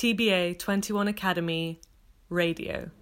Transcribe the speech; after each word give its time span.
TBA 0.00 0.54
21 0.54 1.08
Academy 1.08 1.76
Radio. 2.28 2.92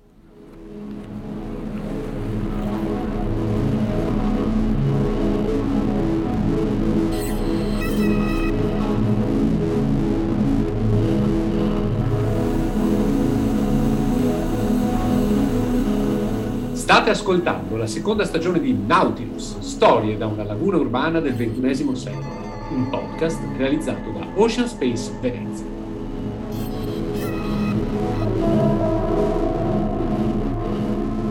State 16.73 17.11
ascoltando 17.11 17.77
la 17.77 17.87
seconda 17.87 18.25
stagione 18.25 18.59
di 18.59 18.73
Nautilus, 18.73 19.59
storie 19.59 20.17
da 20.17 20.25
una 20.25 20.45
laguna 20.45 20.79
urbana 20.79 21.21
del 21.21 21.35
XXI 21.35 21.95
secolo, 21.95 22.25
un 22.71 22.89
podcast 22.89 23.39
realizzato 23.59 24.11
da 24.13 24.27
Ocean 24.37 24.67
Space 24.67 25.13
Venezia. 25.21 25.75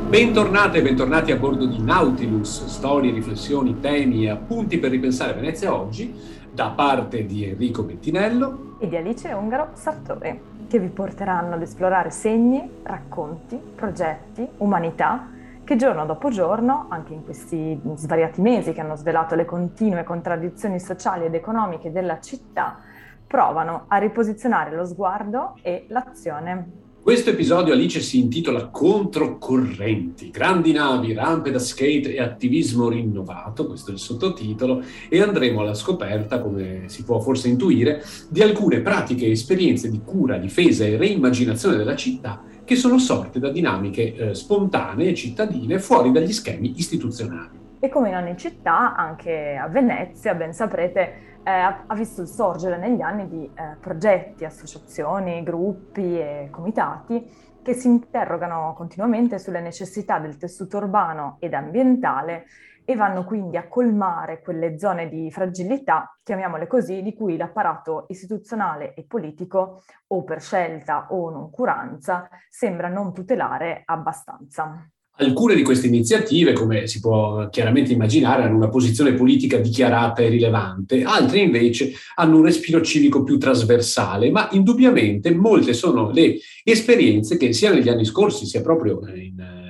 Bentornate 0.07 0.77
e 0.77 0.81
bentornati 0.83 1.31
a 1.31 1.35
bordo 1.35 1.65
di 1.65 1.81
Nautilus, 1.81 2.65
storie, 2.67 3.11
riflessioni, 3.11 3.79
temi 3.79 4.25
e 4.25 4.29
appunti 4.29 4.77
per 4.77 4.91
ripensare 4.91 5.33
Venezia 5.33 5.73
oggi, 5.73 6.15
da 6.51 6.69
parte 6.69 7.25
di 7.25 7.43
Enrico 7.43 7.81
Bettinello 7.81 8.77
e 8.79 8.87
di 8.87 8.95
Alice 8.95 9.33
Ungaro 9.33 9.71
Sartori, 9.73 10.39
che 10.67 10.79
vi 10.79 10.89
porteranno 10.89 11.55
ad 11.55 11.63
esplorare 11.63 12.11
segni, 12.11 12.69
racconti, 12.83 13.59
progetti, 13.75 14.47
umanità 14.57 15.27
che 15.63 15.75
giorno 15.75 16.05
dopo 16.05 16.29
giorno, 16.29 16.85
anche 16.89 17.13
in 17.13 17.25
questi 17.25 17.77
svariati 17.95 18.39
mesi 18.41 18.73
che 18.73 18.81
hanno 18.81 18.95
svelato 18.95 19.33
le 19.33 19.45
continue 19.45 20.03
contraddizioni 20.03 20.79
sociali 20.79 21.25
ed 21.25 21.33
economiche 21.33 21.91
della 21.91 22.19
città, 22.19 22.77
provano 23.25 23.85
a 23.87 23.97
riposizionare 23.97 24.75
lo 24.75 24.85
sguardo 24.85 25.57
e 25.63 25.87
l'azione. 25.89 26.84
Questo 27.05 27.29
episodio 27.29 27.71
Alice 27.71 27.99
si 27.99 28.19
intitola 28.19 28.69
Controcorrenti, 28.69 30.31
grandi 30.31 30.71
navi, 30.71 31.13
rampe 31.13 31.51
da 31.51 31.59
skate 31.59 32.15
e 32.15 32.19
attivismo 32.19 32.89
rinnovato, 32.89 33.67
questo 33.67 33.91
è 33.91 33.93
il 33.93 33.99
sottotitolo, 33.99 34.81
e 35.07 35.21
andremo 35.21 35.61
alla 35.61 35.75
scoperta, 35.75 36.41
come 36.41 36.85
si 36.87 37.03
può 37.03 37.19
forse 37.19 37.47
intuire, 37.47 38.01
di 38.27 38.41
alcune 38.41 38.79
pratiche 38.79 39.27
e 39.27 39.29
esperienze 39.29 39.91
di 39.91 40.01
cura, 40.03 40.39
difesa 40.39 40.83
e 40.83 40.97
reimmaginazione 40.97 41.77
della 41.77 41.95
città 41.95 42.41
che 42.63 42.75
sono 42.75 42.97
sorte 42.97 43.37
da 43.37 43.51
dinamiche 43.51 44.15
eh, 44.15 44.33
spontanee 44.33 45.13
cittadine 45.13 45.77
fuori 45.77 46.11
dagli 46.11 46.33
schemi 46.33 46.73
istituzionali. 46.77 47.59
E 47.81 47.87
come 47.87 48.09
in 48.09 48.15
ogni 48.15 48.35
città, 48.35 48.95
anche 48.95 49.55
a 49.55 49.67
Venezia, 49.67 50.33
ben 50.33 50.53
saprete, 50.53 51.34
eh, 51.45 51.51
ha 51.51 51.93
visto 51.93 52.21
il 52.21 52.27
sorgere 52.27 52.77
negli 52.77 53.01
anni 53.01 53.27
di 53.27 53.45
eh, 53.53 53.75
progetti, 53.79 54.45
associazioni, 54.45 55.43
gruppi 55.43 56.19
e 56.19 56.47
comitati 56.49 57.53
che 57.61 57.73
si 57.73 57.87
interrogano 57.87 58.73
continuamente 58.75 59.37
sulle 59.37 59.61
necessità 59.61 60.19
del 60.19 60.37
tessuto 60.37 60.77
urbano 60.77 61.37
ed 61.39 61.53
ambientale 61.53 62.45
e 62.83 62.95
vanno 62.95 63.25
quindi 63.25 63.57
a 63.57 63.67
colmare 63.67 64.41
quelle 64.41 64.77
zone 64.77 65.09
di 65.09 65.31
fragilità, 65.31 66.15
chiamiamole 66.23 66.67
così, 66.67 67.01
di 67.01 67.15
cui 67.15 67.37
l'apparato 67.37 68.05
istituzionale 68.09 68.93
e 68.93 69.05
politico, 69.05 69.81
o 70.07 70.23
per 70.23 70.41
scelta 70.41 71.07
o 71.09 71.31
noncuranza, 71.31 72.29
sembra 72.47 72.87
non 72.87 73.11
tutelare 73.11 73.81
abbastanza. 73.85 74.87
Alcune 75.17 75.55
di 75.55 75.63
queste 75.63 75.87
iniziative, 75.87 76.51
come 76.51 76.87
si 76.87 76.99
può 76.99 77.47
chiaramente 77.49 77.93
immaginare, 77.93 78.43
hanno 78.43 78.57
una 78.57 78.67
posizione 78.67 79.13
politica 79.13 79.57
dichiarata 79.57 80.21
e 80.21 80.27
rilevante, 80.27 81.03
altre 81.03 81.39
invece 81.39 81.93
hanno 82.15 82.37
un 82.37 82.43
respiro 82.43 82.81
civico 82.81 83.23
più 83.23 83.37
trasversale, 83.37 84.29
ma 84.29 84.49
indubbiamente 84.51 85.33
molte 85.33 85.73
sono 85.73 86.11
le 86.11 86.37
esperienze 86.63 87.37
che 87.37 87.53
sia 87.53 87.71
negli 87.71 87.87
anni 87.87 88.03
scorsi 88.03 88.45
sia 88.45 88.61
proprio 88.61 88.99
in 89.15 89.64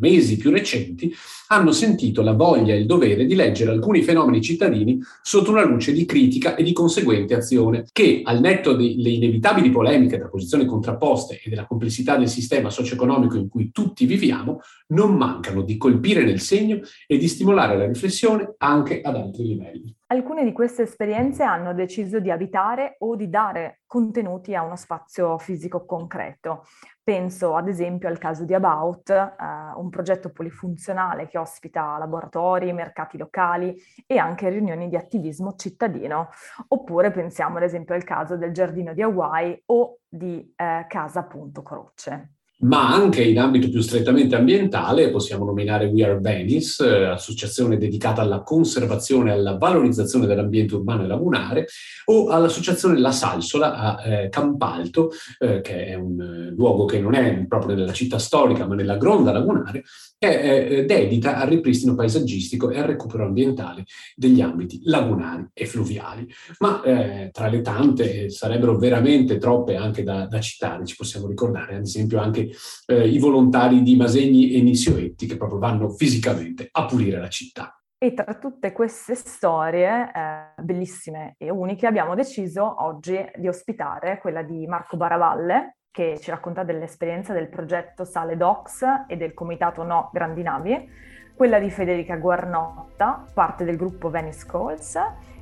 mesi 0.00 0.36
più 0.36 0.50
recenti, 0.50 1.14
hanno 1.48 1.72
sentito 1.72 2.22
la 2.22 2.32
voglia 2.32 2.74
e 2.74 2.78
il 2.78 2.86
dovere 2.86 3.26
di 3.26 3.34
leggere 3.34 3.70
alcuni 3.70 4.02
fenomeni 4.02 4.40
cittadini 4.40 4.98
sotto 5.22 5.50
una 5.50 5.64
luce 5.64 5.92
di 5.92 6.04
critica 6.04 6.54
e 6.54 6.62
di 6.62 6.72
conseguente 6.72 7.34
azione, 7.34 7.84
che 7.92 8.22
al 8.24 8.40
netto 8.40 8.72
delle 8.72 9.10
inevitabili 9.10 9.70
polemiche 9.70 10.18
tra 10.18 10.28
posizioni 10.28 10.64
contrapposte 10.64 11.40
e 11.42 11.50
della 11.50 11.66
complessità 11.66 12.16
del 12.16 12.28
sistema 12.28 12.70
socio-economico 12.70 13.36
in 13.36 13.48
cui 13.48 13.70
tutti 13.72 14.06
viviamo, 14.06 14.60
non 14.88 15.14
mancano 15.14 15.62
di 15.62 15.76
colpire 15.76 16.24
nel 16.24 16.40
segno 16.40 16.80
e 17.06 17.16
di 17.16 17.28
stimolare 17.28 17.76
la 17.76 17.86
riflessione 17.86 18.54
anche 18.58 19.00
ad 19.00 19.16
altri 19.16 19.46
livelli. 19.46 19.94
Alcune 20.12 20.44
di 20.44 20.50
queste 20.50 20.82
esperienze 20.82 21.44
hanno 21.44 21.72
deciso 21.72 22.18
di 22.18 22.32
abitare 22.32 22.96
o 22.98 23.14
di 23.14 23.28
dare 23.28 23.82
contenuti 23.86 24.56
a 24.56 24.62
uno 24.62 24.74
spazio 24.74 25.38
fisico 25.38 25.84
concreto. 25.84 26.64
Penso 27.10 27.56
ad 27.56 27.66
esempio 27.66 28.08
al 28.08 28.18
caso 28.18 28.44
di 28.44 28.54
About, 28.54 29.10
eh, 29.10 29.34
un 29.74 29.88
progetto 29.90 30.30
polifunzionale 30.30 31.26
che 31.26 31.38
ospita 31.38 31.98
laboratori, 31.98 32.72
mercati 32.72 33.18
locali 33.18 33.76
e 34.06 34.16
anche 34.16 34.48
riunioni 34.48 34.88
di 34.88 34.94
attivismo 34.94 35.56
cittadino. 35.56 36.28
Oppure 36.68 37.10
pensiamo 37.10 37.56
ad 37.56 37.64
esempio 37.64 37.96
al 37.96 38.04
caso 38.04 38.36
del 38.36 38.52
giardino 38.52 38.94
di 38.94 39.02
Hawaii 39.02 39.60
o 39.66 39.98
di 40.08 40.54
eh, 40.54 40.84
Casa 40.86 41.24
Punto 41.24 41.64
Croce 41.64 42.34
ma 42.60 42.92
anche 42.92 43.22
in 43.22 43.38
ambito 43.38 43.70
più 43.70 43.80
strettamente 43.80 44.36
ambientale 44.36 45.10
possiamo 45.10 45.44
nominare 45.44 45.86
We 45.86 46.04
Are 46.04 46.18
Venice, 46.18 46.84
eh, 46.84 47.04
associazione 47.06 47.78
dedicata 47.78 48.20
alla 48.20 48.42
conservazione 48.42 49.30
e 49.30 49.34
alla 49.34 49.56
valorizzazione 49.56 50.26
dell'ambiente 50.26 50.74
urbano 50.74 51.04
e 51.04 51.06
lagunare, 51.06 51.66
o 52.06 52.28
all'associazione 52.28 52.98
La 52.98 53.12
Salsola 53.12 53.74
a 53.74 54.04
eh, 54.04 54.28
Campalto, 54.28 55.10
eh, 55.38 55.60
che 55.60 55.86
è 55.86 55.94
un 55.94 56.20
eh, 56.20 56.54
luogo 56.54 56.84
che 56.84 57.00
non 57.00 57.14
è 57.14 57.46
proprio 57.46 57.74
nella 57.74 57.92
città 57.92 58.18
storica, 58.18 58.66
ma 58.66 58.74
nella 58.74 58.96
gronda 58.96 59.32
lagunare, 59.32 59.84
è 60.20 60.68
eh, 60.70 60.84
dedita 60.84 61.38
al 61.38 61.48
ripristino 61.48 61.94
paesaggistico 61.94 62.68
e 62.68 62.78
al 62.78 62.86
recupero 62.86 63.24
ambientale 63.24 63.84
degli 64.14 64.42
ambiti 64.42 64.82
lagunari 64.84 65.48
e 65.54 65.64
fluviali. 65.64 66.28
Ma 66.58 66.82
eh, 66.82 67.30
tra 67.32 67.48
le 67.48 67.62
tante 67.62 68.28
sarebbero 68.28 68.76
veramente 68.76 69.38
troppe 69.38 69.76
anche 69.76 70.02
da, 70.02 70.26
da 70.26 70.38
citare, 70.40 70.84
ci 70.84 70.94
possiamo 70.94 71.26
ricordare 71.26 71.76
ad 71.76 71.82
esempio 71.82 72.20
anche 72.20 72.50
eh, 72.86 73.08
i 73.08 73.18
volontari 73.18 73.82
di 73.82 73.96
Masegni 73.96 74.52
e 74.52 74.60
Nissioetti 74.60 75.26
che 75.26 75.38
proprio 75.38 75.58
vanno 75.58 75.88
fisicamente 75.88 76.68
a 76.70 76.84
pulire 76.84 77.18
la 77.18 77.28
città. 77.28 77.80
E 78.02 78.12
tra 78.12 78.34
tutte 78.34 78.72
queste 78.72 79.14
storie 79.14 80.10
eh, 80.14 80.62
bellissime 80.62 81.34
e 81.38 81.50
uniche 81.50 81.86
abbiamo 81.86 82.14
deciso 82.14 82.82
oggi 82.84 83.18
di 83.36 83.48
ospitare 83.48 84.18
quella 84.20 84.42
di 84.42 84.66
Marco 84.66 84.98
Baravalle, 84.98 85.79
che 85.90 86.18
ci 86.20 86.30
racconta 86.30 86.62
dell'esperienza 86.62 87.32
del 87.32 87.48
progetto 87.48 88.04
Sale 88.04 88.36
Docs 88.36 88.84
e 89.08 89.16
del 89.16 89.34
comitato 89.34 89.82
No 89.82 90.10
Grandi 90.12 90.42
Navi, 90.42 90.90
quella 91.34 91.58
di 91.58 91.70
Federica 91.70 92.16
Guarnotta, 92.16 93.24
parte 93.32 93.64
del 93.64 93.76
gruppo 93.76 94.10
Venice 94.10 94.46
Calls, 94.46 94.96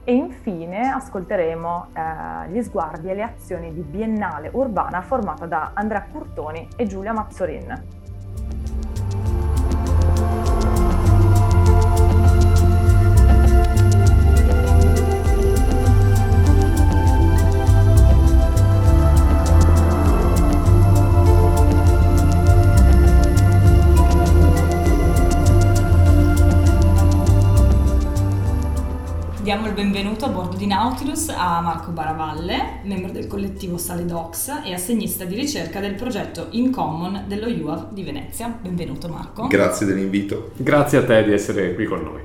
e 0.04 0.12
infine 0.14 0.88
ascolteremo 0.88 1.88
eh, 1.92 2.50
gli 2.50 2.62
sguardi 2.62 3.10
e 3.10 3.14
le 3.14 3.22
azioni 3.22 3.74
di 3.74 3.82
Biennale 3.82 4.48
Urbana 4.52 5.02
formata 5.02 5.44
da 5.44 5.72
Andrea 5.74 6.06
Curtoni 6.10 6.68
e 6.76 6.86
Giulia 6.86 7.12
Mazzorin. 7.12 7.97
Diamo 29.48 29.66
il 29.66 29.72
benvenuto 29.72 30.26
a 30.26 30.28
bordo 30.28 30.58
di 30.58 30.66
Nautilus 30.66 31.30
a 31.30 31.62
Marco 31.62 31.90
Baravalle, 31.90 32.80
membro 32.82 33.10
del 33.10 33.26
collettivo 33.26 33.78
Sale 33.78 34.04
Docs 34.04 34.60
e 34.62 34.74
assegnista 34.74 35.24
di 35.24 35.36
ricerca 35.36 35.80
del 35.80 35.94
progetto 35.94 36.48
In 36.50 36.70
Common 36.70 37.24
dello 37.26 37.46
UAV 37.46 37.92
di 37.92 38.02
Venezia. 38.02 38.48
Benvenuto 38.48 39.08
Marco. 39.08 39.46
Grazie 39.46 39.86
dell'invito. 39.86 40.50
Grazie 40.54 40.98
a 40.98 41.04
te 41.06 41.24
di 41.24 41.32
essere 41.32 41.74
qui 41.74 41.86
con 41.86 42.02
noi. 42.02 42.20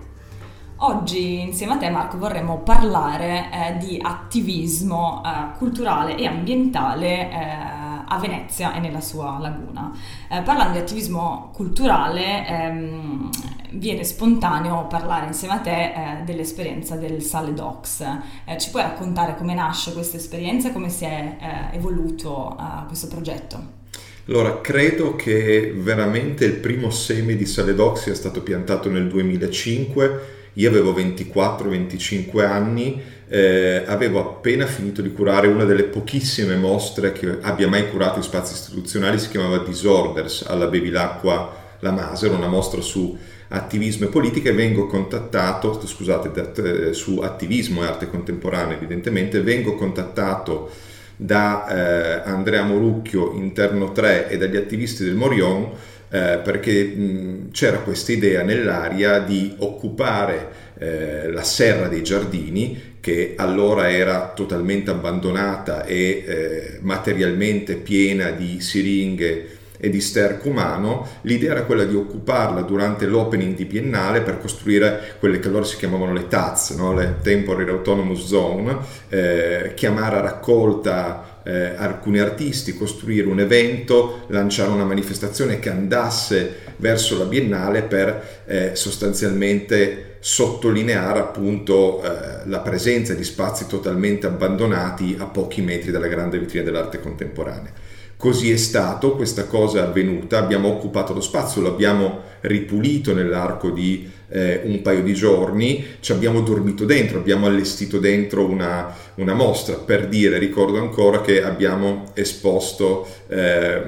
Oggi 0.80 1.39
insieme 1.39 1.75
a 1.75 1.77
te 1.77 1.89
Marco 1.89 2.18
vorremmo 2.18 2.59
parlare 2.59 3.50
eh, 3.53 3.77
di 3.77 3.98
attivismo 4.01 5.21
eh, 5.25 5.57
culturale 5.57 6.18
e 6.18 6.25
ambientale 6.25 7.30
eh, 7.31 7.82
a 8.07 8.19
Venezia 8.19 8.73
e 8.73 8.79
nella 8.79 9.01
sua 9.01 9.38
laguna. 9.39 9.91
Eh, 10.29 10.41
parlando 10.41 10.73
di 10.73 10.79
attivismo 10.79 11.51
culturale, 11.53 12.47
ehm, 12.47 13.29
viene 13.71 14.03
spontaneo 14.03 14.88
parlare 14.88 15.27
insieme 15.27 15.55
a 15.55 15.59
te 15.59 15.94
eh, 15.94 16.23
dell'esperienza 16.25 16.95
del 16.95 17.21
Sale 17.21 17.53
Docs. 17.53 18.01
Eh, 18.45 18.57
ci 18.57 18.69
puoi 18.69 18.83
raccontare 18.83 19.35
come 19.35 19.53
nasce 19.53 19.94
questa 19.94 20.17
esperienza 20.17 20.69
e 20.69 20.73
come 20.73 20.89
si 20.89 21.05
è 21.05 21.38
eh, 21.71 21.75
evoluto 21.75 22.57
eh, 22.59 22.85
questo 22.88 23.07
progetto? 23.07 23.81
Allora, 24.27 24.61
credo 24.61 25.17
che 25.17 25.73
veramente 25.75 26.45
il 26.45 26.53
primo 26.53 26.89
seme 26.91 27.35
di 27.35 27.45
Sale 27.45 27.75
Docs 27.75 28.03
sia 28.03 28.15
stato 28.15 28.41
piantato 28.41 28.89
nel 28.89 29.09
2005. 29.09 30.41
Io 30.53 30.69
avevo 30.69 30.94
24-25 30.94 32.45
anni 32.45 33.01
eh, 33.33 33.83
avevo 33.88 34.19
appena 34.19 34.68
finito 34.68 35.01
di 35.01 35.12
curare 35.12 35.47
una 35.47 35.63
delle 35.63 35.85
pochissime 35.85 36.56
mostre 36.56 37.13
che 37.13 37.39
abbia 37.41 37.68
mai 37.68 37.89
curato 37.89 38.18
in 38.18 38.24
spazi 38.24 38.53
istituzionali, 38.53 39.18
si 39.18 39.30
chiamava 39.30 39.57
Disorders 39.57 40.45
alla 40.47 40.68
Bevilacqua 40.68 41.77
La 41.80 41.89
Masero, 41.89 42.35
una 42.35 42.47
mostra 42.47 42.80
su 42.81 43.18
attivismo 43.47 44.06
e 44.06 44.09
politica 44.09 44.50
e 44.50 44.53
vengo 44.53 44.85
contattato, 44.85 45.81
scusate, 45.83 46.89
eh, 46.89 46.94
su 46.94 47.21
attivismo 47.24 47.81
e 47.81 47.88
arte 47.88 48.07
contemporanea 48.07 48.75
evidentemente, 48.75 49.41
vengo 49.41 49.74
contattato 49.74 50.69
da 51.15 51.65
eh, 51.68 52.29
Andrea 52.29 52.62
Morucchio, 52.62 53.31
Interno 53.33 53.91
3 53.94 54.29
e 54.29 54.38
dagli 54.38 54.57
attivisti 54.57 55.03
del 55.06 55.15
Morion 55.15 55.71
eh, 56.09 56.39
perché 56.44 56.83
mh, 56.83 57.50
c'era 57.50 57.79
questa 57.79 58.12
idea 58.12 58.44
nell'aria 58.44 59.18
di 59.18 59.56
occupare 59.57 60.62
eh, 60.77 61.31
la 61.31 61.44
serra 61.44 61.88
dei 61.88 62.03
giardini 62.03 62.91
che 63.03 63.33
allora 63.35 63.91
era 63.91 64.31
totalmente 64.33 64.89
abbandonata 64.89 65.83
e 65.83 66.23
eh, 66.25 66.77
materialmente 66.79 67.75
piena 67.75 68.29
di 68.29 68.61
siringhe 68.61 69.57
e 69.77 69.89
di 69.89 70.00
sterco 70.00 70.47
umano, 70.47 71.05
l'idea 71.23 71.51
era 71.51 71.63
quella 71.63 71.83
di 71.83 71.95
occuparla 71.95 72.61
durante 72.61 73.05
l'opening 73.05 73.55
di 73.55 73.65
Biennale 73.65 74.21
per 74.21 74.39
costruire 74.39 75.15
quelle 75.19 75.39
che 75.39 75.50
allora 75.50 75.65
si 75.65 75.75
chiamavano 75.75 76.13
le 76.13 76.29
TAZ, 76.29 76.69
no? 76.77 76.94
le 76.94 77.15
Temporary 77.21 77.69
Autonomous 77.69 78.25
Zone, 78.25 78.77
eh, 79.09 79.73
chiamare 79.75 80.15
a 80.15 80.21
raccolta 80.21 81.41
eh, 81.44 81.73
alcuni 81.75 82.19
artisti, 82.19 82.73
costruire 82.73 83.27
un 83.27 83.41
evento, 83.41 84.21
lanciare 84.27 84.71
una 84.71 84.85
manifestazione 84.85 85.59
che 85.59 85.69
andasse 85.69 86.55
verso 86.77 87.17
la 87.17 87.25
Biennale 87.25 87.81
per 87.81 88.44
eh, 88.45 88.71
sostanzialmente 88.75 90.12
sottolineare 90.25 91.20
appunto 91.20 92.02
eh, 92.02 92.48
la 92.48 92.60
presenza 92.60 93.14
di 93.14 93.25
spazi 93.25 93.68
totalmente 93.68 94.25
abbandonati 94.25 95.18
a 95.20 95.25
pochi 95.25 95.60
metri 95.62 95.92
dalla 95.92 96.08
grande 96.08 96.40
vetrina 96.40 96.64
dell'arte 96.64 97.02
contemporanea. 97.02 97.74
Così 98.16 98.50
è 98.50 98.56
stato, 98.56 99.18
questa 99.18 99.48
cosa 99.48 99.80
è 99.80 99.81
avvenuta, 99.81 100.38
abbiamo 100.38 100.70
occupato 100.70 101.14
lo 101.14 101.20
spazio, 101.20 101.62
l'abbiamo 101.62 102.22
ripulito 102.40 103.14
nell'arco 103.14 103.70
di 103.72 104.10
eh, 104.33 104.62
un 104.63 104.81
paio 104.81 105.03
di 105.03 105.13
giorni, 105.13 105.85
ci 106.00 106.12
abbiamo 106.12 106.41
dormito 106.41 106.85
dentro, 106.85 107.19
abbiamo 107.19 107.45
allestito 107.45 108.00
dentro 108.00 108.50
una, 108.50 108.91
una 109.15 109.35
mostra 109.35 109.75
per 109.75 110.07
dire, 110.07 110.39
ricordo 110.39 110.80
ancora 110.80 111.21
che 111.21 111.44
abbiamo 111.44 112.06
esposto, 112.15 113.07
eh, 113.27 113.80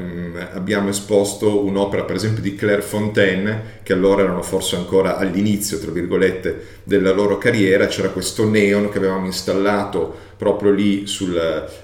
abbiamo 0.53 0.89
esposto 0.89 1.65
un'opera 1.65 2.03
per 2.03 2.15
esempio 2.15 2.43
di 2.43 2.53
Claire 2.53 2.83
Fontaine, 2.83 3.79
che 3.81 3.93
allora 3.93 4.21
erano 4.21 4.43
forse 4.43 4.75
ancora 4.75 5.17
all'inizio, 5.17 5.79
tra 5.79 5.89
virgolette, 5.89 6.73
della 6.83 7.11
loro 7.11 7.39
carriera, 7.39 7.87
c'era 7.87 8.09
questo 8.09 8.47
neon 8.47 8.89
che 8.91 8.99
avevamo 8.99 9.25
installato 9.25 10.15
proprio 10.37 10.69
lì 10.69 11.07
sul, 11.07 11.35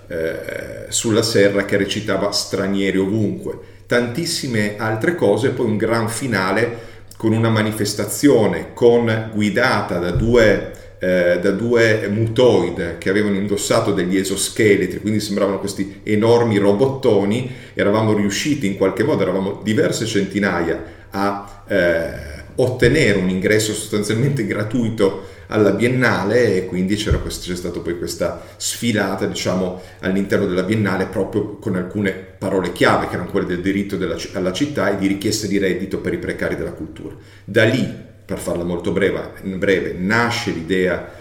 eh, 0.08 0.86
sulla 0.90 1.24
serra 1.24 1.66
che 1.66 1.78
recitava 1.78 2.32
stranieri 2.32 3.00
ovunque. 3.00 3.58
Tantissime 3.88 4.76
altre 4.78 5.16
cose, 5.16 5.50
poi 5.50 5.66
un 5.66 5.78
gran 5.78 6.08
finale 6.10 6.90
con 7.22 7.34
una 7.34 7.50
manifestazione 7.50 8.70
con, 8.74 9.30
guidata 9.32 10.00
da 10.00 10.10
due, 10.10 10.72
eh, 10.98 11.38
da 11.40 11.52
due 11.52 12.08
mutoid 12.08 12.98
che 12.98 13.12
avevano 13.12 13.36
indossato 13.36 13.94
degli 13.94 14.18
esoscheletri, 14.18 15.02
quindi 15.02 15.20
sembravano 15.20 15.60
questi 15.60 16.00
enormi 16.02 16.58
robottoni, 16.58 17.52
eravamo 17.76 18.16
riusciti 18.16 18.66
in 18.66 18.76
qualche 18.76 19.04
modo, 19.04 19.22
eravamo 19.22 19.62
diverse 19.64 20.08
centinaia 20.08 20.84
a 21.12 21.64
eh, 21.68 22.10
ottenere 22.56 23.20
un 23.20 23.30
ingresso 23.30 23.72
sostanzialmente 23.72 24.44
gratuito 24.48 25.28
alla 25.52 25.72
Biennale 25.72 26.56
e 26.56 26.66
quindi 26.66 26.96
c'era 26.96 27.18
questo, 27.18 27.50
c'è 27.50 27.56
stata 27.56 27.80
poi 27.80 27.98
questa 27.98 28.42
sfilata 28.56 29.26
diciamo 29.26 29.82
all'interno 30.00 30.46
della 30.46 30.64
Biennale 30.64 31.06
proprio 31.06 31.58
con 31.58 31.76
alcune 31.76 32.12
parole 32.12 32.72
chiave 32.72 33.08
che 33.08 33.16
erano 33.16 33.30
quelle 33.30 33.48
del 33.48 33.62
diritto 33.62 33.98
della, 33.98 34.16
alla 34.34 34.54
città 34.54 34.92
e 34.92 34.98
di 34.98 35.08
richiesta 35.08 35.48
di 35.48 35.58
reddito 35.58 36.00
per 36.00 36.14
i 36.14 36.18
precari 36.18 36.56
della 36.56 36.72
cultura. 36.72 37.16
Da 37.44 37.64
lì, 37.66 37.88
per 38.26 38.40
farla 38.40 38.64
molto 38.64 38.92
breve, 38.92 39.34
breve 39.44 39.94
nasce 39.98 40.52
l'idea 40.52 41.12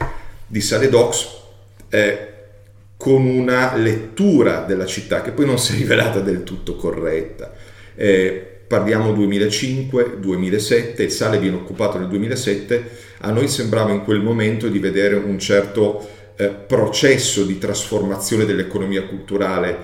di 0.47 0.61
Sale 0.61 0.88
Docs 0.88 1.38
eh, 1.88 2.29
con 2.97 3.27
una 3.27 3.75
lettura 3.75 4.61
della 4.61 4.87
città 4.87 5.23
che 5.23 5.32
poi 5.32 5.47
non 5.47 5.59
si 5.59 5.75
è 5.75 5.77
rivelata 5.77 6.21
del 6.21 6.44
tutto 6.44 6.77
corretta. 6.77 7.53
Eh, 7.97 8.50
parliamo 8.70 9.12
2005-2007, 9.12 11.02
il 11.02 11.11
sale 11.11 11.40
viene 11.40 11.56
occupato 11.56 11.99
nel 11.99 12.06
2007 12.06 12.90
a 13.22 13.32
noi 13.32 13.49
sembrava 13.49 13.90
in 13.90 14.05
quel 14.05 14.20
momento 14.20 14.69
di 14.69 14.78
vedere 14.78 15.17
un 15.17 15.40
certo 15.40 16.08
eh, 16.37 16.46
processo 16.50 17.43
di 17.43 17.58
trasformazione 17.58 18.44
dell'economia 18.44 19.02
culturale 19.06 19.76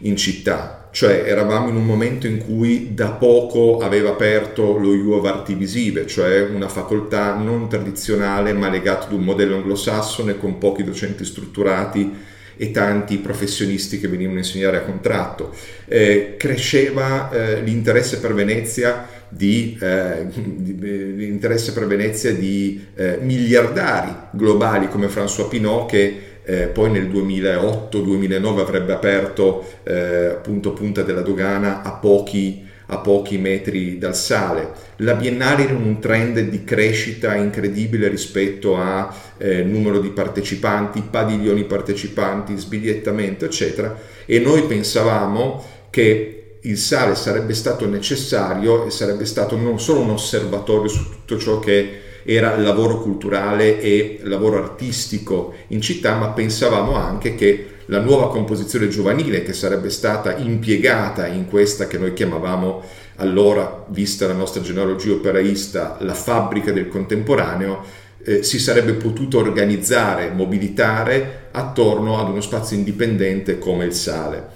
in 0.00 0.18
città, 0.18 0.90
cioè 0.92 1.24
eravamo 1.26 1.70
in 1.70 1.76
un 1.76 1.86
momento 1.86 2.26
in 2.26 2.36
cui 2.36 2.92
da 2.92 3.12
poco 3.12 3.78
aveva 3.78 4.10
aperto 4.10 4.76
lo 4.76 4.90
U 4.90 5.12
of 5.12 5.24
Arti 5.24 5.54
Visive, 5.54 6.06
cioè 6.06 6.42
una 6.42 6.68
facoltà 6.68 7.34
non 7.36 7.70
tradizionale 7.70 8.52
ma 8.52 8.68
legata 8.68 9.06
ad 9.06 9.12
un 9.12 9.22
modello 9.22 9.56
anglosassone 9.56 10.36
con 10.36 10.58
pochi 10.58 10.84
docenti 10.84 11.24
strutturati 11.24 12.34
e 12.56 12.70
tanti 12.70 13.18
professionisti 13.18 13.98
che 14.00 14.08
venivano 14.08 14.36
a 14.36 14.40
insegnare 14.40 14.78
a 14.78 14.82
contratto. 14.82 15.54
Eh, 15.86 16.34
cresceva 16.38 17.30
eh, 17.30 17.60
l'interesse 17.62 18.18
per 18.18 18.34
Venezia 18.34 19.06
di, 19.28 19.76
eh, 19.80 20.26
di, 20.28 20.78
l'interesse 21.16 21.72
per 21.72 21.86
Venezia 21.86 22.32
di 22.32 22.86
eh, 22.94 23.18
miliardari 23.20 24.14
globali 24.30 24.88
come 24.88 25.08
François 25.08 25.48
Pinot 25.48 25.88
che 25.88 26.20
eh, 26.48 26.66
poi 26.68 26.90
nel 26.90 27.10
2008-2009 27.10 28.58
avrebbe 28.60 28.92
aperto 28.92 29.64
eh, 29.82 30.26
appunto 30.26 30.72
Punta 30.72 31.02
della 31.02 31.22
Dogana 31.22 31.82
a 31.82 31.92
pochi, 31.94 32.65
a 32.86 32.98
pochi 32.98 33.38
metri 33.38 33.98
dal 33.98 34.14
sale. 34.14 34.72
La 34.96 35.14
Biennale 35.14 35.64
era 35.64 35.74
un 35.74 35.98
trend 35.98 36.38
di 36.40 36.64
crescita 36.64 37.34
incredibile 37.34 38.08
rispetto 38.08 38.76
a 38.76 39.14
eh, 39.38 39.62
numero 39.62 39.98
di 39.98 40.10
partecipanti, 40.10 41.02
padiglioni 41.10 41.64
partecipanti, 41.64 42.56
sbigliettamento, 42.56 43.44
eccetera, 43.44 43.98
e 44.24 44.38
noi 44.38 44.62
pensavamo 44.62 45.64
che 45.90 46.58
il 46.62 46.78
sale 46.78 47.14
sarebbe 47.14 47.54
stato 47.54 47.88
necessario 47.88 48.86
e 48.86 48.90
sarebbe 48.90 49.24
stato 49.24 49.56
non 49.56 49.78
solo 49.78 50.00
un 50.00 50.10
osservatorio 50.10 50.88
su 50.88 51.10
tutto 51.10 51.38
ciò 51.38 51.58
che 51.60 52.00
era 52.24 52.56
lavoro 52.56 53.00
culturale 53.00 53.80
e 53.80 54.18
lavoro 54.22 54.58
artistico 54.58 55.54
in 55.68 55.80
città, 55.80 56.16
ma 56.16 56.30
pensavamo 56.30 56.94
anche 56.94 57.36
che 57.36 57.66
la 57.86 58.00
nuova 58.00 58.30
composizione 58.30 58.88
giovanile 58.88 59.42
che 59.42 59.52
sarebbe 59.52 59.90
stata 59.90 60.36
impiegata 60.36 61.26
in 61.26 61.46
questa 61.46 61.86
che 61.86 61.98
noi 61.98 62.12
chiamavamo 62.12 62.82
allora, 63.16 63.84
vista 63.88 64.26
la 64.26 64.34
nostra 64.34 64.60
genealogia 64.60 65.12
operaista, 65.12 65.96
la 66.00 66.14
fabbrica 66.14 66.72
del 66.72 66.88
contemporaneo, 66.88 67.82
eh, 68.24 68.42
si 68.42 68.58
sarebbe 68.58 68.94
potuto 68.94 69.38
organizzare, 69.38 70.30
mobilitare 70.30 71.48
attorno 71.52 72.18
ad 72.18 72.28
uno 72.28 72.40
spazio 72.40 72.76
indipendente 72.76 73.58
come 73.58 73.84
il 73.84 73.92
sale. 73.92 74.48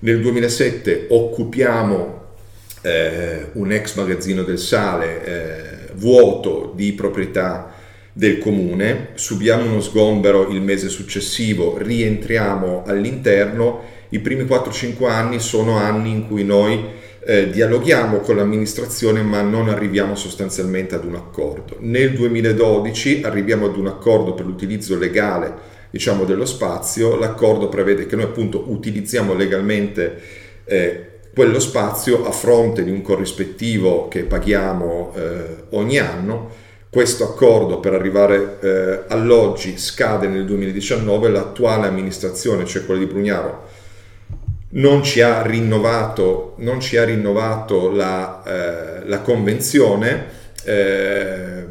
Nel 0.00 0.20
2007 0.20 1.06
occupiamo 1.08 2.22
eh, 2.82 3.46
un 3.52 3.72
ex 3.72 3.94
magazzino 3.94 4.42
del 4.42 4.58
sale 4.58 5.24
eh, 5.24 5.92
vuoto 5.94 6.72
di 6.76 6.92
proprietà 6.92 7.73
del 8.16 8.38
comune, 8.38 9.08
subiamo 9.14 9.64
uno 9.64 9.80
sgombero 9.80 10.48
il 10.48 10.62
mese 10.62 10.88
successivo, 10.88 11.76
rientriamo 11.76 12.84
all'interno, 12.86 13.82
i 14.10 14.20
primi 14.20 14.44
4-5 14.44 15.08
anni 15.08 15.40
sono 15.40 15.76
anni 15.76 16.10
in 16.10 16.28
cui 16.28 16.44
noi 16.44 16.80
eh, 17.26 17.50
dialoghiamo 17.50 18.18
con 18.18 18.36
l'amministrazione 18.36 19.22
ma 19.22 19.42
non 19.42 19.68
arriviamo 19.68 20.14
sostanzialmente 20.14 20.94
ad 20.94 21.04
un 21.04 21.16
accordo. 21.16 21.76
Nel 21.80 22.12
2012 22.12 23.22
arriviamo 23.24 23.66
ad 23.66 23.76
un 23.76 23.88
accordo 23.88 24.32
per 24.34 24.46
l'utilizzo 24.46 24.96
legale 24.96 25.72
diciamo, 25.90 26.24
dello 26.24 26.44
spazio, 26.44 27.16
l'accordo 27.16 27.68
prevede 27.68 28.06
che 28.06 28.14
noi 28.14 28.26
appunto 28.26 28.64
utilizziamo 28.68 29.34
legalmente 29.34 30.20
eh, 30.64 31.08
quello 31.34 31.58
spazio 31.58 32.24
a 32.26 32.30
fronte 32.30 32.84
di 32.84 32.90
un 32.90 33.02
corrispettivo 33.02 34.06
che 34.06 34.22
paghiamo 34.22 35.14
eh, 35.16 35.46
ogni 35.70 35.98
anno. 35.98 36.62
Questo 36.94 37.24
accordo 37.24 37.80
per 37.80 37.92
arrivare 37.92 38.58
eh, 38.60 39.00
all'oggi 39.08 39.78
scade 39.78 40.28
nel 40.28 40.44
2019, 40.44 41.28
l'attuale 41.28 41.88
amministrazione, 41.88 42.64
cioè 42.66 42.86
quella 42.86 43.00
di 43.00 43.06
Brugnaro, 43.06 43.68
non 44.74 45.02
ci 45.02 45.20
ha 45.20 45.42
rinnovato, 45.42 46.54
ci 46.78 46.96
ha 46.96 47.02
rinnovato 47.02 47.90
la, 47.90 48.42
eh, 48.46 49.08
la 49.08 49.18
convenzione. 49.22 50.26
Eh, 50.62 51.64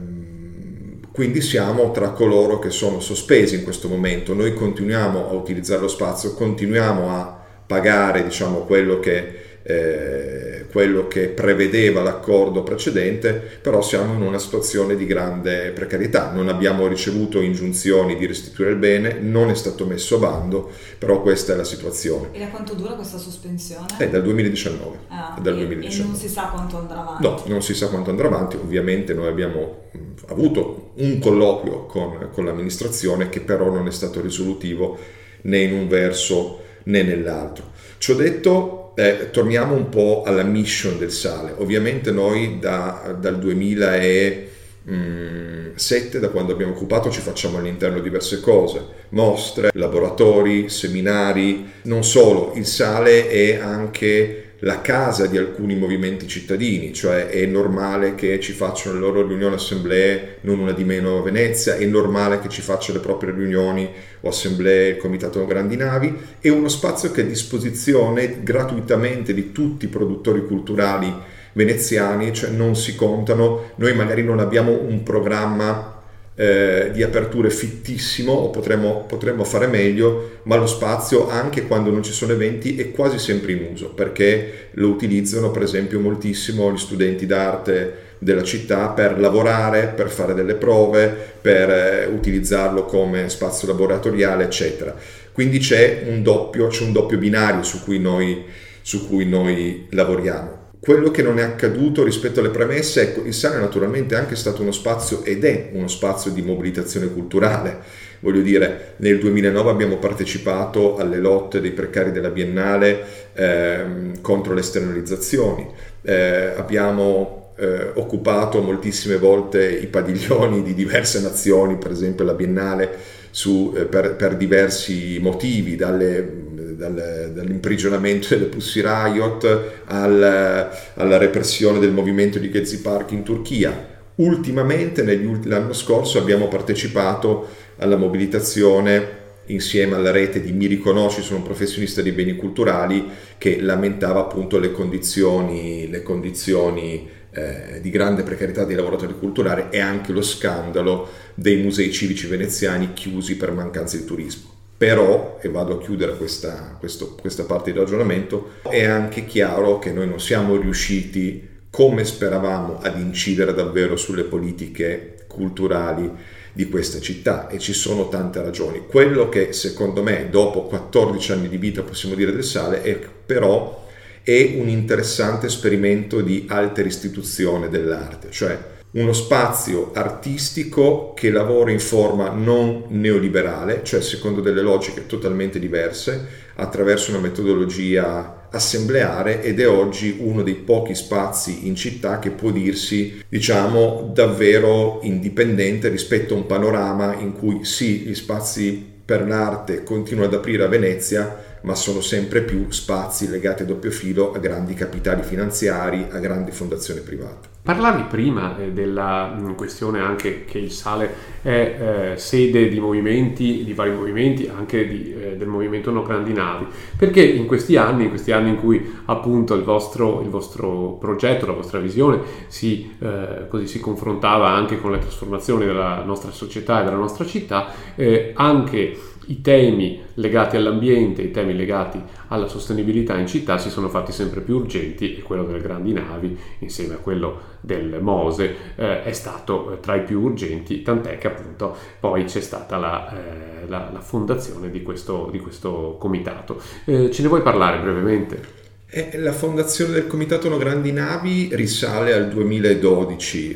quindi 1.14 1.40
siamo 1.40 1.92
tra 1.92 2.10
coloro 2.10 2.60
che 2.60 2.70
sono 2.70 3.00
sospesi 3.00 3.56
in 3.56 3.64
questo 3.64 3.88
momento. 3.88 4.34
Noi 4.34 4.54
continuiamo 4.54 5.30
a 5.30 5.32
utilizzare 5.32 5.80
lo 5.80 5.88
spazio, 5.88 6.34
continuiamo 6.34 7.10
a 7.10 7.42
pagare 7.66 8.26
diciamo, 8.26 8.66
quello 8.66 9.00
che 9.00 9.43
eh, 9.64 10.66
quello 10.70 11.08
che 11.08 11.30
prevedeva 11.30 12.02
l'accordo 12.02 12.64
precedente, 12.64 13.32
però 13.34 13.82
siamo 13.82 14.14
in 14.14 14.22
una 14.22 14.40
situazione 14.40 14.96
di 14.96 15.06
grande 15.06 15.72
precarietà. 15.72 16.32
Non 16.32 16.50
abbiamo 16.50 16.88
ricevuto 16.88 17.40
ingiunzioni 17.42 18.18
di 18.18 18.26
restituire 18.26 18.72
il 18.72 18.78
bene, 18.78 19.20
non 19.20 19.50
è 19.50 19.56
stato 19.56 19.86
messo 19.86 20.16
a 20.16 20.20
bando, 20.20 20.72
però 20.98 21.22
questa 21.22 21.54
è 21.54 21.56
la 21.56 21.64
situazione. 21.64 22.30
E 22.34 22.40
da 22.40 22.48
quanto 22.48 22.74
dura 22.74 22.94
questa 22.94 23.18
sospensione? 23.18 23.86
È 23.98 24.10
dal 24.10 24.24
2019. 24.24 24.98
Ah, 25.08 25.40
dal 25.42 25.54
e, 25.54 25.58
2019. 25.58 26.04
e 26.04 26.12
non 26.12 26.16
si 26.16 26.28
sa 26.28 26.48
quanto 26.48 26.78
andrà 26.78 27.02
avanti? 27.02 27.24
No, 27.24 27.44
non 27.48 27.62
si 27.62 27.74
sa 27.74 27.88
quanto 27.88 28.10
andrà 28.10 28.28
avanti. 28.28 28.58
Ovviamente 28.58 29.14
noi 29.14 29.28
abbiamo 29.28 29.84
mh, 29.92 29.98
avuto 30.28 30.92
un 30.96 31.20
colloquio 31.20 31.86
con, 31.86 32.30
con 32.32 32.46
l'amministrazione 32.46 33.30
che 33.30 33.40
però 33.40 33.72
non 33.72 33.88
è 33.88 33.92
stato 33.92 34.22
risolutivo 34.22 34.98
né 35.44 35.60
in 35.60 35.74
un 35.74 35.88
verso 35.88 36.60
né 36.84 37.04
nell'altro. 37.04 37.72
Ciò 37.98 38.16
detto, 38.16 38.83
eh, 38.96 39.30
torniamo 39.32 39.76
un 39.76 39.90
po' 39.90 40.24
alla 40.26 40.44
mission 40.44 40.98
del 40.98 41.12
sale. 41.12 41.54
Ovviamente 41.58 42.12
noi 42.12 42.60
da, 42.60 43.16
dal 43.20 43.38
2007, 43.40 46.20
da 46.20 46.30
quando 46.30 46.54
abbiamo 46.54 46.74
occupato, 46.74 47.10
ci 47.10 47.22
facciamo 47.22 47.58
all'interno 47.58 48.00
diverse 48.00 48.40
cose, 48.40 48.86
mostre, 49.10 49.72
laboratori, 49.74 50.70
seminari, 50.70 51.72
non 51.84 52.04
solo, 52.04 52.54
il 52.56 52.66
sale 52.66 53.30
è 53.30 53.60
anche 53.60 54.43
la 54.64 54.82
casa 54.82 55.28
di 55.28 55.38
alcuni 55.38 55.76
movimenti 55.76 56.26
cittadini, 56.28 56.94
cioè 56.94 57.28
è 57.28 57.46
normale 57.46 58.16
che 58.16 58.40
ci 58.40 58.54
facciano 58.54 58.96
le 58.96 59.02
loro 59.02 59.28
riunioni 59.28 59.56
assemblee, 59.56 60.38
non 60.42 60.60
una 60.60 60.72
di 60.72 60.86
meno 60.86 61.22
Venezia, 61.22 61.76
è 61.76 61.86
normale 61.86 62.40
che 62.40 62.48
ci 62.48 62.62
faccia 62.62 62.94
le 62.94 63.00
proprie 63.00 63.34
riunioni 63.34 63.90
o 64.22 64.30
assemblee 64.30 64.92
il 64.92 64.98
Comitato 64.98 65.46
Grandi 65.46 65.76
Navi, 65.76 66.18
è 66.40 66.48
uno 66.48 66.70
spazio 66.70 67.12
che 67.12 67.22
è 67.22 67.26
a 67.26 67.28
disposizione 67.28 68.42
gratuitamente 68.42 69.34
di 69.34 69.52
tutti 69.52 69.86
i 69.86 69.90
produttori 69.90 70.46
culturali 70.46 71.14
veneziani, 71.52 72.34
cioè 72.34 72.50
non 72.50 72.76
si 72.78 72.96
contano, 72.96 73.72
noi 73.76 73.94
magari 73.94 74.24
non 74.24 74.40
abbiamo 74.40 74.72
un 74.72 75.04
programma 75.04 76.03
eh, 76.36 76.90
di 76.92 77.04
aperture 77.04 77.50
fittissimo 77.50 78.32
o 78.32 78.50
potremmo, 78.50 79.06
potremmo, 79.08 79.44
fare 79.44 79.68
meglio, 79.68 80.40
ma 80.44 80.56
lo 80.56 80.66
spazio 80.66 81.30
anche 81.30 81.68
quando 81.68 81.92
non 81.92 82.02
ci 82.02 82.12
sono 82.12 82.34
eventi 82.34 82.76
è 82.78 82.92
quasi 82.92 83.20
sempre 83.20 83.52
in 83.52 83.68
uso 83.72 83.90
perché 83.90 84.70
lo 84.72 84.90
utilizzano 84.90 85.52
per 85.52 85.62
esempio 85.62 86.00
moltissimo 86.00 86.72
gli 86.72 86.78
studenti 86.78 87.26
d'arte 87.26 88.12
della 88.18 88.44
città 88.44 88.88
per 88.90 89.20
lavorare, 89.20 89.94
per 89.96 90.10
fare 90.10 90.34
delle 90.34 90.56
prove, 90.56 91.16
per 91.42 91.70
eh, 91.70 92.06
utilizzarlo 92.06 92.86
come 92.86 93.30
spazio 93.30 93.68
laboratoriale, 93.68 94.46
eccetera. 94.46 94.96
Quindi 95.32 95.60
c'è 95.60 96.04
un 96.08 96.24
doppio, 96.24 96.68
c'è 96.68 96.84
un 96.84 96.94
doppio 96.94 97.18
binario 97.18 97.64
su 97.64 97.84
cui 97.84 98.00
noi, 98.00 98.46
su 98.82 99.08
cui 99.08 99.26
noi 99.28 99.88
lavoriamo. 99.90 100.63
Quello 100.84 101.12
che 101.12 101.22
non 101.22 101.40
è 101.40 101.44
accaduto 101.44 102.04
rispetto 102.04 102.42
alle 102.42 102.50
premesse, 102.50 103.04
ecco, 103.04 103.22
il 103.26 103.34
Sale 103.34 103.58
naturalmente 103.58 104.16
è 104.16 104.18
anche 104.18 104.36
stato 104.36 104.64
uno 104.64 104.74
spazio 104.74 105.24
ed 105.24 105.46
è 105.46 105.70
uno 105.72 105.88
spazio 105.88 106.30
di 106.32 106.42
mobilitazione 106.42 107.08
culturale. 107.08 107.80
Voglio 108.20 108.42
dire, 108.42 108.96
nel 108.98 109.18
2009 109.18 109.70
abbiamo 109.70 109.96
partecipato 109.96 110.98
alle 110.98 111.20
lotte 111.20 111.62
dei 111.62 111.72
precari 111.72 112.12
della 112.12 112.32
Biennale 112.32 113.02
ehm, 113.32 114.20
contro 114.20 114.54
le 114.54 114.60
esternalizzazioni, 114.60 115.66
eh, 116.02 116.52
abbiamo 116.58 117.54
eh, 117.56 117.92
occupato 117.94 118.62
moltissime 118.62 119.16
volte 119.16 119.66
i 119.66 119.88
padiglioni 119.88 120.64
di 120.64 120.74
diverse 120.74 121.22
nazioni, 121.22 121.78
per 121.78 121.92
esempio 121.92 122.26
la 122.26 122.34
Biennale, 122.34 122.92
su, 123.32 123.74
eh, 123.74 123.86
per, 123.86 124.18
per 124.18 124.36
diversi 124.36 125.18
motivi, 125.22 125.78
dalle 125.78 126.52
dal, 126.76 127.32
dall'imprigionamento 127.34 128.28
delle 128.30 128.46
Pussy 128.46 128.82
Riot 128.82 129.84
al, 129.86 130.70
alla 130.96 131.18
repressione 131.18 131.80
del 131.80 131.92
movimento 131.92 132.40
di 132.40 132.52
Gezi 132.52 132.82
Park 132.82 133.12
in 133.12 133.24
Turchia. 133.24 133.92
Ultimamente, 134.16 135.04
l'anno 135.44 135.74
scorso, 135.74 136.20
abbiamo 136.20 136.48
partecipato 136.48 137.48
alla 137.78 137.96
mobilitazione 137.96 139.22
insieme 139.48 139.96
alla 139.96 140.12
rete 140.12 140.42
di 140.42 140.52
Mi 140.52 140.68
Riconosci, 140.68 141.22
sono 141.22 141.40
un 141.40 141.44
professionista 141.44 142.02
di 142.02 142.12
beni 142.12 142.36
culturali, 142.36 143.06
che 143.38 143.60
lamentava 143.60 144.22
appunto 144.22 144.58
le 144.60 144.72
condizioni, 144.72 145.90
le 145.90 146.02
condizioni 146.02 147.10
eh, 147.32 147.80
di 147.82 147.90
grande 147.90 148.24
precarietà 148.24 148.64
dei 148.64 148.76
lavoratori 148.76 149.16
culturali 149.18 149.66
e 149.70 149.80
anche 149.80 150.12
lo 150.12 150.22
scandalo 150.22 151.10
dei 151.34 151.58
musei 151.58 151.92
civici 151.92 152.28
veneziani 152.28 152.94
chiusi 152.94 153.36
per 153.36 153.52
mancanza 153.52 153.98
di 153.98 154.06
turismo. 154.06 154.53
Però, 154.78 155.40
e 155.42 155.50
vado 155.50 155.76
a 155.76 155.82
chiudere 155.82 156.18
questa, 156.18 156.76
questo, 156.80 157.16
questa 157.16 157.44
parte 157.44 157.72
di 157.72 157.78
ragionamento, 157.78 158.54
è 158.70 158.84
anche 158.84 159.26
chiaro 159.26 159.80
che 159.80 159.92
noi 159.92 160.08
non 160.08 160.20
siamo 160.20 160.56
riusciti, 160.58 161.50
come 161.70 162.04
speravamo, 162.04 162.80
ad 162.82 163.00
incidere 163.00 163.54
davvero 163.54 163.96
sulle 163.96 164.24
politiche 164.24 165.26
culturali 165.28 166.12
di 166.54 166.70
questa 166.70 167.00
città 167.00 167.48
e 167.48 167.58
ci 167.58 167.74
sono 167.74 168.10
tante 168.10 168.42
ragioni. 168.42 168.84
Quello 168.88 169.28
che 169.28 169.54
secondo 169.54 170.04
me 170.04 170.30
dopo 170.30 170.64
14 170.64 171.32
anni 171.32 171.50
di 171.50 171.58
vita 171.58 171.82
possiamo 171.82 172.14
dire 172.14 172.32
del 172.32 172.44
sale 172.44 172.84
è 172.84 172.96
però 173.26 173.82
è 174.22 174.54
un 174.58 174.70
interessante 174.70 175.48
esperimento 175.48 176.22
di 176.22 176.46
alta 176.48 176.82
istituzione 176.82 177.70
dell'arte, 177.70 178.30
cioè 178.32 178.72
uno 178.94 179.14
spazio 179.14 179.92
artistico 179.94 181.14
che 181.16 181.32
lavora 181.32 181.72
in 181.72 181.80
forma 181.80 182.30
non 182.30 182.86
neoliberale, 182.90 183.82
cioè 183.84 184.02
secondo 184.02 184.40
delle 184.40 184.62
logiche 184.62 185.08
totalmente 185.08 185.58
diverse, 185.58 186.42
attraverso 186.56 187.10
una 187.10 187.20
metodologia 187.20 188.48
assembleare 188.52 189.42
ed 189.42 189.60
è 189.60 189.68
oggi 189.68 190.18
uno 190.20 190.44
dei 190.44 190.54
pochi 190.54 190.94
spazi 190.94 191.66
in 191.68 191.76
città 191.76 192.20
che 192.20 192.30
può 192.30 192.52
dirsi, 192.52 193.24
diciamo, 193.28 194.12
davvero 194.14 195.00
indipendente 195.02 195.90
rispetto 195.90 196.36
a 196.36 196.38
un 196.38 196.46
panorama 196.46 197.16
in 197.16 197.34
cui 197.34 197.66
sì, 197.66 198.02
gli 198.02 198.14
spazi 198.14 198.92
per 199.04 199.28
l'arte 199.28 199.84
continuano 199.84 200.30
ad 200.30 200.36
aprire 200.36 200.64
a 200.64 200.68
Venezia, 200.68 201.53
ma 201.64 201.76
sono 201.76 202.02
sempre 202.02 202.42
più 202.42 202.68
spazi 202.70 203.30
legati 203.30 203.64
a 203.64 203.66
doppio 203.66 203.92
filo 203.92 204.34
a 204.34 204.40
grandi 204.40 204.74
capitali 204.74 205.24
finanziari, 205.24 206.08
a 206.10 206.20
grandi 206.20 206.52
fondazioni 206.52 207.02
private. 207.02 207.52
Parlavi 207.64 208.04
prima 208.10 208.58
eh, 208.58 208.74
della 208.74 209.28
mh, 209.28 209.56
questione 209.56 210.02
anche 210.02 210.44
che 210.44 210.58
il 210.58 210.70
Sale 210.70 211.32
è 211.42 212.12
eh, 212.12 212.18
sede 212.18 212.68
di 212.68 212.78
movimenti, 212.78 213.64
di 213.64 213.74
vari 213.74 213.92
movimenti, 213.92 214.52
anche 214.54 214.86
di, 214.86 215.14
eh, 215.14 215.38
del 215.38 215.48
movimento 215.48 215.90
No 215.90 216.04
Grandi 216.04 216.34
Navi, 216.34 216.66
perché 216.98 217.24
in 217.24 217.46
questi 217.46 217.78
anni, 217.78 218.04
in 218.04 218.10
questi 218.10 218.34
anni 218.34 218.50
in 218.50 218.58
cui 218.58 218.96
appunto 219.06 219.54
il 219.54 219.64
vostro, 219.64 220.22
il 220.22 220.30
vostro 220.30 220.98
progetto, 221.00 221.46
la 221.46 221.54
vostra 221.54 221.80
visione 221.80 222.20
si, 222.48 222.96
eh, 223.00 223.48
così, 223.48 223.68
si 223.68 223.80
confrontava 223.80 224.50
anche 224.50 224.82
con 224.82 224.92
le 224.92 225.00
trasformazioni 225.00 225.66
della 225.66 226.04
nostra 226.04 226.32
società 226.32 226.82
e 226.82 226.84
della 226.84 226.98
nostra 226.98 227.26
città, 227.26 227.68
eh, 227.96 228.34
anche 228.36 228.98
i 229.28 229.42
temi 229.42 230.02
legati 230.16 230.56
all'ambiente, 230.58 231.22
i 231.22 231.32
temi 231.32 231.56
legati 231.56 232.02
alla 232.28 232.48
sostenibilità 232.48 233.18
in 233.18 233.28
città 233.28 233.58
si 233.58 233.70
sono 233.70 233.90
fatti 233.90 234.12
sempre 234.12 234.42
più 234.42 234.56
urgenti 234.56 235.16
e 235.16 235.22
quello 235.22 235.44
delle 235.44 235.62
grandi 235.62 235.94
navi 235.94 236.38
insieme 236.60 236.96
a 236.96 236.98
quello 236.98 237.52
del 237.62 238.00
Mose 238.02 238.56
eh, 238.76 239.04
è 239.04 239.14
stato 239.14 239.78
tra 239.82 239.96
i 239.96 240.04
più 240.04 240.22
urgenti, 240.22 240.82
tant'è 240.82 241.18
che 241.18 241.28
appunto 241.28 241.76
poi 242.00 242.26
c'è 242.26 242.42
stata 242.42 242.78
la, 242.78 243.10
eh, 243.12 243.68
la, 243.68 243.90
la 243.92 244.02
fondazione 244.02 244.70
di 244.70 244.82
questo, 244.84 245.30
di 245.32 245.40
questo 245.40 245.96
comitato. 246.00 246.62
Eh, 246.86 247.10
ce 247.12 247.22
ne 247.22 247.28
vuoi 247.28 247.42
parlare 247.42 247.80
brevemente? 247.80 248.62
Eh, 248.96 249.18
la 249.18 249.32
fondazione 249.32 249.94
del 249.94 250.06
Comitato 250.06 250.50
No 250.50 250.58
Grandi 250.58 250.92
Navi 250.92 251.50
risale 251.54 252.14
al 252.14 252.30
2012. 252.30 253.56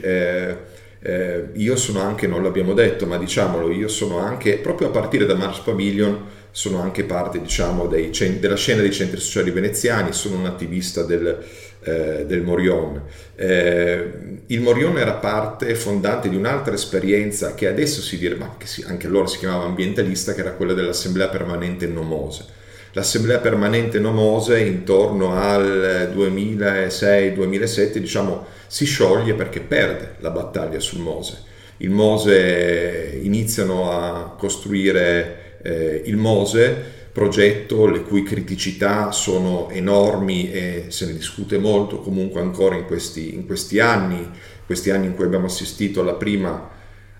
Eh, 1.07 1.11
eh, 1.17 1.45
io 1.53 1.77
sono 1.77 2.01
anche, 2.01 2.27
non 2.27 2.43
l'abbiamo 2.43 2.73
detto, 2.73 3.05
ma 3.05 3.17
diciamolo, 3.17 3.71
io 3.71 3.87
sono 3.87 4.19
anche, 4.19 4.57
proprio 4.57 4.89
a 4.89 4.91
partire 4.91 5.25
da 5.25 5.35
Mars 5.35 5.59
Pavilion, 5.59 6.25
sono 6.51 6.81
anche 6.81 7.03
parte 7.05 7.39
diciamo, 7.39 7.87
dei, 7.87 8.11
della 8.39 8.55
scena 8.55 8.81
dei 8.81 8.91
centri 8.91 9.19
sociali 9.19 9.51
veneziani, 9.51 10.11
sono 10.11 10.37
un 10.37 10.45
attivista 10.45 11.03
del, 11.03 11.43
eh, 11.83 12.25
del 12.25 12.41
Morion. 12.41 13.01
Eh, 13.35 14.11
il 14.47 14.61
Morion 14.61 14.97
era 14.97 15.13
parte 15.13 15.73
fondante 15.75 16.29
di 16.29 16.35
un'altra 16.35 16.73
esperienza 16.73 17.53
che 17.53 17.67
adesso 17.67 18.01
si 18.01 18.17
dirà, 18.17 18.35
ma 18.35 18.55
si, 18.63 18.83
anche 18.85 19.07
allora 19.07 19.27
si 19.27 19.37
chiamava 19.37 19.65
ambientalista, 19.65 20.33
che 20.33 20.41
era 20.41 20.51
quella 20.51 20.73
dell'Assemblea 20.73 21.29
Permanente 21.29 21.87
Nomose. 21.87 22.55
L'Assemblea 22.93 23.37
Permanente 23.37 23.99
Nomose 23.99 24.59
intorno 24.59 25.33
al 25.33 26.11
2006-2007 26.15 27.97
diciamo, 27.97 28.45
si 28.67 28.85
scioglie 28.85 29.33
perché 29.33 29.59
perde 29.59 30.15
la 30.19 30.29
battaglia 30.29 30.79
sul 30.79 30.99
Mose. 30.99 31.43
Il 31.77 31.89
Mose 31.89 33.19
iniziano 33.21 33.91
a 33.91 34.35
costruire 34.37 35.59
eh, 35.63 36.01
il 36.05 36.17
Mose, 36.17 36.95
progetto 37.11 37.87
le 37.87 38.03
cui 38.03 38.21
criticità 38.23 39.11
sono 39.11 39.69
enormi 39.71 40.51
e 40.51 40.85
se 40.89 41.07
ne 41.07 41.13
discute 41.13 41.57
molto 41.57 41.99
comunque 41.99 42.41
ancora 42.41 42.75
in 42.75 42.85
questi, 42.85 43.33
in 43.33 43.45
questi 43.45 43.79
anni, 43.79 44.29
questi 44.65 44.91
anni 44.91 45.07
in 45.07 45.15
cui 45.15 45.25
abbiamo 45.25 45.47
assistito 45.47 46.01
alla 46.01 46.13
prima 46.13 46.69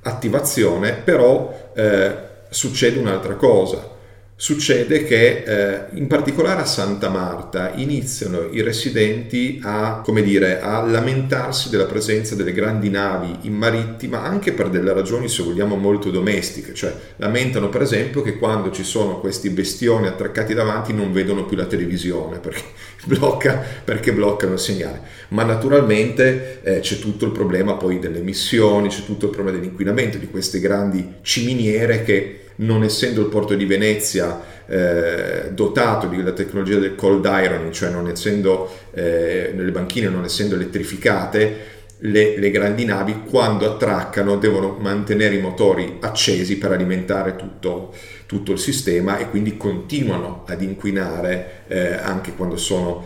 attivazione, 0.04 0.94
però 0.94 1.72
eh, 1.76 2.16
succede 2.50 3.00
un'altra 3.00 3.36
cosa 3.36 3.96
succede 4.40 5.04
che 5.04 5.44
eh, 5.44 5.86
in 5.94 6.06
particolare 6.06 6.62
a 6.62 6.66
Santa 6.66 7.10
Marta 7.10 7.72
iniziano 7.74 8.48
i 8.52 8.62
residenti 8.62 9.60
a, 9.64 10.04
dire, 10.24 10.62
a 10.62 10.86
lamentarsi 10.86 11.72
della 11.72 11.86
presenza 11.86 12.36
delle 12.36 12.54
grandi 12.54 12.92
navi 12.92 13.36
in 13.42 13.56
marittima 13.56 14.22
anche 14.22 14.54
per 14.54 14.70
delle 14.70 14.94
ragioni 14.94 15.28
se 15.28 15.42
vogliamo 15.42 15.76
molto 15.76 16.12
domestiche, 16.12 16.76
cioè 16.76 16.94
lamentano 17.16 17.70
per 17.70 17.82
esempio 17.82 18.22
che 18.22 18.38
quando 18.38 18.70
ci 18.70 18.84
sono 18.84 19.20
questi 19.20 19.50
bestioni 19.50 20.06
attraccati 20.06 20.54
davanti 20.54 20.94
non 20.94 21.12
vedono 21.12 21.46
più 21.46 21.58
la 21.58 21.66
televisione 21.66 22.38
perché, 22.38 22.62
blocca, 23.08 23.64
perché 23.84 24.14
bloccano 24.14 24.54
il 24.54 24.60
segnale, 24.60 25.02
ma 25.30 25.44
naturalmente 25.44 26.60
eh, 26.62 26.80
c'è 26.82 27.00
tutto 27.00 27.26
il 27.26 27.32
problema 27.32 27.74
poi 27.74 28.00
delle 28.00 28.20
emissioni, 28.20 28.90
c'è 28.90 29.04
tutto 29.04 29.26
il 29.26 29.32
problema 29.32 29.58
dell'inquinamento 29.58 30.18
di 30.18 30.28
queste 30.28 30.60
grandi 30.60 31.16
ciminiere 31.22 32.04
che 32.04 32.42
non 32.58 32.84
essendo 32.84 33.22
il 33.22 33.28
porto 33.28 33.56
di 33.56 33.66
Venezia 33.66 34.42
eh, 34.68 35.52
dotato 35.52 36.08
della 36.08 36.32
tecnologia 36.32 36.80
del 36.80 36.96
cold 36.96 37.26
ironing, 37.26 37.72
cioè 37.72 37.90
non 37.90 38.10
essendo 38.10 38.70
eh, 38.94 39.52
nelle 39.56 39.72
banchine 39.72 40.10
non 40.10 40.24
essendo 40.24 40.56
elettrificate, 40.56 41.76
le, 42.00 42.38
le, 42.38 42.52
grandi 42.52 42.86
navi 42.86 43.24
quando 43.28 43.66
attraccano 43.66 44.38
devono 44.38 44.78
mantenere 44.80 45.36
i 45.36 45.42
motori 45.42 45.98
accesi 46.02 46.58
per 46.58 46.72
alimentare 46.72 47.36
tutto, 47.36 47.94
tutto 48.28 48.52
il 48.52 48.60
sistema 48.60 49.18
e 49.18 49.30
quindi 49.30 49.58
continuano 49.58 50.44
ad 50.46 50.62
inquinare 50.62 51.64
eh, 51.68 51.94
anche 51.94 52.34
quando 52.36 52.58
sono 52.58 53.06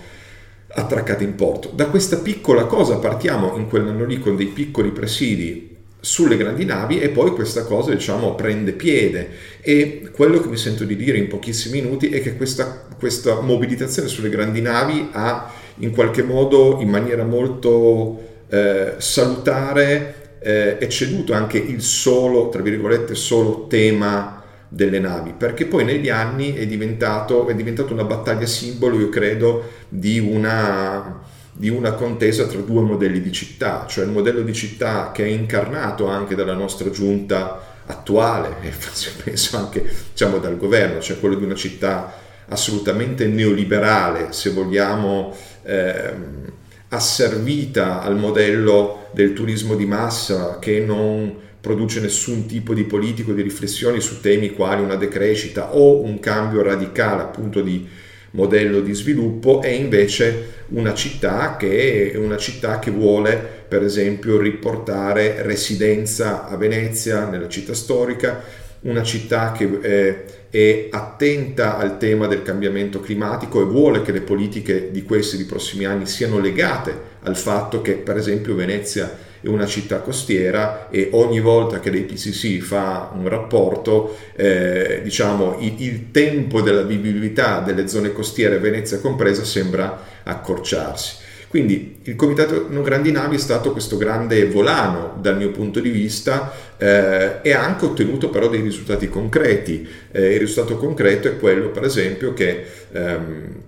attraccate 0.68 1.24
in 1.24 1.36
porto. 1.36 1.72
Da 1.74 1.86
questa 1.86 2.18
piccola 2.18 2.66
cosa 2.66 2.98
partiamo 2.98 3.56
in 3.56 3.68
quell'anno 3.68 4.04
lì 4.04 4.20
con 4.20 4.36
dei 4.36 4.48
piccoli 4.48 4.90
presidi 4.90 5.70
sulle 6.04 6.36
grandi 6.36 6.66
navi 6.66 7.00
e 7.00 7.10
poi 7.10 7.32
questa 7.32 7.64
cosa 7.64 7.92
diciamo 7.92 8.34
prende 8.34 8.72
piede 8.72 9.30
e 9.62 10.10
quello 10.12 10.42
che 10.42 10.48
mi 10.48 10.58
sento 10.58 10.84
di 10.84 10.96
dire 10.96 11.20
in 11.20 11.28
pochissimi 11.28 11.80
minuti 11.80 12.10
è 12.10 12.22
che 12.24 12.36
questa, 12.36 12.88
questa 12.98 13.40
mobilitazione 13.42 14.08
sulle 14.08 14.30
grandi 14.30 14.62
navi 14.62 15.10
ha 15.12 15.54
in 15.76 15.92
qualche 15.92 16.24
modo 16.24 16.80
in 16.82 16.90
maniera 16.90 17.24
molto 17.24 18.20
eh, 18.50 18.96
salutare 18.98 20.40
eh, 20.42 20.78
ecceduto 20.80 21.34
anche 21.34 21.60
il 21.60 21.84
solo 21.84 22.50
tra 22.50 22.64
virgolette 22.64 23.14
solo 23.14 23.68
tema 23.68 24.41
delle 24.74 25.00
navi 25.00 25.34
perché 25.38 25.66
poi 25.66 25.84
negli 25.84 26.08
anni 26.08 26.54
è 26.54 26.66
diventato, 26.66 27.48
è 27.50 27.56
diventato 27.56 27.92
una 27.92 28.06
battaglia 28.06 28.46
simbolo 28.46 28.98
io 28.98 29.10
credo 29.10 29.70
di 29.90 30.18
una 30.18 31.20
di 31.52 31.68
una 31.70 31.92
contesa 31.92 32.48
tra 32.48 32.62
due 32.62 32.82
modelli 32.82 33.22
di 33.22 33.32
città, 33.32 33.86
cioè 33.88 34.06
il 34.06 34.12
modello 34.12 34.42
di 34.42 34.54
città 34.54 35.12
che 35.14 35.26
è 35.26 35.28
incarnato 35.28 36.08
anche 36.08 36.34
dalla 36.34 36.54
nostra 36.54 36.90
giunta 36.90 37.82
attuale 37.86 38.56
e 38.62 38.72
penso 39.24 39.58
anche 39.58 39.88
diciamo, 40.12 40.38
dal 40.38 40.58
governo, 40.58 41.02
cioè 41.02 41.20
quello 41.20 41.36
di 41.36 41.44
una 41.44 41.56
città 41.56 42.14
assolutamente 42.48 43.28
neoliberale, 43.28 44.32
se 44.32 44.52
vogliamo, 44.52 45.36
ehm, 45.64 46.52
asservita 46.90 48.02
al 48.02 48.18
modello 48.18 49.10
del 49.14 49.34
turismo 49.34 49.76
di 49.76 49.86
massa 49.86 50.58
che 50.60 50.80
non 50.80 51.36
produce 51.62 52.02
nessun 52.02 52.48
tipo 52.48 52.74
di 52.74 52.84
politico 52.84 53.34
di 53.34 53.44
riflessioni 53.44 54.02
su 54.02 54.20
temi 54.20 54.52
quali 54.52 54.82
una 54.82 54.96
decrescita 54.96 55.76
o 55.76 56.02
un 56.02 56.20
cambio 56.20 56.64
radicale 56.64 57.22
appunto 57.22 57.62
di 57.62 57.88
modello 58.32 58.80
di 58.80 58.94
sviluppo, 58.94 59.62
è 59.62 59.68
invece 59.68 60.64
una 60.70 60.94
città 60.94 61.58
che, 61.58 62.14
una 62.16 62.38
città 62.38 62.80
che 62.80 62.92
vuole 62.92 63.38
per 63.68 63.84
esempio 63.84 64.40
riportare 64.40 65.42
residenza 65.44 66.48
a 66.48 66.56
Venezia, 66.56 67.28
nella 67.28 67.50
città 67.50 67.74
storica, 67.74 68.42
una 68.82 69.04
città 69.04 69.52
che 69.52 69.80
eh, 69.82 70.24
è 70.50 70.88
attenta 70.90 71.78
al 71.78 71.98
tema 71.98 72.28
del 72.28 72.42
cambiamento 72.42 73.00
climatico 73.00 73.62
e 73.62 73.66
vuole 73.66 74.02
che 74.02 74.12
le 74.12 74.22
politiche 74.22 74.92
di 74.92 75.04
questi 75.04 75.38
di 75.38 75.46
prossimi 75.46 75.86
anni 75.86 76.08
siano 76.08 76.40
legate 76.40 77.10
al 77.24 77.38
fatto 77.38 77.82
che 77.82 77.94
per 77.94 78.18
esempio 78.18 78.56
Venezia 78.56 79.30
è 79.42 79.48
una 79.48 79.66
città 79.66 80.00
costiera 80.00 80.90
e 80.90 81.10
ogni 81.14 81.40
volta 81.40 81.80
che 81.80 81.90
l'IPCC 81.90 82.60
fa 82.62 83.12
un 83.14 83.28
rapporto, 83.28 84.18
eh, 84.36 85.02
diciamo, 85.04 85.58
il, 85.60 85.82
il, 85.82 86.12
tempo 86.12 86.62
della 86.62 86.84
vivibilità 86.84 87.60
delle 87.60 87.88
zone 87.88 88.14
costiere, 88.14 88.60
Venezia 88.60 89.00
compresa, 89.00 89.44
sembra 89.44 90.00
accorciarsi. 90.24 91.30
Quindi 91.52 92.00
il 92.04 92.16
Comitato 92.16 92.68
Non 92.70 92.82
Grandi 92.82 93.12
Navi 93.12 93.36
è 93.36 93.40
stato 93.40 93.74
questo 93.74 93.98
grande 93.98 94.46
volano 94.46 95.18
dal 95.20 95.36
mio 95.36 95.52
punto 95.52 95.82
di 95.82 95.90
vista 95.90 96.54
eh, 96.78 97.40
e 97.42 97.52
ha 97.52 97.62
anche 97.62 97.84
ottenuto 97.84 98.30
però 98.30 98.48
dei 98.48 98.62
risultati 98.62 99.10
concreti. 99.10 99.86
Eh, 100.12 100.36
il 100.36 100.40
risultato 100.40 100.78
concreto 100.78 101.28
è 101.28 101.38
quello 101.38 101.68
per 101.72 101.84
esempio 101.84 102.34
che 102.34 102.66
ehm, 102.94 103.64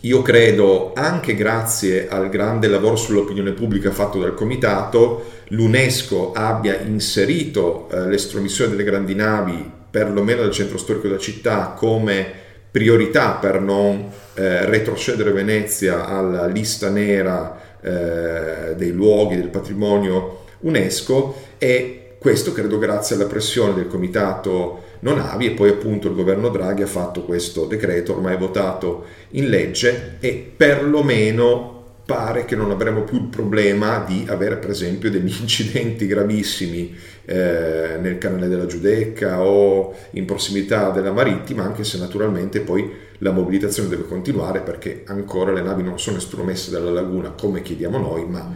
io 0.00 0.22
credo, 0.22 0.92
anche 0.94 1.34
grazie 1.34 2.08
al 2.08 2.28
grande 2.28 2.68
lavoro 2.68 2.94
sull'opinione 2.94 3.50
pubblica 3.50 3.90
fatto 3.90 4.20
dal 4.20 4.34
Comitato, 4.34 5.24
l'UNESCO 5.48 6.32
abbia 6.32 6.78
inserito 6.78 7.88
eh, 7.90 8.06
l'estromissione 8.06 8.70
delle 8.70 8.84
grandi 8.84 9.16
navi, 9.16 9.68
perlomeno 9.90 10.42
dal 10.42 10.52
centro 10.52 10.78
storico 10.78 11.08
della 11.08 11.18
città, 11.18 11.74
come 11.76 12.30
priorità 12.70 13.32
per 13.32 13.60
non 13.60 14.08
eh, 14.34 14.66
retrocedere 14.66 15.32
Venezia 15.32 16.06
alla 16.06 16.46
lista 16.46 16.90
nera 16.90 17.58
eh, 17.80 18.74
dei 18.76 18.92
luoghi 18.92 19.36
del 19.36 19.48
patrimonio 19.48 20.44
UNESCO 20.60 21.42
e 21.58 21.97
questo 22.18 22.52
credo 22.52 22.78
grazie 22.78 23.14
alla 23.14 23.26
pressione 23.26 23.74
del 23.74 23.86
Comitato 23.86 24.82
non 25.00 25.20
avi 25.20 25.46
e 25.46 25.50
poi 25.52 25.70
appunto 25.70 26.08
il 26.08 26.14
governo 26.14 26.48
Draghi 26.48 26.82
ha 26.82 26.86
fatto 26.86 27.22
questo 27.22 27.66
decreto 27.66 28.14
ormai 28.14 28.36
votato 28.36 29.04
in 29.30 29.48
legge 29.48 30.16
e 30.18 30.52
perlomeno 30.56 31.76
pare 32.04 32.46
che 32.46 32.56
non 32.56 32.70
avremo 32.70 33.02
più 33.02 33.18
il 33.18 33.28
problema 33.28 34.02
di 34.06 34.24
avere 34.28 34.56
per 34.56 34.70
esempio 34.70 35.10
degli 35.10 35.30
incidenti 35.40 36.06
gravissimi 36.06 36.96
eh, 37.26 37.98
nel 38.00 38.16
canale 38.16 38.48
della 38.48 38.64
Giudecca 38.64 39.42
o 39.42 39.94
in 40.12 40.24
prossimità 40.24 40.88
della 40.88 41.12
marittima, 41.12 41.64
anche 41.64 41.84
se 41.84 41.98
naturalmente 41.98 42.60
poi 42.60 42.90
la 43.18 43.30
mobilitazione 43.30 43.90
deve 43.90 44.06
continuare 44.06 44.60
perché 44.60 45.02
ancora 45.06 45.52
le 45.52 45.60
navi 45.60 45.82
non 45.82 45.98
sono 45.98 46.16
estromesse 46.16 46.70
dalla 46.70 46.90
laguna 46.90 47.32
come 47.32 47.60
chiediamo 47.60 47.98
noi, 47.98 48.24
ma 48.24 48.54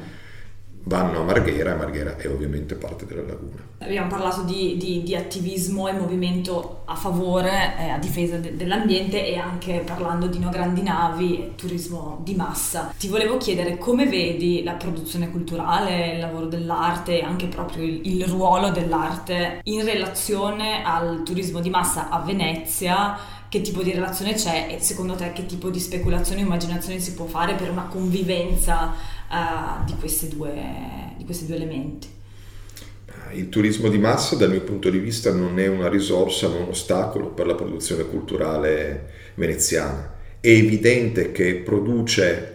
vanno 0.85 1.21
a 1.21 1.25
Marghera 1.25 1.73
e 1.73 1.77
Marghera 1.77 2.17
è 2.17 2.29
ovviamente 2.29 2.75
parte 2.75 3.07
della 3.07 3.23
laguna. 3.23 3.71
Abbiamo 3.79 4.09
parlato 4.09 4.43
di, 4.43 4.77
di, 4.77 5.03
di 5.03 5.15
attivismo 5.15 5.89
e 5.89 5.93
movimento 5.93 6.83
a 6.85 6.95
favore, 6.95 7.75
eh, 7.79 7.89
a 7.91 7.99
difesa 7.99 8.37
de, 8.37 8.57
dell'ambiente 8.57 9.27
e 9.27 9.37
anche 9.37 9.83
parlando 9.85 10.27
di 10.27 10.39
no 10.39 10.51
grandi 10.51 10.83
navi 10.83 11.39
e 11.39 11.55
turismo 11.57 12.21
di 12.23 12.35
massa. 12.35 12.93
Ti 12.97 13.09
volevo 13.09 13.37
chiedere 13.37 13.79
come 13.79 14.07
vedi 14.07 14.63
la 14.63 14.75
produzione 14.75 15.31
culturale, 15.31 16.15
il 16.15 16.21
lavoro 16.21 16.47
dell'arte 16.47 17.21
e 17.21 17.25
anche 17.25 17.47
proprio 17.47 17.85
il, 17.85 18.01
il 18.05 18.25
ruolo 18.27 18.71
dell'arte 18.71 19.61
in 19.65 19.85
relazione 19.85 20.85
al 20.85 21.23
turismo 21.25 21.61
di 21.61 21.71
massa 21.71 22.09
a 22.09 22.21
Venezia 22.21 23.41
che 23.53 23.61
tipo 23.61 23.83
di 23.83 23.93
relazione 23.93 24.33
c'è 24.33 24.69
e 24.71 24.81
secondo 24.81 25.15
te 25.15 25.35
che 25.35 25.45
tipo 25.45 25.69
di 25.69 25.79
speculazione 25.79 26.41
e 26.41 26.45
immaginazione 26.45 26.99
si 27.01 27.13
può 27.13 27.27
fare 27.27 27.53
per 27.53 27.71
una 27.71 27.85
convivenza 27.85 28.95
uh, 29.33 29.85
di, 29.85 29.95
due, 30.29 30.53
di 31.17 31.25
questi 31.25 31.47
due 31.47 31.57
elementi. 31.57 32.09
Il 33.33 33.49
turismo 33.49 33.89
di 33.89 33.99
massa 33.99 34.37
dal 34.37 34.51
mio 34.51 34.61
punto 34.61 34.91
di 34.91 34.99
vista 34.99 35.33
non 35.33 35.59
è 35.59 35.67
una 35.67 35.89
risorsa, 35.89 36.49
ma 36.49 36.57
un 36.57 36.69
ostacolo 36.69 37.29
per 37.29 37.47
la 37.47 37.55
produzione 37.55 38.05
culturale 38.05 39.11
veneziana. 39.35 40.15
È 40.39 40.49
evidente 40.49 41.33
che 41.33 41.55
produce 41.57 42.49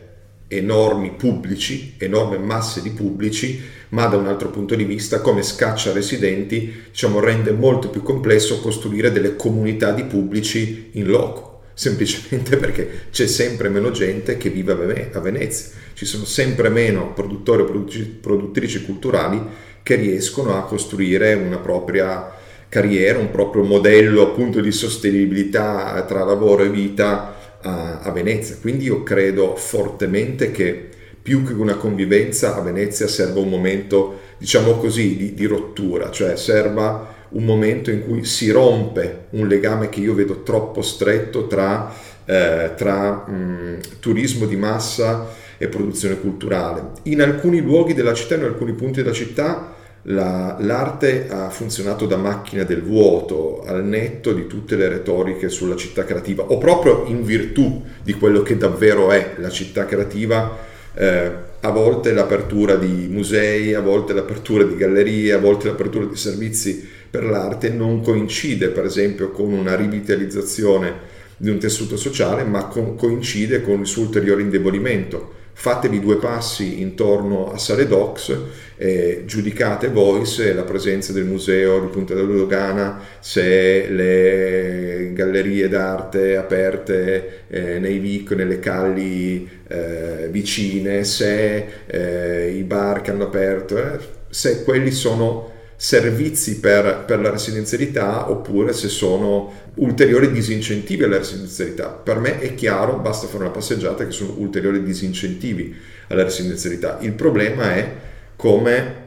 enormi 0.48 1.14
pubblici, 1.14 1.96
enorme 1.98 2.38
masse 2.38 2.82
di 2.82 2.92
pubblici, 2.92 3.62
ma 3.90 4.06
da 4.06 4.18
un 4.18 4.28
altro 4.28 4.50
punto 4.50 4.76
di 4.76 4.84
vista, 4.84 5.20
come 5.22 5.42
scaccia 5.42 5.94
residenti, 5.94 6.84
diciamo, 6.90 7.20
rende 7.20 7.52
molto 7.52 7.90
più 7.90 8.04
complesso 8.04 8.60
costruire 8.60 9.12
delle 9.12 9.36
comunità 9.36 9.92
di 9.92 10.04
pubblici 10.04 10.92
in 10.94 11.08
loco 11.08 11.48
semplicemente 11.78 12.58
perché 12.58 13.06
c'è 13.12 13.28
sempre 13.28 13.70
meno 13.70 13.92
gente 13.92 14.36
che 14.38 14.50
vive 14.50 15.12
a 15.14 15.20
Venezia, 15.20 15.70
ci 15.98 16.06
sono 16.06 16.26
sempre 16.26 16.70
meno 16.70 17.12
produttori 17.12 17.64
e 17.64 18.04
produttrici 18.22 18.86
culturali 18.86 19.42
che 19.82 19.96
riescono 19.96 20.56
a 20.56 20.62
costruire 20.66 21.34
una 21.34 21.58
propria 21.58 22.32
carriera, 22.70 23.18
un 23.18 23.32
proprio 23.32 23.64
modello 23.64 24.22
appunto 24.22 24.62
di 24.62 24.72
sostenibilità 24.72 26.00
tra 26.08 26.24
lavoro 26.24 26.62
e 26.62 26.70
vita 26.70 27.58
a, 27.64 28.00
a 28.02 28.12
Venezia. 28.12 28.58
Quindi 28.62 28.86
io 28.86 29.02
credo 29.02 29.56
fortemente 29.56 30.52
che 30.52 30.88
più 31.20 31.44
che 31.44 31.54
una 31.54 31.78
convivenza 31.78 32.56
a 32.56 32.62
Venezia 32.62 33.08
serva 33.08 33.40
un 33.40 33.50
momento, 33.50 34.20
diciamo 34.38 34.74
così, 34.74 35.18
di, 35.18 35.34
di 35.34 35.46
rottura, 35.46 36.12
cioè 36.12 36.38
serva 36.38 37.16
un 37.30 37.44
momento 37.44 37.90
in 37.90 38.06
cui 38.06 38.24
si 38.24 38.52
rompe 38.52 39.26
un 39.32 39.48
legame 39.48 39.90
che 39.90 40.02
io 40.02 40.14
vedo 40.14 40.44
troppo 40.44 40.84
stretto 40.84 41.48
tra, 41.48 41.92
eh, 42.24 42.74
tra 42.78 43.26
mh, 43.28 43.80
turismo 44.00 44.46
di 44.46 44.58
massa 44.58 45.46
e 45.58 45.68
produzione 45.68 46.20
culturale. 46.20 46.92
In 47.04 47.22
alcuni 47.22 47.62
luoghi 47.62 47.94
della 47.94 48.14
città, 48.14 48.36
in 48.36 48.44
alcuni 48.44 48.74
punti 48.74 49.02
della 49.02 49.14
città, 49.14 49.76
la, 50.10 50.56
l'arte 50.60 51.28
ha 51.28 51.50
funzionato 51.50 52.06
da 52.06 52.18
macchina 52.18 52.64
del 52.64 52.82
vuoto, 52.82 53.64
al 53.66 53.84
netto 53.84 54.34
di 54.34 54.48
tutte 54.48 54.76
le 54.76 54.88
retoriche 54.88 55.50
sulla 55.50 55.76
città 55.76 56.06
creativa, 56.06 56.44
o 56.44 56.58
proprio 56.58 57.06
in 57.08 57.24
virtù 57.24 57.84
di 58.04 58.14
quello 58.14 58.42
che 58.42 58.58
davvero 58.58 59.12
è 59.12 59.36
la 59.38 59.50
città 59.50 59.86
creativa, 59.86 60.58
eh, 60.94 61.46
a 61.60 61.70
volte 61.72 62.14
l'apertura 62.14 62.76
di 62.76 63.08
musei, 63.10 63.74
a 63.74 63.82
volte 63.82 64.14
l'apertura 64.14 64.64
di 64.64 64.78
gallerie, 64.78 65.34
a 65.34 65.40
volte 65.40 65.68
l'apertura 65.68 66.06
di 66.06 66.16
servizi 66.16 66.88
per 67.10 67.24
l'arte 67.24 67.70
non 67.70 68.02
coincide 68.02 68.70
per 68.70 68.86
esempio 68.86 69.32
con 69.32 69.52
una 69.52 69.76
rivitalizzazione 69.76 71.16
di 71.36 71.50
un 71.50 71.58
tessuto 71.58 71.98
sociale, 71.98 72.44
ma 72.44 72.66
co- 72.66 72.94
coincide 72.96 73.62
con 73.62 73.82
il 73.82 73.88
suo 73.88 74.04
ulteriore 74.04 74.42
indebolimento 74.42 75.37
fatevi 75.60 76.00
due 76.00 76.18
passi 76.18 76.82
intorno 76.82 77.52
a 77.52 77.58
Sale 77.58 77.88
Docs 77.88 78.38
e 78.78 79.24
giudicate 79.26 79.88
voi 79.88 80.24
se 80.28 80.54
la 80.54 80.62
presenza 80.62 81.12
del 81.14 81.26
museo 81.26 81.80
di 81.80 81.88
Punta 81.88 82.14
della 82.14 82.32
Dogana, 82.32 83.02
se 83.20 83.90
le 83.90 85.14
gallerie 85.14 85.68
d'arte 85.68 86.38
aperte 86.38 87.46
eh, 87.48 87.80
nei 87.80 87.98
vic, 87.98 88.34
nelle 88.34 88.60
calli 88.60 89.50
eh, 89.68 90.28
vicine, 90.30 91.04
se 91.04 91.66
eh, 91.88 92.52
i 92.52 92.62
bar 92.62 93.02
che 93.02 93.10
hanno 93.10 93.24
aperto, 93.24 93.78
eh, 93.80 93.98
se 94.30 94.64
quelli 94.64 94.92
sono 94.92 95.54
servizi 95.80 96.60
per, 96.60 97.04
per, 97.06 97.20
la 97.20 97.30
residenzialità 97.30 98.32
oppure 98.32 98.74
se 98.74 98.90
sono 98.90 99.54
ulteriori 99.76 100.32
disincentivi 100.32 101.04
alla 101.04 101.20
residenzialità. 101.20 101.90
Per 101.90 102.18
me 102.18 102.40
è 102.40 102.56
chiaro, 102.56 102.98
basta 102.98 103.28
fare 103.28 103.44
una 103.44 103.54
passeggiata, 103.54 104.04
che 104.04 104.12
sono 104.12 104.34
ulteriori 104.38 104.84
disincentivi 104.84 105.76
alla 106.08 106.24
residenzialità. 106.24 106.98
Il 107.02 107.14
problema 107.14 107.76
è 107.76 107.96
come 108.36 109.06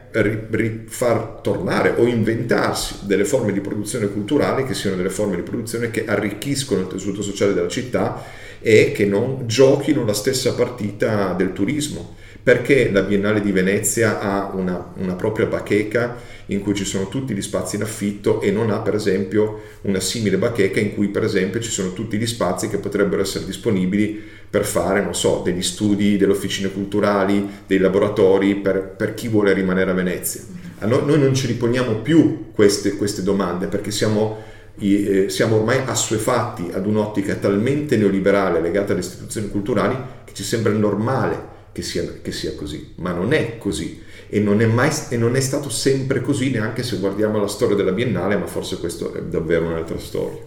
far 0.87 1.39
tornare 1.41 1.93
o 1.97 2.05
inventarsi 2.05 2.99
delle 3.03 3.25
forme 3.25 3.51
di 3.51 3.61
produzione 3.61 4.07
culturale 4.07 4.65
che 4.65 4.73
siano 4.73 4.95
delle 4.95 5.09
forme 5.09 5.37
di 5.37 5.41
produzione 5.41 5.91
che 5.91 6.05
arricchiscono 6.05 6.81
il 6.81 6.87
tessuto 6.87 7.21
sociale 7.21 7.53
della 7.53 7.69
città 7.69 8.23
e 8.61 8.91
che 8.93 9.05
non 9.05 9.43
giochino 9.45 10.05
la 10.05 10.13
stessa 10.13 10.53
partita 10.53 11.33
del 11.33 11.51
turismo 11.53 12.15
perché 12.43 12.89
la 12.91 13.01
Biennale 13.03 13.41
di 13.41 13.51
Venezia 13.51 14.19
ha 14.19 14.51
una, 14.53 14.93
una, 14.97 15.13
propria 15.13 15.45
bacheca 15.45 16.17
in 16.47 16.61
cui 16.61 16.73
ci 16.73 16.85
sono 16.85 17.07
tutti 17.07 17.33
gli 17.33 17.41
spazi 17.41 17.75
in 17.75 17.83
affitto 17.83 18.41
e 18.41 18.51
non 18.51 18.71
ha 18.71 18.79
per 18.79 18.95
esempio 18.95 19.61
una 19.81 19.99
simile 19.99 20.37
bacheca 20.37 20.79
in 20.79 20.95
cui 20.95 21.09
per 21.09 21.23
esempio 21.23 21.59
ci 21.59 21.69
sono 21.69 21.93
tutti 21.93 22.17
gli 22.17 22.25
spazi 22.25 22.67
che 22.67 22.77
potrebbero 22.77 23.21
essere 23.21 23.45
disponibili 23.45 24.21
per 24.49 24.65
fare, 24.65 25.01
non 25.01 25.13
so, 25.15 25.41
degli 25.43 25.61
studi, 25.61 26.17
delle 26.17 26.33
officine 26.33 26.71
culturali, 26.71 27.47
dei 27.67 27.77
laboratori 27.77 28.55
per, 28.55 28.95
per 28.97 29.13
chi 29.13 29.27
vuole 29.27 29.53
rimanere 29.53 29.91
a 29.91 29.93
Venezia. 29.93 30.41
A 30.79 30.87
noi, 30.87 31.05
noi, 31.05 31.19
non 31.19 31.33
ci 31.35 31.47
riponiamo 31.47 31.97
più 31.97 32.51
queste, 32.51 32.95
queste 32.95 33.21
domande 33.23 33.67
perché 33.67 33.91
siamo 33.91 34.49
eh, 34.79 35.29
siamo 35.29 35.57
ormai 35.57 35.81
assuefatti 35.85 36.69
ad 36.73 36.87
un'ottica 36.87 37.35
talmente 37.35 37.97
neoliberale 37.97 38.61
legata 38.61 38.93
alle 38.93 39.01
istituzioni 39.01 39.49
culturali 39.49 39.95
che 40.23 40.33
ci 40.33 40.43
sembra 40.43 40.71
normale 40.71 41.50
che 41.71 41.81
sia, 41.81 42.03
che 42.21 42.31
sia 42.31 42.55
così, 42.55 42.93
ma 42.95 43.11
non 43.11 43.33
è 43.33 43.57
così 43.57 44.01
e 44.27 44.39
non 44.39 44.61
è, 44.61 44.65
mai, 44.65 44.89
e 45.09 45.17
non 45.17 45.35
è 45.35 45.41
stato 45.41 45.69
sempre 45.69 46.21
così 46.21 46.51
neanche 46.51 46.83
se 46.83 46.97
guardiamo 46.97 47.39
la 47.39 47.47
storia 47.47 47.75
della 47.75 47.91
Biennale, 47.91 48.37
ma 48.37 48.47
forse 48.47 48.77
questo 48.77 49.13
è 49.13 49.21
davvero 49.21 49.65
un'altra 49.65 49.99
storia. 49.99 50.39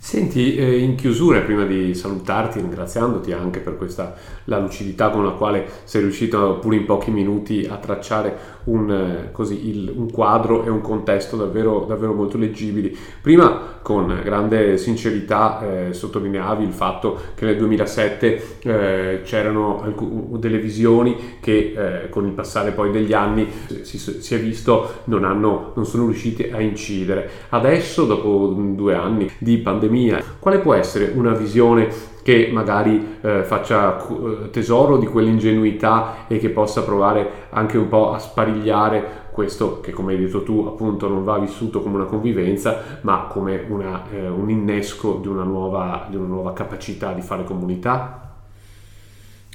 Senti, 0.00 0.56
eh, 0.56 0.78
in 0.78 0.94
chiusura, 0.94 1.40
prima 1.40 1.64
di 1.64 1.94
salutarti, 1.94 2.60
ringraziandoti 2.60 3.32
anche 3.32 3.60
per 3.60 3.76
questa 3.76 4.16
la 4.44 4.58
lucidità 4.58 5.10
con 5.10 5.24
la 5.24 5.32
quale 5.32 5.68
sei 5.84 6.02
riuscito 6.02 6.58
pure 6.60 6.76
in 6.76 6.86
pochi 6.86 7.10
minuti 7.10 7.66
a 7.68 7.76
tracciare 7.76 8.36
un, 8.70 9.28
così, 9.32 9.68
il, 9.68 9.92
un 9.94 10.10
quadro 10.10 10.64
e 10.64 10.70
un 10.70 10.80
contesto 10.80 11.36
davvero, 11.36 11.84
davvero, 11.86 12.12
molto 12.12 12.38
leggibili. 12.38 12.96
Prima, 13.20 13.78
con 13.82 14.20
grande 14.22 14.76
sincerità, 14.76 15.88
eh, 15.88 15.92
sottolineavi 15.92 16.64
il 16.64 16.72
fatto 16.72 17.18
che 17.34 17.44
nel 17.44 17.56
2007 17.56 18.42
eh, 18.62 19.20
c'erano 19.24 19.82
alc- 19.82 20.38
delle 20.38 20.58
visioni 20.58 21.38
che 21.40 21.74
eh, 21.76 22.08
con 22.08 22.26
il 22.26 22.32
passare 22.32 22.72
poi 22.72 22.90
degli 22.90 23.12
anni 23.12 23.48
si, 23.82 23.98
si 23.98 24.34
è 24.34 24.38
visto 24.38 25.00
non, 25.04 25.24
hanno, 25.24 25.72
non 25.74 25.86
sono 25.86 26.04
riusciti 26.04 26.50
a 26.52 26.60
incidere. 26.60 27.28
Adesso, 27.50 28.04
dopo 28.04 28.54
due 28.56 28.94
anni 28.94 29.30
di 29.38 29.58
pandemia, 29.58 30.22
quale 30.38 30.58
può 30.58 30.74
essere 30.74 31.12
una 31.14 31.32
visione 31.32 32.16
che 32.28 32.50
magari 32.52 33.16
eh, 33.22 33.42
faccia 33.42 33.96
eh, 33.96 34.50
tesoro 34.50 34.98
di 34.98 35.06
quell'ingenuità 35.06 36.26
e 36.28 36.36
che 36.36 36.50
possa 36.50 36.82
provare 36.82 37.46
anche 37.48 37.78
un 37.78 37.88
po' 37.88 38.12
a 38.12 38.18
sparigliare 38.18 39.28
questo 39.32 39.80
che 39.80 39.92
come 39.92 40.12
hai 40.12 40.18
detto 40.18 40.42
tu 40.42 40.66
appunto 40.68 41.08
non 41.08 41.24
va 41.24 41.38
vissuto 41.38 41.80
come 41.80 41.94
una 41.94 42.04
convivenza 42.04 42.98
ma 43.00 43.28
come 43.30 43.64
una, 43.66 44.04
eh, 44.12 44.28
un 44.28 44.50
innesco 44.50 45.14
di 45.22 45.28
una, 45.28 45.42
nuova, 45.42 46.06
di 46.10 46.16
una 46.16 46.26
nuova 46.26 46.52
capacità 46.52 47.14
di 47.14 47.22
fare 47.22 47.44
comunità? 47.44 48.34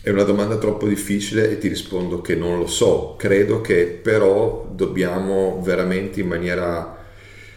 È 0.01 0.09
una 0.09 0.23
domanda 0.23 0.57
troppo 0.57 0.87
difficile 0.87 1.51
e 1.51 1.59
ti 1.59 1.67
rispondo 1.67 2.21
che 2.21 2.33
non 2.33 2.57
lo 2.57 2.65
so, 2.65 3.13
credo 3.19 3.61
che 3.61 3.99
però 4.01 4.67
dobbiamo 4.73 5.61
veramente 5.61 6.21
in 6.21 6.27
maniera 6.27 6.92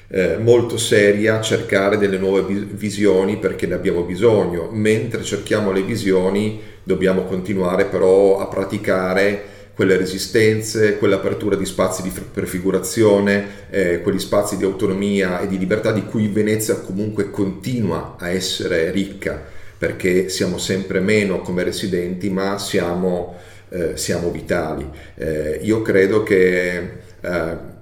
eh, 0.08 0.36
molto 0.38 0.76
seria 0.76 1.40
cercare 1.40 1.98
delle 1.98 2.18
nuove 2.18 2.42
visioni 2.70 3.38
perché 3.38 3.66
ne 3.66 3.74
abbiamo 3.74 4.02
bisogno. 4.02 4.68
Mentre 4.72 5.22
cerchiamo 5.22 5.72
le 5.72 5.82
visioni 5.82 6.60
dobbiamo 6.82 7.24
continuare 7.24 7.86
però 7.86 8.38
a 8.38 8.46
praticare 8.46 9.54
quelle 9.74 9.98
resistenze, 9.98 10.96
quell'apertura 10.96 11.54
di 11.54 11.66
spazi 11.66 12.02
di 12.02 12.10
prefigurazione, 12.32 13.46
eh, 13.68 14.00
quegli 14.00 14.18
spazi 14.18 14.56
di 14.56 14.64
autonomia 14.64 15.40
e 15.40 15.48
di 15.48 15.58
libertà 15.58 15.92
di 15.92 16.04
cui 16.04 16.28
Venezia 16.28 16.76
comunque 16.76 17.30
continua 17.30 18.16
a 18.18 18.30
essere 18.30 18.90
ricca 18.90 19.54
perché 19.78 20.30
siamo 20.30 20.56
sempre 20.56 21.00
meno 21.00 21.40
come 21.40 21.62
residenti 21.62 22.30
ma 22.30 22.58
siamo, 22.58 23.36
eh, 23.68 23.98
siamo 23.98 24.30
vitali. 24.30 24.88
Eh, 25.14 25.60
io 25.62 25.82
credo 25.82 26.22
che 26.22 26.76
eh, 27.20 27.74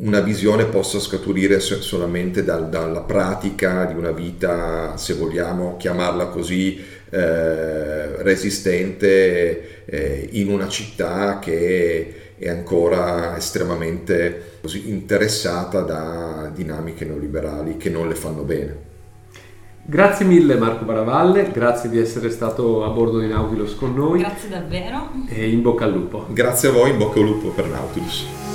una 0.00 0.20
visione 0.20 0.64
possa 0.64 0.98
scaturire 0.98 1.60
solamente 1.60 2.42
dal, 2.42 2.68
dalla 2.68 3.00
pratica 3.00 3.84
di 3.84 3.94
una 3.94 4.12
vita, 4.12 4.96
se 4.96 5.14
vogliamo 5.14 5.76
chiamarla 5.76 6.26
così, 6.26 6.82
eh, 7.10 8.22
resistente 8.22 9.84
eh, 9.84 10.28
in 10.32 10.48
una 10.48 10.68
città 10.68 11.38
che 11.38 12.14
è 12.38 12.48
ancora 12.48 13.36
estremamente 13.36 14.58
così, 14.62 14.88
interessata 14.88 15.80
da 15.80 16.50
dinamiche 16.54 17.04
neoliberali 17.04 17.76
che 17.76 17.90
non 17.90 18.08
le 18.08 18.14
fanno 18.14 18.42
bene. 18.42 18.88
Grazie 19.82 20.24
mille 20.24 20.54
Marco 20.56 20.84
Baravalle, 20.84 21.50
grazie 21.52 21.90
di 21.90 21.98
essere 21.98 22.30
stato 22.30 22.84
a 22.84 22.88
bordo 22.90 23.18
di 23.18 23.26
Nautilus 23.26 23.74
con 23.74 23.94
noi. 23.94 24.20
Grazie 24.20 24.48
davvero. 24.48 25.10
E 25.28 25.50
in 25.50 25.60
bocca 25.62 25.84
al 25.84 25.92
lupo. 25.92 26.26
Grazie 26.30 26.68
a 26.68 26.72
voi, 26.72 26.90
in 26.90 26.98
bocca 26.98 27.18
al 27.18 27.26
lupo 27.26 27.48
per 27.48 27.66
Nautilus. 27.66 28.49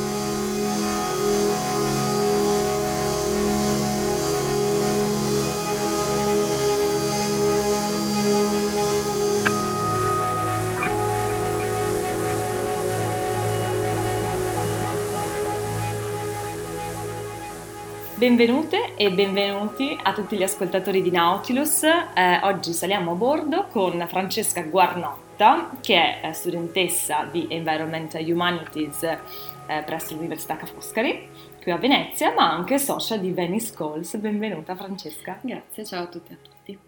Benvenute 18.26 18.96
e 18.96 19.12
benvenuti 19.12 19.96
a 20.02 20.12
tutti 20.12 20.36
gli 20.36 20.42
ascoltatori 20.42 21.04
di 21.04 21.12
Nautilus. 21.12 21.84
Eh, 21.84 22.40
oggi 22.42 22.74
saliamo 22.74 23.12
a 23.12 23.14
bordo 23.14 23.68
con 23.68 24.04
Francesca 24.10 24.64
Guarnotta, 24.64 25.70
che 25.80 26.22
è 26.22 26.34
studentessa 26.34 27.30
di 27.32 27.46
Environmental 27.52 28.26
Humanities 28.28 29.04
eh, 29.04 29.84
presso 29.86 30.16
l'Università 30.16 30.56
Ca' 30.56 30.66
Foscari, 30.66 31.30
qui 31.62 31.72
a 31.72 31.78
Venezia, 31.78 32.34
ma 32.34 32.52
anche 32.52 32.80
socia 32.80 33.16
di 33.18 33.30
Venice 33.30 33.76
Calls. 33.76 34.18
Benvenuta 34.18 34.76
Francesca. 34.76 35.38
Grazie, 35.40 35.86
ciao 35.86 36.06
a 36.06 36.08
tutti 36.08 36.32
e 36.32 36.34
a 36.34 36.38
tutti. 36.42 36.80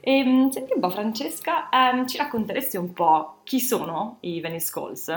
E, 0.00 0.18
ehm, 0.18 0.50
senti 0.50 0.72
un 0.74 0.80
po' 0.80 0.90
Francesca, 0.90 1.68
ehm, 1.70 2.08
ci 2.08 2.16
racconteresti 2.16 2.76
un 2.76 2.92
po' 2.92 3.36
chi 3.44 3.60
sono 3.60 4.16
i 4.22 4.40
Venice 4.40 4.72
Calls? 4.72 5.16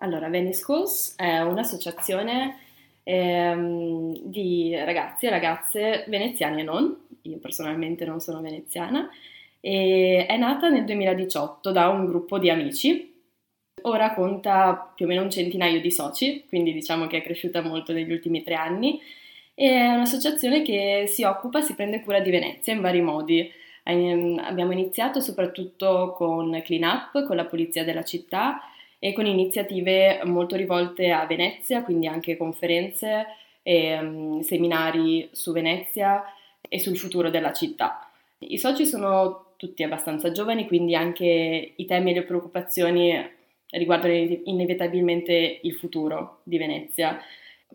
Allora, 0.00 0.28
Venice 0.28 0.62
Calls 0.62 1.14
è 1.16 1.40
un'associazione 1.40 2.58
ehm, 3.04 4.18
di 4.22 4.74
ragazzi 4.74 5.26
e 5.26 5.30
ragazze 5.30 6.04
veneziani 6.08 6.60
e 6.60 6.64
non, 6.64 6.96
io 7.22 7.38
personalmente 7.38 8.04
non 8.04 8.20
sono 8.20 8.40
veneziana, 8.40 9.08
e 9.60 10.26
è 10.26 10.36
nata 10.36 10.68
nel 10.68 10.84
2018 10.84 11.72
da 11.72 11.88
un 11.88 12.04
gruppo 12.06 12.38
di 12.38 12.50
amici. 12.50 13.12
Ora 13.82 14.12
conta 14.12 14.92
più 14.94 15.06
o 15.06 15.08
meno 15.08 15.22
un 15.22 15.30
centinaio 15.30 15.80
di 15.80 15.90
soci, 15.90 16.44
quindi 16.46 16.72
diciamo 16.72 17.06
che 17.06 17.18
è 17.18 17.22
cresciuta 17.22 17.62
molto 17.62 17.92
negli 17.92 18.12
ultimi 18.12 18.42
tre 18.42 18.54
anni. 18.54 19.00
È 19.54 19.86
un'associazione 19.94 20.62
che 20.62 21.04
si 21.06 21.22
occupa, 21.22 21.62
si 21.62 21.74
prende 21.74 22.02
cura 22.02 22.20
di 22.20 22.30
Venezia 22.30 22.74
in 22.74 22.80
vari 22.82 23.00
modi. 23.00 23.50
Abbiamo 23.84 24.72
iniziato 24.72 25.20
soprattutto 25.20 26.12
con 26.16 26.60
clean 26.62 26.82
up, 26.82 27.26
con 27.26 27.36
la 27.36 27.44
pulizia 27.44 27.84
della 27.84 28.04
città, 28.04 28.60
e 29.04 29.12
con 29.12 29.26
iniziative 29.26 30.22
molto 30.24 30.56
rivolte 30.56 31.10
a 31.10 31.26
Venezia, 31.26 31.82
quindi 31.82 32.06
anche 32.06 32.38
conferenze 32.38 33.26
e 33.60 33.98
um, 33.98 34.40
seminari 34.40 35.28
su 35.30 35.52
Venezia 35.52 36.24
e 36.66 36.78
sul 36.78 36.96
futuro 36.96 37.28
della 37.28 37.52
città. 37.52 38.10
I 38.38 38.56
soci 38.56 38.86
sono 38.86 39.56
tutti 39.56 39.82
abbastanza 39.82 40.32
giovani, 40.32 40.66
quindi 40.66 40.94
anche 40.94 41.72
i 41.76 41.84
temi 41.84 42.12
e 42.12 42.14
le 42.14 42.22
preoccupazioni 42.22 43.14
riguardano 43.72 44.14
inevitabilmente 44.14 45.58
il 45.62 45.74
futuro 45.74 46.38
di 46.42 46.56
Venezia, 46.56 47.20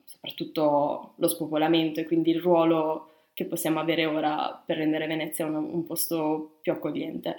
soprattutto 0.03 1.11
lo 1.15 1.27
spopolamento 1.27 1.99
e 1.99 2.05
quindi 2.05 2.31
il 2.31 2.41
ruolo 2.41 3.27
che 3.35 3.45
possiamo 3.45 3.79
avere 3.79 4.07
ora 4.07 4.63
per 4.65 4.77
rendere 4.77 5.05
Venezia 5.05 5.45
un, 5.45 5.53
un 5.53 5.85
posto 5.85 6.57
più 6.63 6.71
accogliente. 6.71 7.35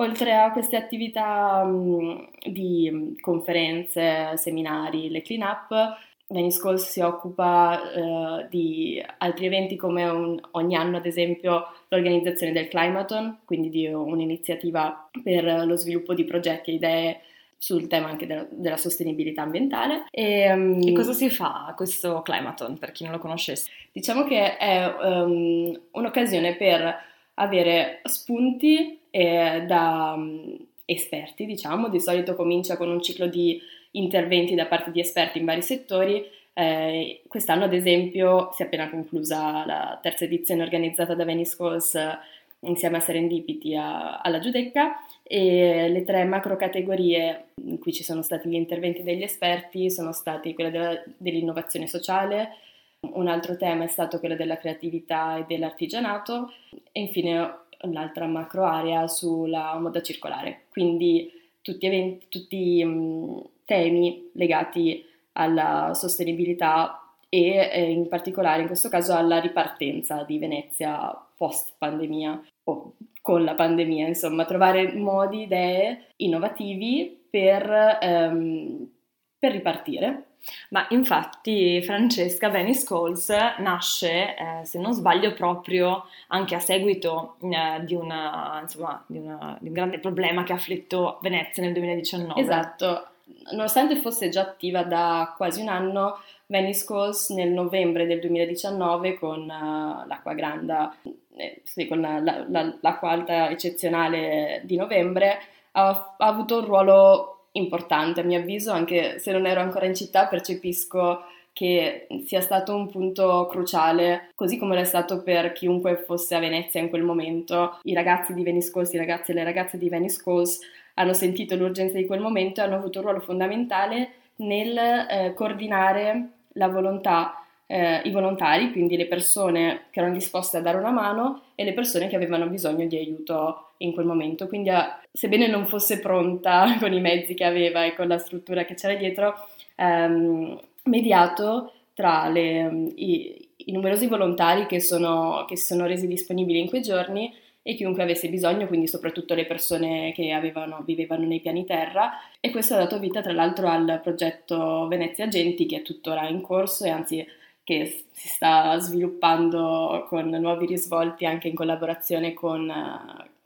Oltre 0.00 0.34
a 0.34 0.52
queste 0.52 0.76
attività 0.76 1.64
mh, 1.64 2.28
di 2.50 3.16
conferenze, 3.20 4.36
seminari, 4.36 5.10
le 5.10 5.22
clean 5.22 5.42
up, 5.42 5.96
Venice 6.30 6.76
si 6.76 7.00
occupa 7.00 7.80
eh, 7.90 8.46
di 8.50 9.02
altri 9.16 9.46
eventi 9.46 9.76
come 9.76 10.06
un, 10.06 10.38
ogni 10.52 10.76
anno, 10.76 10.98
ad 10.98 11.06
esempio, 11.06 11.68
l'organizzazione 11.88 12.52
del 12.52 12.68
Climaton, 12.68 13.38
quindi 13.46 13.70
di 13.70 13.86
un'iniziativa 13.86 15.08
per 15.22 15.64
lo 15.66 15.74
sviluppo 15.76 16.12
di 16.12 16.24
progetti 16.24 16.70
e 16.70 16.74
idee 16.74 17.20
sul 17.56 17.88
tema 17.88 18.08
anche 18.08 18.26
della, 18.26 18.46
della 18.50 18.76
sostenibilità 18.76 19.40
ambientale. 19.40 20.04
E, 20.10 20.52
um, 20.52 20.78
e, 20.86 20.92
cosa 20.92 21.14
si 21.14 21.30
fa 21.30 21.72
questo 21.74 22.20
Climaton, 22.20 22.78
per 22.78 22.92
chi 22.92 23.04
non 23.04 23.14
lo 23.14 23.18
conoscesse? 23.18 23.70
Diciamo 23.90 24.24
che 24.24 24.58
è 24.58 24.84
um, 24.86 25.80
un'occasione 25.92 26.56
per 26.56 26.94
avere 27.34 28.00
spunti 28.04 28.97
eh, 29.10 29.64
da 29.66 30.14
um, 30.16 30.56
esperti, 30.84 31.46
diciamo, 31.46 31.88
di 31.88 32.00
solito 32.00 32.34
comincia 32.34 32.76
con 32.76 32.88
un 32.88 33.02
ciclo 33.02 33.26
di 33.26 33.60
interventi 33.92 34.54
da 34.54 34.66
parte 34.66 34.90
di 34.90 35.00
esperti 35.00 35.38
in 35.38 35.44
vari 35.44 35.62
settori. 35.62 36.24
Eh, 36.52 37.22
quest'anno, 37.28 37.64
ad 37.64 37.72
esempio, 37.72 38.50
si 38.52 38.62
è 38.62 38.66
appena 38.66 38.90
conclusa 38.90 39.64
la 39.64 39.98
terza 40.02 40.24
edizione 40.24 40.62
organizzata 40.62 41.14
da 41.14 41.24
Venice 41.24 41.56
Calls 41.56 41.94
eh, 41.94 42.18
insieme 42.60 42.96
a 42.96 43.00
Serendipity 43.00 43.76
a, 43.76 44.18
alla 44.18 44.40
Giudecca. 44.40 44.96
E 45.22 45.88
le 45.88 46.04
tre 46.04 46.24
macro 46.24 46.56
categorie 46.56 47.50
in 47.64 47.78
cui 47.78 47.92
ci 47.92 48.02
sono 48.02 48.22
stati 48.22 48.48
gli 48.48 48.54
interventi 48.54 49.02
degli 49.02 49.22
esperti 49.22 49.90
sono 49.90 50.12
stati 50.12 50.54
quella 50.54 50.70
della, 50.70 51.02
dell'innovazione 51.18 51.86
sociale, 51.86 52.56
un 53.00 53.28
altro 53.28 53.56
tema 53.56 53.84
è 53.84 53.88
stato 53.88 54.18
quello 54.18 54.34
della 54.34 54.56
creatività 54.56 55.36
e 55.36 55.44
dell'artigianato. 55.46 56.52
E 56.90 57.00
infine 57.00 57.66
un'altra 57.82 58.26
macro 58.26 58.64
area 58.64 59.06
sulla 59.06 59.78
moda 59.78 60.02
circolare, 60.02 60.66
quindi 60.70 61.30
tutti, 61.60 61.86
eventi, 61.86 62.26
tutti 62.28 62.82
um, 62.82 63.42
temi 63.64 64.30
legati 64.34 65.04
alla 65.32 65.92
sostenibilità 65.94 67.02
e 67.28 67.70
eh, 67.72 67.90
in 67.90 68.08
particolare 68.08 68.62
in 68.62 68.66
questo 68.66 68.88
caso 68.88 69.14
alla 69.14 69.38
ripartenza 69.38 70.24
di 70.24 70.38
Venezia 70.38 71.12
post 71.36 71.74
pandemia 71.78 72.42
o 72.64 72.94
con 73.20 73.44
la 73.44 73.54
pandemia, 73.54 74.06
insomma, 74.06 74.46
trovare 74.46 74.94
modi, 74.94 75.42
idee 75.42 76.12
innovativi 76.16 77.26
per, 77.28 77.98
ehm, 78.00 78.90
per 79.38 79.52
ripartire. 79.52 80.27
Ma 80.70 80.86
infatti 80.90 81.82
Francesca 81.82 82.48
Venice 82.48 82.84
Calls 82.84 83.28
nasce, 83.58 84.36
eh, 84.36 84.64
se 84.64 84.78
non 84.78 84.92
sbaglio, 84.92 85.32
proprio 85.34 86.06
anche 86.28 86.54
a 86.54 86.60
seguito 86.60 87.36
eh, 87.40 87.84
di, 87.84 87.94
una, 87.94 88.58
insomma, 88.62 89.02
di, 89.06 89.18
una, 89.18 89.56
di 89.60 89.68
un 89.68 89.74
grande 89.74 89.98
problema 89.98 90.44
che 90.44 90.52
ha 90.52 90.56
afflitto 90.56 91.18
Venezia 91.22 91.62
nel 91.62 91.72
2019. 91.72 92.40
Esatto, 92.40 93.08
nonostante 93.52 93.96
fosse 93.96 94.28
già 94.28 94.42
attiva 94.42 94.82
da 94.82 95.34
quasi 95.36 95.60
un 95.60 95.68
anno, 95.68 96.18
Venice 96.46 96.84
Calls 96.86 97.28
nel 97.30 97.50
novembre 97.50 98.06
del 98.06 98.20
2019 98.20 99.18
con 99.18 99.42
uh, 99.42 100.06
l'acqua 100.06 100.32
granda, 100.32 100.94
eh, 101.36 101.60
sì, 101.64 101.86
con 101.86 102.00
la, 102.00 102.20
la, 102.20 102.74
l'acqua 102.80 103.10
alta 103.10 103.50
eccezionale 103.50 104.62
di 104.64 104.76
novembre, 104.76 105.38
ha, 105.72 106.14
ha, 106.16 106.26
avuto 106.26 106.58
un 106.58 106.64
ruolo 106.64 107.37
importante 107.52 108.20
a 108.20 108.24
mio 108.24 108.38
avviso, 108.38 108.72
anche 108.72 109.18
se 109.18 109.32
non 109.32 109.46
ero 109.46 109.60
ancora 109.60 109.86
in 109.86 109.94
città, 109.94 110.26
percepisco 110.26 111.24
che 111.52 112.06
sia 112.24 112.40
stato 112.40 112.72
un 112.72 112.88
punto 112.88 113.48
cruciale, 113.50 114.30
così 114.36 114.58
come 114.58 114.76
lo 114.76 114.80
è 114.80 114.84
stato 114.84 115.22
per 115.24 115.50
chiunque 115.52 115.96
fosse 115.96 116.36
a 116.36 116.38
Venezia 116.38 116.80
in 116.80 116.88
quel 116.88 117.02
momento. 117.02 117.80
I 117.82 117.94
ragazzi 117.94 118.32
di 118.32 118.44
Venice 118.44 118.70
Calls, 118.70 118.92
i 118.92 118.98
ragazzi 118.98 119.32
e 119.32 119.34
le 119.34 119.42
ragazze 119.42 119.76
di 119.76 119.88
Venice 119.88 120.20
Calls 120.22 120.60
hanno 120.94 121.12
sentito 121.14 121.56
l'urgenza 121.56 121.96
di 121.96 122.06
quel 122.06 122.20
momento 122.20 122.60
e 122.60 122.64
hanno 122.64 122.76
avuto 122.76 122.98
un 122.98 123.06
ruolo 123.06 123.20
fondamentale 123.20 124.12
nel 124.36 124.78
eh, 124.78 125.32
coordinare 125.34 126.28
la 126.52 126.68
volontà, 126.68 127.44
eh, 127.70 128.00
i 128.04 128.10
volontari, 128.10 128.72
quindi 128.72 128.96
le 128.96 129.06
persone 129.06 129.82
che 129.90 130.00
erano 130.00 130.14
disposte 130.14 130.56
a 130.56 130.62
dare 130.62 130.78
una 130.78 130.90
mano 130.90 131.42
e 131.54 131.64
le 131.64 131.74
persone 131.74 132.08
che 132.08 132.16
avevano 132.16 132.46
bisogno 132.46 132.86
di 132.86 132.96
aiuto 132.96 133.72
in 133.78 133.92
quel 133.92 134.06
momento. 134.06 134.48
Quindi, 134.48 134.70
eh, 134.70 134.84
sebbene 135.12 135.46
non 135.46 135.66
fosse 135.66 136.00
pronta 136.00 136.76
con 136.80 136.92
i 136.92 137.00
mezzi 137.00 137.34
che 137.34 137.44
aveva 137.44 137.84
e 137.84 137.94
con 137.94 138.08
la 138.08 138.18
struttura 138.18 138.64
che 138.64 138.74
c'era 138.74 138.94
dietro, 138.94 139.34
ehm, 139.76 140.58
mediato 140.84 141.72
tra 141.92 142.28
le, 142.28 142.90
i, 142.94 143.48
i, 143.56 143.72
numerosi 143.72 144.06
volontari 144.06 144.66
che, 144.66 144.80
sono, 144.80 145.44
che 145.46 145.56
si 145.56 145.66
sono 145.66 145.84
resi 145.84 146.06
disponibili 146.06 146.60
in 146.60 146.68
quei 146.68 146.80
giorni 146.80 147.34
e 147.60 147.74
chiunque 147.74 148.02
avesse 148.02 148.30
bisogno, 148.30 148.66
quindi 148.66 148.86
soprattutto 148.86 149.34
le 149.34 149.44
persone 149.44 150.12
che 150.14 150.32
avevano, 150.32 150.82
vivevano 150.86 151.26
nei 151.26 151.40
piani 151.40 151.66
terra 151.66 152.12
e 152.40 152.50
questo 152.50 152.74
ha 152.74 152.78
dato 152.78 152.98
vita 152.98 153.20
tra 153.20 153.32
l'altro 153.32 153.68
al 153.68 154.00
progetto 154.02 154.86
Venezia 154.88 155.24
Agenti 155.24 155.66
che 155.66 155.78
è 155.78 155.82
tuttora 155.82 156.26
in 156.28 156.40
corso 156.40 156.84
e 156.84 156.88
anzi 156.88 157.26
che 157.68 158.04
si 158.12 158.28
sta 158.28 158.78
sviluppando 158.78 160.06
con 160.08 160.26
nuovi 160.30 160.64
risvolti 160.64 161.26
anche 161.26 161.48
in 161.48 161.54
collaborazione 161.54 162.32
con, 162.32 162.72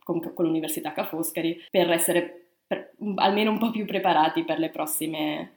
con, 0.04 0.32
con 0.32 0.44
l'Università 0.44 0.92
Ca' 0.92 1.06
Foscari 1.06 1.60
per 1.68 1.90
essere 1.90 2.44
per, 2.64 2.92
almeno 3.16 3.50
un 3.50 3.58
po' 3.58 3.72
più 3.72 3.84
preparati 3.84 4.44
per 4.44 4.60
le 4.60 4.68
prossime 4.68 5.54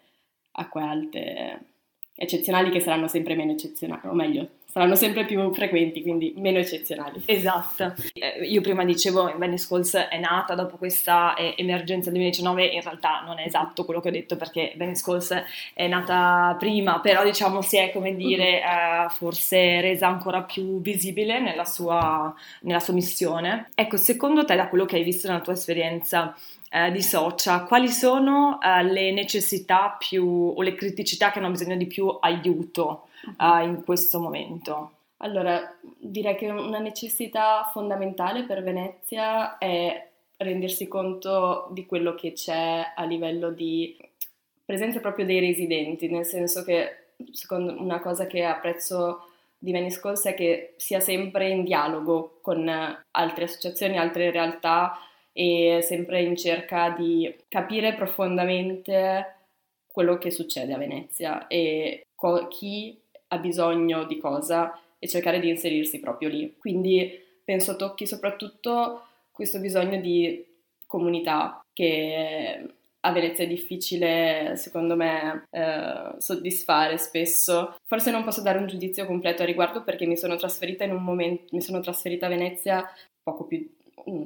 acque 0.53 0.81
alte 0.81 1.59
eccezionali 2.15 2.71
che 2.71 2.79
saranno 2.79 3.07
sempre 3.07 3.35
meno 3.35 3.51
eccezionali, 3.51 4.07
o 4.07 4.13
meglio, 4.13 4.47
saranno 4.75 4.95
sempre 4.95 5.23
più 5.23 5.53
frequenti, 5.53 6.01
quindi 6.01 6.33
meno 6.35 6.57
eccezionali. 6.57 7.21
Esatto. 7.27 7.93
Eh, 8.11 8.45
io 8.45 8.59
prima 8.59 8.83
dicevo 8.83 9.27
che 9.27 9.35
Venice 9.37 9.67
Calls 9.69 9.95
è 9.95 10.19
nata 10.19 10.53
dopo 10.53 10.75
questa 10.75 11.33
eh, 11.35 11.53
emergenza 11.55 12.09
2019, 12.09 12.65
in 12.65 12.81
realtà 12.81 13.23
non 13.25 13.39
è 13.39 13.45
esatto 13.45 13.85
quello 13.85 14.01
che 14.01 14.09
ho 14.09 14.11
detto 14.11 14.35
perché 14.35 14.73
Venice 14.75 15.01
Calls 15.01 15.43
è 15.73 15.87
nata 15.87 16.57
prima, 16.59 16.99
però 16.99 17.23
diciamo 17.23 17.61
si 17.61 17.77
è, 17.77 17.89
come 17.93 18.15
dire, 18.17 18.61
uh-huh. 18.61 19.05
eh, 19.05 19.09
forse 19.11 19.79
resa 19.79 20.07
ancora 20.07 20.43
più 20.43 20.81
visibile 20.81 21.39
nella 21.39 21.63
sua, 21.63 22.35
nella 22.63 22.81
sua 22.81 22.93
missione. 22.93 23.69
Ecco, 23.75 23.95
secondo 23.95 24.43
te, 24.43 24.57
da 24.57 24.67
quello 24.67 24.83
che 24.83 24.97
hai 24.97 25.03
visto 25.03 25.29
nella 25.29 25.39
tua 25.39 25.53
esperienza, 25.53 26.35
eh, 26.69 26.91
di 26.91 27.01
Socia, 27.01 27.63
quali 27.63 27.87
sono 27.87 28.59
eh, 28.61 28.83
le 28.83 29.13
necessità 29.13 29.95
più 29.97 30.51
o 30.53 30.61
le 30.61 30.75
criticità 30.75 31.31
che 31.31 31.39
hanno 31.39 31.51
bisogno 31.51 31.77
di 31.77 31.87
più 31.87 32.13
aiuto 32.19 33.07
uh, 33.37 33.63
in 33.63 33.83
questo 33.83 34.19
momento? 34.19 34.91
Allora, 35.17 35.77
direi 35.97 36.35
che 36.35 36.49
una 36.49 36.79
necessità 36.79 37.69
fondamentale 37.71 38.43
per 38.43 38.63
Venezia 38.63 39.57
è 39.57 40.09
rendersi 40.37 40.87
conto 40.87 41.69
di 41.71 41.85
quello 41.85 42.15
che 42.15 42.33
c'è 42.33 42.93
a 42.95 43.03
livello 43.05 43.51
di 43.51 43.97
presenza 44.63 44.99
proprio 44.99 45.25
dei 45.25 45.39
residenti, 45.39 46.09
nel 46.09 46.25
senso 46.25 46.63
che 46.63 47.13
secondo 47.31 47.79
una 47.81 48.01
cosa 48.01 48.27
che 48.27 48.43
apprezzo 48.43 49.29
di 49.57 49.71
Venice 49.71 49.99
Calls 49.99 50.25
è 50.25 50.33
che 50.33 50.73
sia 50.77 50.99
sempre 50.99 51.49
in 51.49 51.63
dialogo 51.63 52.39
con 52.41 52.67
altre 53.11 53.43
associazioni, 53.45 53.97
altre 53.97 54.31
realtà 54.31 54.99
e 55.31 55.79
sempre 55.81 56.21
in 56.21 56.35
cerca 56.35 56.89
di 56.89 57.33
capire 57.47 57.93
profondamente 57.93 59.33
quello 59.87 60.17
che 60.17 60.29
succede 60.29 60.73
a 60.73 60.77
Venezia 60.77 61.47
e 61.47 62.05
co- 62.15 62.47
chi 62.47 62.99
ha 63.27 63.37
bisogno 63.37 64.05
di 64.05 64.17
cosa 64.17 64.79
e 64.99 65.07
cercare 65.07 65.39
di 65.39 65.49
inserirsi 65.49 65.99
proprio 65.99 66.29
lì. 66.29 66.55
Quindi 66.57 67.23
penso 67.43 67.75
tocchi 67.75 68.07
soprattutto 68.07 69.03
questo 69.31 69.59
bisogno 69.59 69.99
di 69.99 70.43
comunità 70.87 71.63
che 71.73 72.69
a 73.01 73.11
Venezia 73.11 73.43
è 73.43 73.47
difficile, 73.47 74.53
secondo 74.55 74.95
me, 74.95 75.45
eh, 75.51 76.15
soddisfare 76.17 76.97
spesso. 76.97 77.75
Forse 77.85 78.09
non 78.09 78.23
posso 78.23 78.41
dare 78.41 78.57
un 78.57 78.65
giudizio 78.65 79.05
completo 79.05 79.43
a 79.43 79.45
riguardo 79.45 79.83
perché 79.83 80.07
mi 80.07 80.17
sono 80.17 80.35
trasferita 80.35 80.83
in 80.85 80.91
un 80.91 81.03
momento, 81.03 81.43
mi 81.51 81.61
sono 81.61 81.81
trasferita 81.81 82.25
a 82.25 82.29
Venezia 82.29 82.89
poco 83.21 83.45
più 83.45 83.67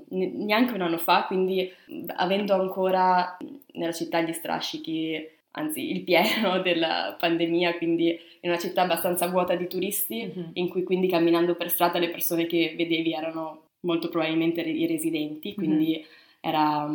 neanche 0.10 0.74
un 0.74 0.82
anno 0.82 0.98
fa, 0.98 1.26
quindi 1.26 1.72
avendo 2.16 2.54
ancora 2.54 3.38
nella 3.74 3.94
città 3.94 4.22
gli 4.22 4.34
strascichi 4.34 5.26
anzi 5.52 5.92
il 5.92 6.02
pieno 6.04 6.60
della 6.64 7.16
pandemia, 7.18 7.78
quindi 7.78 8.10
in 8.42 8.50
una 8.50 8.60
città 8.60 8.84
abbastanza 8.84 9.28
vuota 9.28 9.56
di 9.56 9.68
turisti, 9.68 10.26
mm-hmm. 10.26 10.50
in 10.54 10.70
cui 10.70 10.84
quindi 10.84 11.08
camminando 11.08 11.56
per 11.56 11.70
strada 11.70 12.00
le 12.00 12.10
persone 12.10 12.46
che 12.46 12.74
vedevi 12.78 13.14
erano 13.14 13.64
molto 13.82 14.10
probabilmente 14.10 14.62
i 14.62 14.86
residenti, 14.88 15.54
quindi 15.54 15.92
mm-hmm. 15.92 16.04
era, 16.42 16.90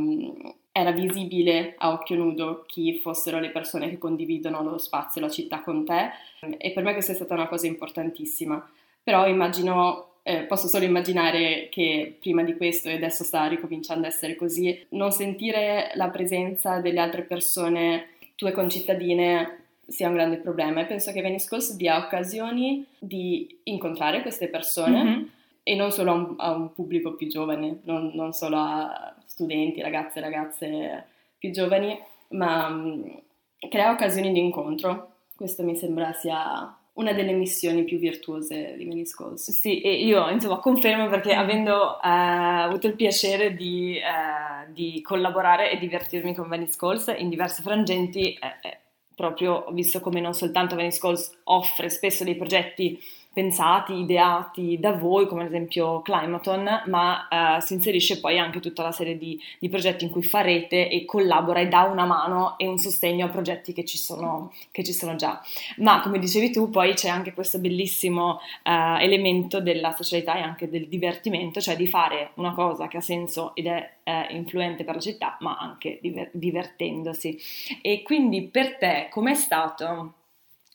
era 0.73 0.91
visibile 0.93 1.75
a 1.79 1.93
occhio 1.93 2.17
nudo 2.17 2.65
chi 2.67 2.99
fossero 2.99 3.41
le 3.41 3.51
persone 3.51 3.89
che 3.89 3.99
condividono 3.99 4.63
lo 4.63 4.79
spazio, 4.79 5.21
la 5.21 5.31
città 5.31 5.63
con 5.63 5.85
te 5.85 6.11
e 6.59 6.73
per 6.73 6.83
me 6.83 6.93
questa 6.93 7.13
è 7.13 7.15
stata 7.15 7.35
una 7.35 7.49
cosa 7.49 7.67
importantissima. 7.67 8.71
Però 9.03 9.27
immagino, 9.27 10.15
eh, 10.23 10.45
posso 10.45 10.67
solo 10.67 10.85
immaginare 10.85 11.69
che 11.71 12.17
prima 12.19 12.43
di 12.43 12.57
questo 12.57 12.89
e 12.89 12.95
adesso 12.95 13.23
sta 13.23 13.47
ricominciando 13.47 14.07
a 14.07 14.09
essere 14.09 14.35
così, 14.35 14.87
non 14.91 15.13
sentire 15.13 15.91
la 15.95 16.09
presenza 16.09 16.81
delle 16.81 17.01
altre 17.01 17.23
persone, 17.23 18.14
tue 18.35 18.53
concittadine, 18.53 19.65
sia 19.87 20.09
un 20.09 20.15
grande 20.15 20.37
problema 20.39 20.81
e 20.81 20.87
penso 20.87 21.13
che 21.13 21.21
Venice 21.21 21.47
Calls 21.49 21.77
dia 21.77 21.99
occasioni 21.99 22.87
di 22.99 23.61
incontrare 23.65 24.23
queste 24.23 24.49
persone 24.49 25.05
mm-hmm. 25.05 25.23
e 25.63 25.75
non 25.75 25.93
solo 25.93 26.11
a 26.11 26.15
un, 26.15 26.35
a 26.39 26.51
un, 26.53 26.73
pubblico 26.73 27.15
più 27.15 27.29
giovane, 27.29 27.81
non, 27.85 28.13
non, 28.15 28.33
solo 28.33 28.57
a 28.57 29.15
studenti, 29.27 29.83
ragazze 29.83 30.19
e 30.19 30.23
ragazze 30.23 31.07
più 31.39 31.51
giovani, 31.51 31.99
ma 32.29 32.69
um, 32.69 33.21
crea 33.69 33.91
occasioni 33.91 34.33
di 34.33 34.41
incontro. 34.41 35.11
Questo 35.35 35.63
mi 35.63 35.77
sembra 35.77 36.13
sia 36.13 36.75
una 36.95 37.13
delle 37.13 37.33
missioni 37.33 37.85
più 37.85 37.99
virtuose 37.99 38.75
di 38.77 38.85
Venice 38.85 39.15
Calls. 39.17 39.51
Sì, 39.51 39.81
e 39.81 40.05
io 40.05 40.29
insomma 40.31 40.59
confermo 40.59 41.09
perché 41.09 41.33
avendo 41.35 41.97
eh, 41.97 42.09
avuto 42.09 42.87
il 42.87 42.95
piacere 42.95 43.55
di, 43.55 43.97
eh, 43.97 44.71
di, 44.73 45.01
collaborare 45.03 45.71
e 45.73 45.79
divertirmi 45.79 46.35
con 46.35 46.49
Venice 46.49 46.79
Calls 46.79 47.13
in 47.17 47.29
diversi 47.29 47.63
frangenti, 47.63 48.35
eh, 48.35 48.79
proprio 49.15 49.67
visto 49.73 50.01
come 50.01 50.21
non 50.21 50.35
soltanto 50.35 50.77
Venice 50.77 51.01
Calls 51.01 51.41
offre 51.45 51.89
spesso 51.89 52.23
dei 52.23 52.37
progetti 52.37 52.99
pensati, 53.35 53.95
ideati 53.95 54.79
da 54.79 54.93
voi, 54.93 55.27
come 55.27 55.43
ad 55.43 55.49
esempio 55.49 56.01
Climaton, 56.03 56.85
ma 56.87 57.57
eh, 57.57 57.61
si 57.61 57.75
inserisce 57.75 58.21
poi 58.21 58.39
anche 58.39 58.61
tutta 58.61 58.83
la 58.85 58.93
serie 58.93 59.19
di, 59.19 59.39
di, 59.59 59.69
progetti 59.69 60.05
in 60.05 60.11
cui 60.11 60.23
fa 60.23 60.41
rete 60.41 60.89
e 60.89 61.05
collabora 61.05 61.59
e 61.61 61.67
dà 61.67 61.83
una 61.83 62.07
mano 62.07 62.57
e 62.57 62.69
un 62.69 62.79
sostegno 62.79 63.27
a 63.27 63.29
progetti 63.29 63.73
che 63.73 63.85
ci 63.85 63.99
sono, 63.99 64.53
che 64.71 64.85
ci 64.85 64.93
sono 64.93 65.17
già. 65.17 65.43
Ma 65.79 66.01
come 66.01 66.21
dicevi 66.21 66.53
tu, 66.53 66.71
poi 66.71 66.95
c'è 66.95 67.09
anche 67.09 67.35
questo 67.35 67.59
bellissimo 67.59 68.41
eh, 68.63 69.03
elemento 69.05 69.61
della 69.61 69.91
socialità 69.91 70.37
e 70.37 70.41
anche 70.41 70.71
del 70.71 70.87
divertimento, 70.87 71.61
cioè 71.61 71.77
di 71.77 71.89
fare 71.89 72.31
una 72.35 72.55
cosa 72.55 72.87
che 72.87 72.99
ha 72.99 73.03
senso 73.03 73.55
ed 73.57 73.67
è 73.67 73.95
eh, 74.05 74.27
influente 74.31 74.85
per 74.85 74.95
la 74.95 75.01
città, 75.01 75.37
ma 75.41 75.59
anche 75.59 75.99
diver- 76.01 76.31
divertendosi. 76.33 77.37
E 77.83 78.03
quindi 78.03 78.43
per 78.43 78.77
te 78.77 79.09
com'è 79.11 79.35
stato? 79.35 80.13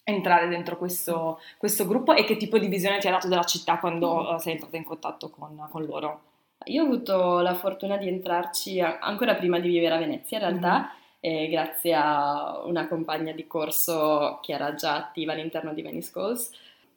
Entrare 0.09 0.47
dentro 0.47 0.77
questo, 0.77 1.39
questo, 1.57 1.87
gruppo 1.87 2.13
e 2.13 2.23
che 2.23 2.37
tipo 2.37 2.57
di 2.57 2.67
visione 2.67 2.99
ti 2.99 3.07
ha 3.07 3.11
dato 3.11 3.27
della 3.27 3.43
città 3.43 3.77
quando 3.79 4.33
mm. 4.33 4.35
sei 4.37 4.53
entrata 4.53 4.77
in 4.77 4.83
contatto 4.83 5.29
con, 5.29 5.67
con, 5.69 5.85
loro? 5.85 6.21
Io 6.65 6.83
ho 6.83 6.85
avuto 6.85 7.39
la 7.39 7.55
fortuna 7.55 7.97
di 7.97 8.07
entrarci 8.07 8.79
ancora 8.81 9.35
prima 9.35 9.59
di 9.59 9.69
vivere 9.69 9.95
a 9.95 9.99
Venezia 9.99 10.37
in 10.37 10.43
realtà, 10.43 10.91
mm-hmm. 11.25 11.49
grazie 11.49 11.93
a 11.93 12.61
una 12.65 12.87
compagna 12.87 13.31
di 13.31 13.47
corso 13.47 14.39
che 14.41 14.53
era 14.53 14.75
già 14.75 14.95
attiva 14.95 15.33
all'interno 15.33 15.73
di 15.73 15.81
Venice 15.81 16.11
Calls 16.11 16.51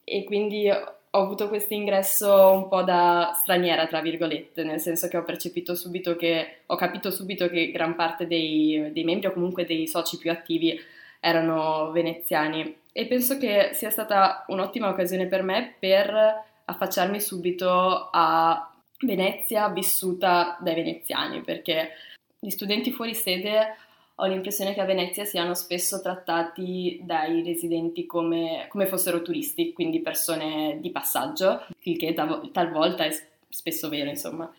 e 0.04 0.24
quindi 0.24 0.68
ho 1.14 1.20
avuto 1.20 1.48
questo 1.48 1.74
ingresso 1.74 2.52
un 2.52 2.68
po' 2.68 2.82
da 2.82 3.32
straniera, 3.34 3.86
tra 3.86 4.00
virgolette, 4.00 4.64
nel 4.64 4.80
senso 4.80 5.08
che 5.08 5.18
ho 5.18 5.24
percepito 5.24 5.74
subito 5.74 6.16
che, 6.16 6.60
ho 6.66 6.74
capito 6.74 7.10
subito 7.10 7.48
che 7.48 7.70
gran 7.70 7.94
parte 7.94 8.26
dei, 8.26 8.90
dei 8.92 9.04
membri 9.04 9.26
o 9.26 9.32
comunque 9.32 9.66
dei 9.66 9.86
soci 9.86 10.16
più 10.16 10.30
attivi 10.30 10.78
erano 11.20 11.90
veneziani 11.92 12.76
e 12.92 13.06
penso 13.06 13.38
che 13.38 13.70
sia 13.72 13.90
stata 13.90 14.44
un'ottima 14.48 14.88
occasione 14.88 15.26
per 15.26 15.42
me 15.42 15.74
per 15.78 16.44
affacciarmi 16.64 17.20
subito 17.20 18.08
a 18.12 18.70
Venezia 19.00 19.68
vissuta 19.68 20.56
dai 20.60 20.74
veneziani, 20.74 21.40
perché 21.40 21.90
gli 22.38 22.50
studenti 22.50 22.92
fuori 22.92 23.14
sede 23.14 23.76
ho 24.16 24.26
l'impressione 24.26 24.74
che 24.74 24.80
a 24.80 24.84
Venezia 24.84 25.24
siano 25.24 25.54
spesso 25.54 26.00
trattati 26.00 27.00
dai 27.02 27.42
residenti 27.42 28.06
come, 28.06 28.66
come 28.68 28.86
fossero 28.86 29.22
turisti, 29.22 29.72
quindi 29.72 30.00
persone 30.00 30.78
di 30.80 30.90
passaggio, 30.90 31.66
il 31.80 31.96
che 31.96 32.14
talvolta 32.14 33.04
è 33.04 33.10
spesso 33.48 33.88
vero, 33.88 34.08
insomma, 34.08 34.52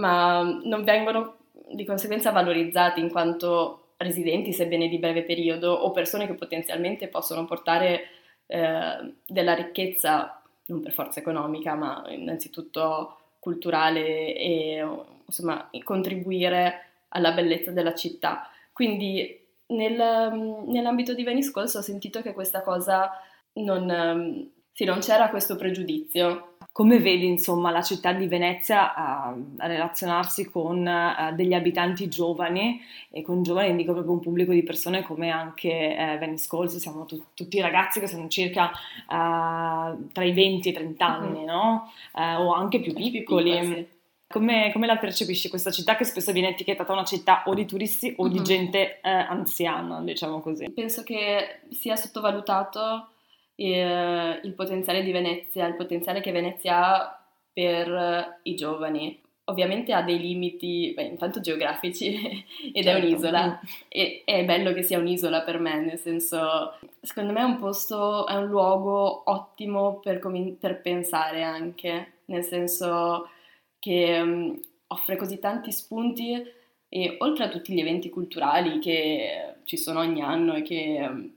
ma 0.00 0.42
non 0.64 0.82
vengono 0.82 1.36
di 1.68 1.84
conseguenza 1.84 2.30
valorizzati 2.30 3.00
in 3.00 3.10
quanto 3.10 3.85
residenti, 3.98 4.52
sebbene 4.52 4.88
di 4.88 4.98
breve 4.98 5.22
periodo, 5.22 5.72
o 5.72 5.90
persone 5.90 6.26
che 6.26 6.34
potenzialmente 6.34 7.08
possono 7.08 7.44
portare 7.44 8.08
eh, 8.46 9.14
della 9.26 9.54
ricchezza, 9.54 10.42
non 10.66 10.82
per 10.82 10.92
forza 10.92 11.20
economica, 11.20 11.74
ma 11.74 12.04
innanzitutto 12.08 13.18
culturale 13.38 14.34
e 14.34 14.84
insomma 15.24 15.70
contribuire 15.84 16.80
alla 17.08 17.32
bellezza 17.32 17.70
della 17.70 17.94
città. 17.94 18.50
Quindi 18.72 19.44
nel, 19.68 20.64
nell'ambito 20.66 21.14
di 21.14 21.22
Venice 21.22 21.50
Calls 21.52 21.74
ho 21.74 21.80
sentito 21.80 22.22
che 22.22 22.32
questa 22.32 22.62
cosa 22.62 23.10
non, 23.54 24.50
sì, 24.72 24.84
non 24.84 24.98
c'era 24.98 25.30
questo 25.30 25.56
pregiudizio 25.56 26.55
come 26.76 26.98
vedi, 26.98 27.26
insomma, 27.26 27.70
la 27.70 27.80
città 27.80 28.12
di 28.12 28.26
Venezia 28.26 28.94
a, 28.94 29.34
a 29.56 29.66
relazionarsi 29.66 30.50
con 30.50 30.86
uh, 30.86 31.34
degli 31.34 31.54
abitanti 31.54 32.06
giovani 32.08 32.78
e 33.10 33.22
con 33.22 33.42
giovani 33.42 33.70
indico 33.70 33.92
proprio 33.92 34.12
un 34.12 34.20
pubblico 34.20 34.52
di 34.52 34.62
persone 34.62 35.02
come 35.02 35.30
anche 35.30 35.70
eh, 35.70 36.18
Venice 36.18 36.46
Calls, 36.46 36.76
siamo 36.76 37.06
tu- 37.06 37.28
tutti 37.32 37.62
ragazzi 37.62 37.98
che 37.98 38.06
sono 38.06 38.28
circa 38.28 38.72
uh, 39.08 40.06
tra 40.12 40.22
i 40.22 40.34
20 40.34 40.68
e 40.68 40.70
i 40.70 40.74
30 40.74 41.06
anni, 41.06 41.38
mm-hmm. 41.38 41.46
no? 41.46 41.90
Uh, 42.12 42.42
o 42.42 42.52
anche 42.52 42.78
più 42.80 42.92
piccoli. 42.92 43.10
Più 43.10 43.20
piccoli 43.20 43.74
sì. 43.74 43.86
Come, 44.28 44.70
come, 44.70 44.86
la 44.86 44.98
percepisci 44.98 45.48
questa 45.48 45.70
città 45.70 45.96
che 45.96 46.04
spesso 46.04 46.30
viene 46.32 46.48
etichettata 46.48 46.92
una 46.92 47.04
città 47.04 47.44
o 47.46 47.54
di 47.54 47.64
turisti 47.64 48.12
o 48.18 48.24
mm-hmm. 48.24 48.32
di 48.34 48.42
gente 48.42 49.00
eh, 49.00 49.10
anziana, 49.10 50.02
diciamo 50.02 50.40
così? 50.40 50.70
Penso 50.72 51.02
che 51.04 51.60
sia 51.70 51.96
sottovalutato 51.96 53.12
eh, 53.56 54.40
il 54.42 54.52
potenziale 54.52 55.02
di 55.02 55.12
Venezia, 55.12 55.66
il 55.66 55.76
potenziale 55.76 56.20
che 56.20 56.32
Venezia 56.32 56.94
ha 56.94 57.26
per 57.52 57.90
eh, 57.90 58.38
i 58.42 58.54
giovani. 58.54 59.20
Ovviamente 59.48 59.92
ha 59.92 60.02
dei 60.02 60.18
limiti, 60.18 60.92
beh, 60.94 61.04
intanto 61.04 61.40
geografici, 61.40 62.14
ed 62.72 62.84
certo. 62.84 62.90
è 62.90 63.02
un'isola. 63.02 63.60
E 63.88 64.22
è 64.24 64.44
bello 64.44 64.72
che 64.72 64.82
sia 64.82 64.98
un'isola 64.98 65.42
per 65.42 65.58
me, 65.58 65.80
nel 65.80 65.98
senso, 65.98 66.74
secondo 67.00 67.32
me 67.32 67.40
è 67.40 67.44
un 67.44 67.56
posto, 67.56 68.26
è 68.26 68.34
un 68.34 68.46
luogo 68.46 69.22
ottimo 69.30 70.00
per, 70.00 70.18
com- 70.18 70.56
per 70.56 70.80
pensare 70.80 71.42
anche, 71.42 72.12
nel 72.26 72.42
senso 72.44 73.30
che 73.78 74.18
um, 74.20 74.60
offre 74.88 75.16
così 75.16 75.38
tanti 75.38 75.70
spunti 75.70 76.44
e 76.88 77.16
oltre 77.20 77.44
a 77.44 77.48
tutti 77.48 77.72
gli 77.72 77.80
eventi 77.80 78.10
culturali 78.10 78.78
che 78.80 79.58
ci 79.64 79.76
sono 79.76 80.00
ogni 80.00 80.22
anno 80.22 80.54
e 80.54 80.62
che 80.62 81.06
um, 81.08 81.30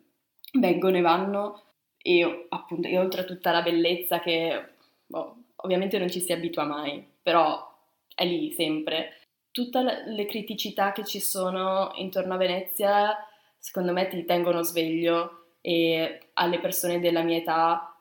vengono 0.54 0.98
e 0.98 1.02
vanno, 1.02 1.62
e 2.02 2.46
appunto 2.50 2.88
e 2.88 2.98
oltre 2.98 3.22
a 3.22 3.26
tutta 3.26 3.52
la 3.52 3.62
bellezza 3.62 4.20
che 4.20 4.74
boh, 5.06 5.36
ovviamente 5.58 5.98
non 5.98 6.10
ci 6.10 6.20
si 6.20 6.32
abitua 6.32 6.64
mai, 6.64 7.06
però 7.22 7.68
è 8.16 8.26
lì 8.26 8.52
sempre. 8.52 9.14
Tutte 9.52 10.04
le 10.06 10.26
criticità 10.26 10.92
che 10.92 11.04
ci 11.04 11.20
sono 11.20 11.92
intorno 11.96 12.36
a 12.36 12.38
Venezia, 12.38 13.16
secondo 13.58 13.92
me, 13.92 14.08
ti 14.08 14.24
tengono 14.26 14.62
sveglio 14.62 15.56
e 15.62 16.30
alle 16.34 16.60
persone 16.60 17.00
della 17.00 17.22
mia 17.24 17.38
età, 17.38 17.96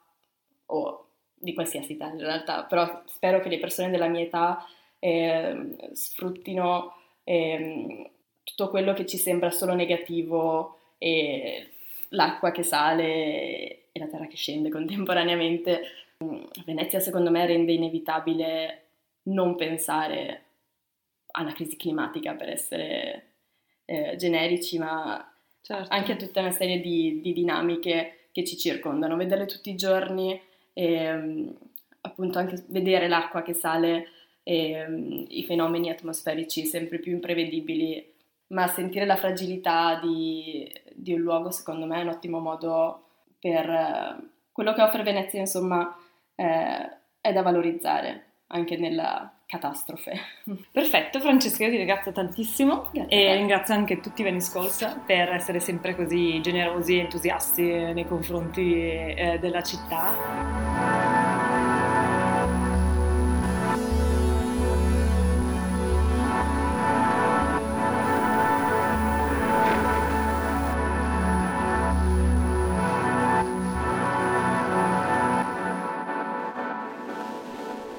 o 0.66 1.06
di 1.34 1.54
qualsiasi 1.54 1.92
età 1.94 2.08
in 2.08 2.18
realtà, 2.18 2.64
però 2.64 3.02
spero 3.06 3.40
che 3.40 3.48
le 3.48 3.58
persone 3.58 3.90
della 3.90 4.08
mia 4.08 4.22
età 4.22 4.64
eh, 4.98 5.76
sfruttino 5.92 6.94
eh, 7.24 8.11
tutto 8.42 8.68
quello 8.70 8.92
che 8.92 9.06
ci 9.06 9.16
sembra 9.16 9.50
solo 9.50 9.74
negativo 9.74 10.78
e 10.98 11.70
l'acqua 12.11 12.50
che 12.50 12.62
sale 12.62 13.88
e 13.98 14.00
la 14.00 14.11
terra 14.11 14.26
che 14.26 14.37
scende 14.37 14.70
contemporaneamente. 14.70 15.82
Venezia 16.64 17.00
secondo 17.00 17.30
me 17.30 17.46
rende 17.46 17.72
inevitabile 17.72 18.82
non 19.24 19.54
pensare 19.56 20.44
alla 21.32 21.52
crisi 21.52 21.76
climatica 21.76 22.34
per 22.34 22.48
essere 22.48 23.34
eh, 23.84 24.16
generici, 24.16 24.78
ma 24.78 25.32
certo. 25.61 25.92
anche 25.92 26.12
a 26.12 26.16
tutta 26.16 26.40
una 26.40 26.50
serie 26.50 26.80
di, 26.80 27.20
di, 27.20 27.32
dinamiche 27.32 28.28
che 28.32 28.44
ci 28.44 28.56
circondano. 28.56 29.16
Vederle 29.16 29.46
tutti 29.46 29.70
i 29.70 29.76
giorni 29.76 30.40
e 30.72 31.54
appunto 32.00 32.38
anche 32.38 32.64
vedere 32.68 33.08
l'acqua 33.08 33.42
che 33.42 33.52
sale 33.52 34.08
e 34.42 35.26
i 35.28 35.44
fenomeni 35.44 35.90
atmosferici 35.90 36.64
sempre 36.64 36.98
più 36.98 37.12
imprevedibili, 37.12 38.14
ma 38.48 38.66
sentire 38.66 39.04
la 39.04 39.16
fragilità 39.16 40.00
di, 40.00 40.72
di 40.94 41.12
un 41.12 41.20
luogo 41.20 41.50
secondo 41.50 41.84
me 41.84 41.98
è 41.98 42.02
un 42.02 42.08
ottimo 42.08 42.38
modo 42.38 43.07
per 43.40 43.68
eh, 43.68 44.29
quello 44.53 44.72
che 44.74 44.83
offre 44.83 45.03
Venezia, 45.03 45.40
insomma, 45.40 45.96
eh, 46.34 46.97
è 47.20 47.32
da 47.32 47.43
valorizzare 47.43 48.24
anche 48.49 48.76
nella 48.76 49.32
catastrofe. 49.47 50.12
Perfetto, 50.70 51.20
Francesca, 51.20 51.64
io 51.64 51.70
ti 51.70 51.76
ringrazio 51.76 52.12
tantissimo 52.12 52.89
Grazie 52.93 53.09
e 53.09 53.34
ringrazio 53.34 53.74
anche 53.74 54.01
tutti 54.01 54.20
i 54.20 54.24
Venice 54.24 54.51
Calls 54.53 55.01
per 55.07 55.32
essere 55.32 55.61
sempre 55.61 55.95
così 55.95 56.41
generosi 56.41 56.97
e 56.97 57.01
entusiasti 57.01 57.62
nei 57.62 58.07
confronti 58.07 58.74
eh, 58.74 59.39
della 59.41 59.62
città. 59.62 60.97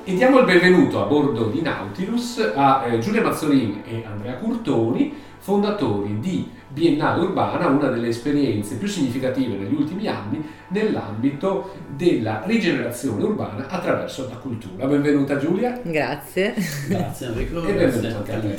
E 0.09 0.15
diamo 0.15 0.39
il 0.39 0.45
benvenuto 0.45 1.03
a 1.03 1.05
bordo 1.05 1.49
di 1.49 1.61
Nautilus 1.61 2.51
a 2.55 2.83
eh, 2.87 2.97
Giulia 2.97 3.21
Mazzolin 3.21 3.83
e 3.85 4.03
Andrea 4.03 4.37
Curtoni, 4.37 5.13
fondatori 5.37 6.19
di 6.19 6.49
Biennale 6.67 7.25
Urbana, 7.25 7.67
una 7.67 7.89
delle 7.89 8.07
esperienze 8.07 8.77
più 8.77 8.87
significative 8.87 9.55
negli 9.55 9.75
ultimi 9.75 10.07
anni 10.07 10.43
nell'ambito 10.69 11.75
della 11.95 12.41
rigenerazione 12.43 13.21
urbana 13.21 13.67
attraverso 13.67 14.27
la 14.27 14.37
cultura. 14.37 14.87
Benvenuta 14.87 15.37
Giulia. 15.37 15.79
Grazie. 15.83 16.55
Grazie 16.87 17.27
Enrico. 17.27 17.63
E 17.67 17.73
benvenuto 17.73 18.17
anche 18.17 18.33
a 18.33 18.39
te. 18.39 18.57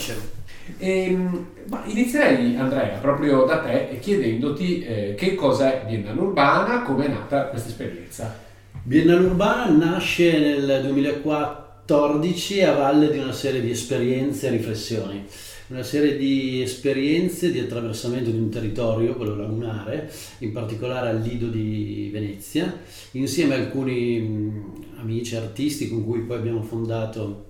Ehm, 0.78 1.46
ma 1.66 1.82
inizierei 1.86 2.56
Andrea 2.58 2.98
proprio 2.98 3.42
da 3.42 3.58
te 3.58 3.98
chiedendoti 4.00 4.82
eh, 4.84 5.14
che 5.16 5.34
cos'è 5.34 5.82
Biennale 5.84 6.20
Urbana, 6.20 6.82
come 6.82 7.06
è 7.06 7.08
nata 7.08 7.46
questa 7.46 7.70
esperienza. 7.70 8.48
Biennale 8.90 9.24
Urbana 9.24 9.70
nasce 9.70 10.36
nel 10.40 10.80
2014 10.82 12.62
a 12.64 12.72
valle 12.72 13.08
di 13.12 13.18
una 13.18 13.30
serie 13.30 13.60
di 13.60 13.70
esperienze 13.70 14.48
e 14.48 14.50
riflessioni, 14.50 15.24
una 15.68 15.84
serie 15.84 16.16
di 16.16 16.60
esperienze 16.60 17.52
di 17.52 17.60
attraversamento 17.60 18.30
di 18.30 18.38
un 18.38 18.50
territorio, 18.50 19.14
quello 19.14 19.36
lagunare, 19.36 20.10
in 20.38 20.50
particolare 20.50 21.10
al 21.10 21.20
Lido 21.20 21.46
di 21.46 22.10
Venezia, 22.12 22.80
insieme 23.12 23.54
a 23.54 23.58
alcuni 23.58 24.60
amici 24.96 25.36
artisti 25.36 25.88
con 25.88 26.04
cui 26.04 26.22
poi 26.22 26.38
abbiamo 26.38 26.62
fondato 26.62 27.44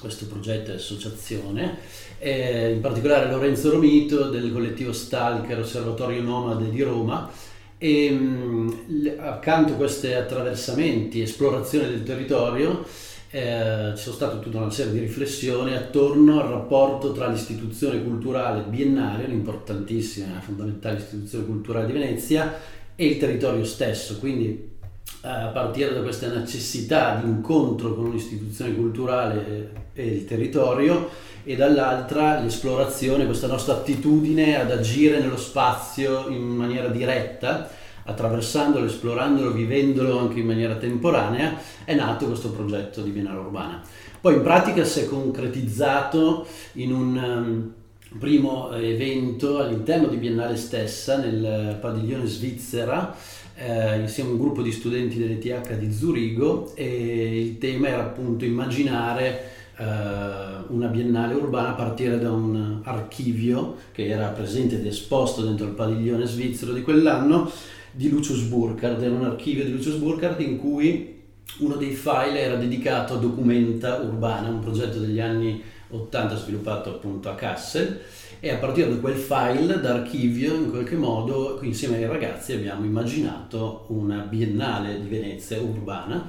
questo 0.00 0.24
progetto 0.24 0.70
e 0.70 0.76
associazione, 0.76 1.76
in 2.22 2.78
particolare 2.80 3.30
Lorenzo 3.30 3.70
Romito 3.70 4.30
del 4.30 4.50
collettivo 4.50 4.94
Stalker 4.94 5.58
Osservatorio 5.58 6.22
Nomade 6.22 6.70
di 6.70 6.80
Roma, 6.80 7.30
e 7.78 8.10
mh, 8.10 9.14
accanto 9.18 9.74
a 9.74 9.76
questi 9.76 10.12
attraversamenti, 10.12 11.20
esplorazione 11.20 11.88
del 11.88 12.02
territorio, 12.02 12.84
eh, 13.30 13.92
ci 13.96 14.02
sono 14.02 14.14
state 14.14 14.40
tutta 14.40 14.58
una 14.58 14.70
serie 14.70 14.92
di 14.92 15.00
riflessioni 15.00 15.74
attorno 15.74 16.40
al 16.40 16.48
rapporto 16.48 17.12
tra 17.12 17.28
l'istituzione 17.28 18.02
culturale 18.02 18.62
biennale, 18.62 19.24
un'importantissima, 19.24 20.40
fondamentale 20.40 20.98
istituzione 20.98 21.44
culturale 21.44 21.86
di 21.86 21.92
Venezia, 21.92 22.58
e 22.94 23.06
il 23.06 23.18
territorio 23.18 23.64
stesso. 23.64 24.18
Quindi 24.18 24.74
a 25.20 25.48
partire 25.48 25.92
da 25.92 26.02
questa 26.02 26.32
necessità 26.32 27.20
di 27.22 27.28
incontro 27.28 27.94
con 27.94 28.06
un'istituzione 28.06 28.74
culturale 28.74 29.70
e 29.92 30.06
il 30.06 30.24
territorio 30.24 31.08
e 31.48 31.54
dall'altra 31.54 32.40
l'esplorazione, 32.40 33.24
questa 33.24 33.46
nostra 33.46 33.74
attitudine 33.74 34.60
ad 34.60 34.72
agire 34.72 35.20
nello 35.20 35.36
spazio 35.36 36.26
in 36.26 36.42
maniera 36.42 36.88
diretta, 36.88 37.70
attraversandolo, 38.02 38.86
esplorandolo, 38.86 39.52
vivendolo 39.52 40.18
anche 40.18 40.40
in 40.40 40.46
maniera 40.46 40.74
temporanea, 40.74 41.56
è 41.84 41.94
nato 41.94 42.26
questo 42.26 42.50
progetto 42.50 43.00
di 43.00 43.10
Biennale 43.10 43.38
Urbana. 43.38 43.80
Poi 44.20 44.34
in 44.34 44.42
pratica 44.42 44.82
si 44.82 45.00
è 45.00 45.06
concretizzato 45.06 46.48
in 46.72 46.92
un 46.92 47.16
um, 47.16 48.18
primo 48.18 48.72
evento 48.72 49.60
all'interno 49.60 50.08
di 50.08 50.16
Biennale 50.16 50.56
stessa, 50.56 51.16
nel 51.16 51.78
padiglione 51.80 52.26
Svizzera, 52.26 53.14
eh, 53.54 54.00
insieme 54.00 54.30
a 54.30 54.32
un 54.32 54.38
gruppo 54.38 54.62
di 54.62 54.72
studenti 54.72 55.16
dell'ETH 55.16 55.74
di 55.74 55.92
Zurigo 55.92 56.72
e 56.74 57.40
il 57.40 57.58
tema 57.58 57.86
era 57.86 58.02
appunto 58.02 58.44
immaginare 58.44 59.54
una 59.78 60.86
biennale 60.86 61.34
urbana 61.34 61.70
a 61.70 61.74
partire 61.74 62.18
da 62.18 62.30
un 62.30 62.80
archivio 62.82 63.76
che 63.92 64.08
era 64.08 64.28
presente 64.28 64.76
ed 64.76 64.86
esposto 64.86 65.42
dentro 65.42 65.66
il 65.66 65.72
padiglione 65.72 66.26
svizzero 66.26 66.72
di 66.72 66.82
quell'anno 66.82 67.50
di 67.90 68.08
Lucius 68.08 68.42
Burkhardt, 68.42 69.02
era 69.02 69.14
un 69.14 69.24
archivio 69.24 69.64
di 69.64 69.72
Lucius 69.72 69.96
Burkhardt 69.96 70.40
in 70.40 70.58
cui 70.58 71.14
uno 71.58 71.76
dei 71.76 71.92
file 71.92 72.40
era 72.40 72.56
dedicato 72.56 73.14
a 73.14 73.18
Documenta 73.18 73.96
Urbana, 74.00 74.48
un 74.48 74.60
progetto 74.60 74.98
degli 74.98 75.20
anni 75.20 75.62
80 75.88 76.36
sviluppato 76.36 76.90
appunto 76.90 77.28
a 77.28 77.34
Kassel 77.34 78.00
e 78.40 78.50
a 78.50 78.56
partire 78.56 78.90
da 78.90 78.96
quel 78.96 79.14
file 79.14 79.80
d'archivio 79.80 80.54
in 80.54 80.70
qualche 80.70 80.96
modo 80.96 81.58
insieme 81.62 81.96
ai 81.96 82.06
ragazzi 82.06 82.52
abbiamo 82.52 82.84
immaginato 82.84 83.86
una 83.88 84.18
biennale 84.18 85.00
di 85.00 85.08
Venezia 85.08 85.60
urbana 85.60 86.28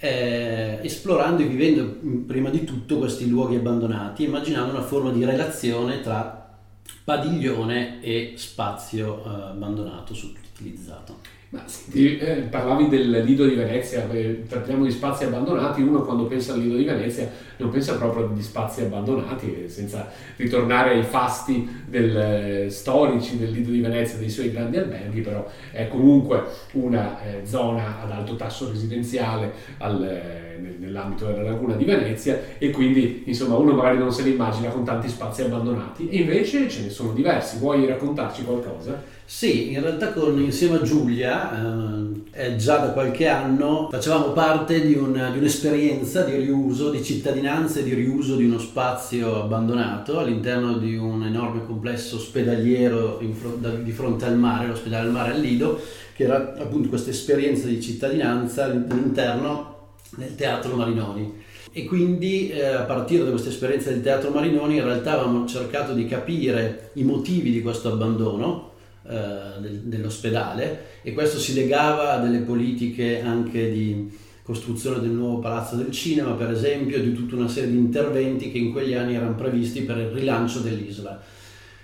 eh, 0.00 0.78
esplorando 0.82 1.42
e 1.42 1.46
vivendo 1.46 1.98
mm, 2.02 2.22
prima 2.24 2.48
di 2.48 2.64
tutto 2.64 2.98
questi 2.98 3.28
luoghi 3.28 3.56
abbandonati 3.56 4.24
immaginando 4.24 4.72
una 4.72 4.82
forma 4.82 5.10
di 5.10 5.24
relazione 5.24 6.00
tra 6.00 6.58
padiglione 7.04 8.02
e 8.02 8.34
spazio 8.36 9.22
eh, 9.24 9.28
abbandonato, 9.50 10.14
sottoutilizzato. 10.14 11.38
Ma 11.52 11.64
senti, 11.66 12.16
eh, 12.16 12.42
parlavi 12.48 12.88
del 12.88 13.24
Lido 13.24 13.44
di 13.44 13.56
Venezia, 13.56 14.08
eh, 14.12 14.44
trattiamo 14.48 14.84
di 14.84 14.90
spazi 14.92 15.24
abbandonati, 15.24 15.82
uno 15.82 16.02
quando 16.02 16.26
pensa 16.26 16.52
al 16.52 16.60
Lido 16.60 16.76
di 16.76 16.84
Venezia 16.84 17.28
non 17.56 17.70
pensa 17.70 17.96
proprio 17.96 18.28
di 18.28 18.40
spazi 18.40 18.82
abbandonati, 18.82 19.68
senza 19.68 20.08
ritornare 20.36 20.90
ai 20.90 21.02
fasti 21.02 21.68
del, 21.88 22.16
eh, 22.16 22.70
storici 22.70 23.36
del 23.36 23.50
Lido 23.50 23.72
di 23.72 23.80
Venezia, 23.80 24.16
dei 24.16 24.30
suoi 24.30 24.52
grandi 24.52 24.76
alberghi, 24.76 25.22
però 25.22 25.44
è 25.72 25.88
comunque 25.88 26.44
una 26.74 27.20
eh, 27.20 27.44
zona 27.44 28.00
ad 28.00 28.12
alto 28.12 28.36
tasso 28.36 28.70
residenziale 28.70 29.52
al, 29.78 30.04
eh, 30.04 30.76
nell'ambito 30.78 31.26
della 31.26 31.42
laguna 31.42 31.74
di 31.74 31.84
Venezia 31.84 32.40
e 32.58 32.70
quindi 32.70 33.24
insomma 33.26 33.56
uno 33.56 33.74
magari 33.74 33.98
non 33.98 34.12
se 34.12 34.22
li 34.22 34.30
immagina 34.30 34.68
con 34.68 34.84
tanti 34.84 35.08
spazi 35.08 35.42
abbandonati 35.42 36.08
e 36.10 36.18
invece 36.18 36.68
ce 36.68 36.82
ne 36.82 36.90
sono 36.90 37.12
diversi, 37.12 37.58
vuoi 37.58 37.86
raccontarci 37.86 38.44
qualcosa? 38.44 39.18
Sì, 39.32 39.70
in 39.70 39.80
realtà 39.80 40.12
con, 40.12 40.38
insieme 40.40 40.78
a 40.78 40.82
Giulia, 40.82 42.24
eh, 42.32 42.56
già 42.56 42.78
da 42.78 42.90
qualche 42.90 43.28
anno, 43.28 43.88
facevamo 43.88 44.32
parte 44.32 44.84
di, 44.84 44.94
un, 44.94 45.12
di, 45.32 45.38
un'esperienza 45.38 46.24
di 46.24 46.34
riuso, 46.34 46.90
di 46.90 47.02
cittadinanza 47.02 47.78
e 47.78 47.84
di 47.84 47.94
riuso 47.94 48.34
di 48.34 48.44
uno 48.44 48.58
spazio 48.58 49.40
abbandonato 49.40 50.18
all'interno 50.18 50.78
di 50.78 50.96
un 50.96 51.24
enorme 51.24 51.64
complesso 51.64 52.16
ospedaliero 52.16 53.20
fro- 53.32 53.56
di 53.82 53.92
fronte 53.92 54.24
al 54.24 54.36
mare, 54.36 54.66
l'ospedale 54.66 55.06
al 55.06 55.12
mare 55.12 55.32
al 55.32 55.40
Lido, 55.40 55.80
che 56.12 56.24
era 56.24 56.56
appunto 56.58 56.88
questa 56.88 57.10
esperienza 57.10 57.68
di 57.68 57.80
cittadinanza 57.80 58.64
all'interno 58.64 59.92
del 60.16 60.34
teatro 60.34 60.74
Marinoni. 60.74 61.44
E 61.72 61.84
quindi 61.84 62.50
eh, 62.50 62.66
a 62.66 62.82
partire 62.82 63.22
da 63.22 63.30
questa 63.30 63.50
esperienza 63.50 63.90
del 63.90 64.02
teatro 64.02 64.30
Marinoni 64.30 64.78
in 64.78 64.84
realtà 64.84 65.12
avevamo 65.12 65.46
cercato 65.46 65.94
di 65.94 66.04
capire 66.06 66.90
i 66.94 67.04
motivi 67.04 67.52
di 67.52 67.62
questo 67.62 67.92
abbandono 67.92 68.69
dell'ospedale 69.10 70.84
e 71.02 71.12
questo 71.12 71.38
si 71.38 71.54
legava 71.54 72.12
a 72.12 72.18
delle 72.18 72.38
politiche 72.38 73.20
anche 73.20 73.70
di 73.70 74.08
costruzione 74.42 75.00
del 75.00 75.10
nuovo 75.10 75.38
palazzo 75.38 75.76
del 75.76 75.90
cinema, 75.92 76.32
per 76.32 76.50
esempio, 76.50 77.00
di 77.00 77.12
tutta 77.12 77.36
una 77.36 77.48
serie 77.48 77.70
di 77.70 77.76
interventi 77.76 78.50
che 78.50 78.58
in 78.58 78.72
quegli 78.72 78.94
anni 78.94 79.14
erano 79.14 79.34
previsti 79.34 79.82
per 79.82 79.98
il 79.98 80.08
rilancio 80.08 80.60
dell'isola. 80.60 81.20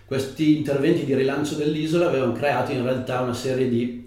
Questi 0.04 0.56
interventi 0.56 1.04
di 1.04 1.14
rilancio 1.14 1.54
dell'isola 1.54 2.08
avevano 2.08 2.32
creato 2.32 2.72
in 2.72 2.82
realtà 2.82 3.20
una 3.20 3.34
serie 3.34 3.68
di 3.68 4.04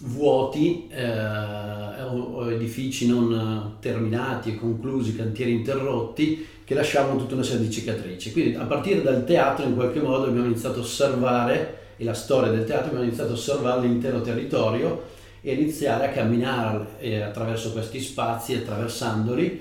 vuoti 0.00 0.88
eh, 0.88 2.02
o, 2.02 2.50
edifici 2.50 3.06
non 3.06 3.76
terminati 3.80 4.50
e 4.50 4.56
conclusi, 4.56 5.16
cantieri 5.16 5.52
interrotti, 5.52 6.46
che 6.64 6.74
lasciavano 6.74 7.18
tutta 7.18 7.34
una 7.34 7.42
serie 7.42 7.66
di 7.66 7.70
cicatrici. 7.72 8.32
Quindi 8.32 8.54
a 8.56 8.64
partire 8.64 9.02
dal 9.02 9.24
teatro 9.24 9.64
in 9.66 9.74
qualche 9.74 10.00
modo 10.00 10.26
abbiamo 10.26 10.46
iniziato 10.46 10.80
a 10.80 10.82
osservare 10.82 11.80
e 11.96 12.04
la 12.04 12.14
storia 12.14 12.50
del 12.50 12.64
teatro, 12.64 12.86
abbiamo 12.88 13.04
iniziato 13.04 13.30
a 13.30 13.34
osservare 13.34 13.86
l'intero 13.86 14.20
territorio 14.20 15.02
e 15.40 15.54
iniziare 15.54 16.06
a 16.06 16.10
camminare 16.10 16.86
eh, 16.98 17.20
attraverso 17.20 17.72
questi 17.72 18.00
spazi, 18.00 18.54
attraversandoli 18.54 19.60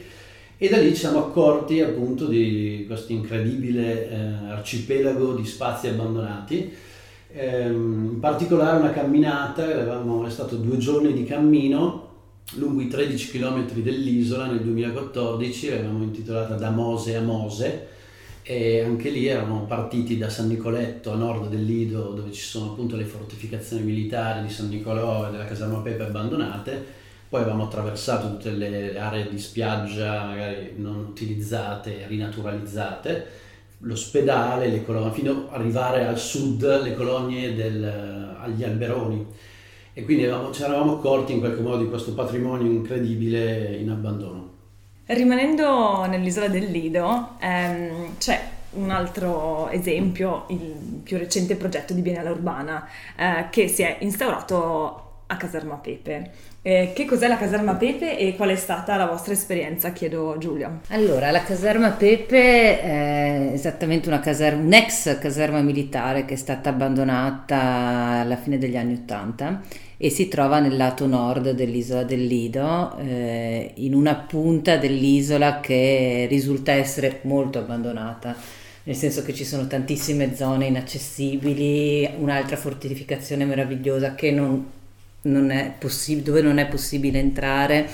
e 0.58 0.70
da 0.70 0.78
lì 0.78 0.90
ci 0.90 0.98
siamo 0.98 1.18
accorti 1.18 1.82
appunto 1.82 2.28
di 2.28 2.84
questo 2.86 3.12
incredibile 3.14 4.10
eh, 4.10 4.16
arcipelago 4.50 5.34
di 5.34 5.44
spazi 5.44 5.88
abbandonati. 5.88 6.72
Ehm, 7.34 8.10
in 8.14 8.20
particolare 8.20 8.78
una 8.78 8.92
camminata, 8.92 9.64
avevamo, 9.64 10.24
è 10.24 10.30
stato 10.30 10.58
due 10.58 10.78
giorni 10.78 11.14
di 11.14 11.24
cammino 11.24 12.10
lungo 12.56 12.82
i 12.82 12.88
13 12.88 13.32
km 13.32 13.72
dell'isola 13.72 14.46
nel 14.46 14.62
2014, 14.62 15.70
l'avevamo 15.70 16.04
intitolata 16.04 16.56
Da 16.56 16.70
Mose 16.70 17.16
a 17.16 17.22
Mose, 17.22 17.88
e 18.52 18.82
anche 18.82 19.10
lì 19.12 19.28
eravamo 19.28 19.64
partiti 19.64 20.18
da 20.18 20.30
San 20.30 20.50
Nicoletto 20.50 21.14
a 21.14 21.16
nord 21.16 21.48
del 21.48 21.64
Lido 21.64 22.12
dove 22.12 22.34
ci 22.34 22.42
sono 22.42 22.72
appunto 22.72 22.98
le 22.98 23.06
fortificazioni 23.06 23.82
militari 23.82 24.46
di 24.46 24.52
San 24.52 24.68
Nicolò 24.68 25.26
e 25.26 25.32
della 25.32 25.46
caserma 25.46 25.80
Pepe 25.80 26.04
abbandonate. 26.04 27.00
Poi 27.30 27.40
avevamo 27.40 27.64
attraversato 27.64 28.28
tutte 28.28 28.52
le 28.52 29.00
aree 29.00 29.30
di 29.30 29.40
spiaggia 29.40 30.26
magari 30.26 30.74
non 30.76 30.98
utilizzate, 30.98 32.06
rinaturalizzate. 32.08 33.26
L'ospedale, 33.84 34.68
le 34.68 34.84
colonie, 34.84 35.14
fino 35.14 35.48
ad 35.50 35.62
arrivare 35.62 36.06
al 36.06 36.20
sud 36.20 36.84
le 36.84 36.94
colonie 36.94 37.56
del, 37.56 38.36
agli 38.38 38.66
alberoni. 38.66 39.26
E 39.94 40.04
quindi 40.04 40.24
ci 40.52 40.62
eravamo 40.62 40.98
accorti 40.98 41.32
in 41.32 41.40
qualche 41.40 41.62
modo 41.62 41.78
di 41.78 41.90
questo 41.90 42.14
patrimonio 42.14 42.70
incredibile 42.70 43.78
in 43.78 43.90
abbandono 43.90 44.41
Rimanendo 45.06 46.06
nell'isola 46.06 46.48
del 46.48 46.72
Lido, 46.72 47.36
ehm, 47.40 48.18
c'è 48.18 48.40
un 48.72 48.90
altro 48.92 49.70
esempio, 49.70 50.46
il 50.50 51.02
più 51.04 51.18
recente 51.18 51.56
progetto 51.56 51.94
di 51.94 52.02
Biennale 52.02 52.30
Urbana, 52.30 52.88
eh, 53.18 53.48
che 53.50 53.68
si 53.68 53.82
è 53.82 53.98
instaurato 54.00 55.24
a 55.28 55.38
Caserma 55.38 55.76
Pepe. 55.76 56.32
Eh, 56.62 56.92
che 56.94 57.06
cos'è 57.06 57.28
la 57.28 57.38
Caserma 57.38 57.76
Pepe 57.76 58.18
e 58.18 58.36
qual 58.36 58.50
è 58.50 58.56
stata 58.56 58.96
la 58.96 59.08
vostra 59.08 59.34
esperienza? 59.34 59.92
Chiedo 59.92 60.34
a 60.34 60.38
Giulio. 60.38 60.82
Allora, 60.90 61.32
la 61.32 61.44
Caserma 61.44 61.90
Pepe 61.92 62.82
è 62.82 63.50
esattamente 63.52 64.08
una 64.08 64.20
caserma, 64.20 64.62
un'ex 64.62 65.18
caserma 65.20 65.62
militare 65.62 66.26
che 66.26 66.36
è 66.36 66.38
stata 66.38 66.70
abbandonata 66.70 67.58
alla 68.22 68.36
fine 68.36 68.58
degli 68.58 68.78
anni 68.78 68.94
Ottanta 68.94 69.62
e 70.04 70.10
si 70.10 70.28
trova 70.28 70.60
nel 70.60 70.76
lato 70.78 71.06
nord 71.06 71.52
dell'isola 71.52 72.02
del 72.04 72.26
Lido, 72.26 72.98
eh, 72.98 73.72
in 73.76 73.94
una 73.94 74.16
punta 74.16 74.78
dell'isola 74.78 75.60
che 75.60 76.26
risulta 76.28 76.72
essere 76.72 77.20
molto 77.24 77.60
abbandonata 77.60 78.36
nel 78.84 78.96
senso 78.96 79.22
che 79.22 79.32
ci 79.36 79.46
sono 79.46 79.68
tantissime 79.68 80.36
zone 80.36 80.66
inaccessibili, 80.66 82.10
un'altra 82.18 82.56
fortificazione 82.58 83.46
meravigliosa 83.46 84.16
non 84.32 84.66
non 85.24 85.52
è 85.52 85.74
possib- 85.78 86.24
dove 86.24 86.42
non 86.42 86.58
è 86.58 86.68
possibile 86.68 87.20
entrare 87.20 87.88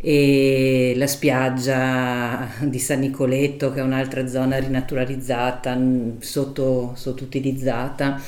e 0.00 0.94
la 0.96 1.06
spiaggia 1.06 2.48
di 2.62 2.78
San 2.80 2.98
Nicoletto 3.00 3.72
che 3.72 3.78
è 3.78 3.82
un'altra 3.84 4.26
zona 4.26 4.58
rinaturalizzata, 4.58 5.78
sotto, 6.18 6.94
sottoutilizzata 6.96 8.20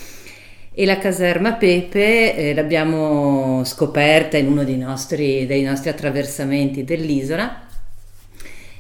e 0.74 0.86
la 0.86 0.98
caserma 0.98 1.52
Pepe 1.52 2.34
eh, 2.34 2.54
l'abbiamo 2.54 3.62
scoperta 3.64 4.38
in 4.38 4.46
uno 4.46 4.64
dei 4.64 4.78
nostri, 4.78 5.44
dei 5.44 5.62
nostri 5.62 5.90
attraversamenti 5.90 6.82
dell'isola. 6.82 7.66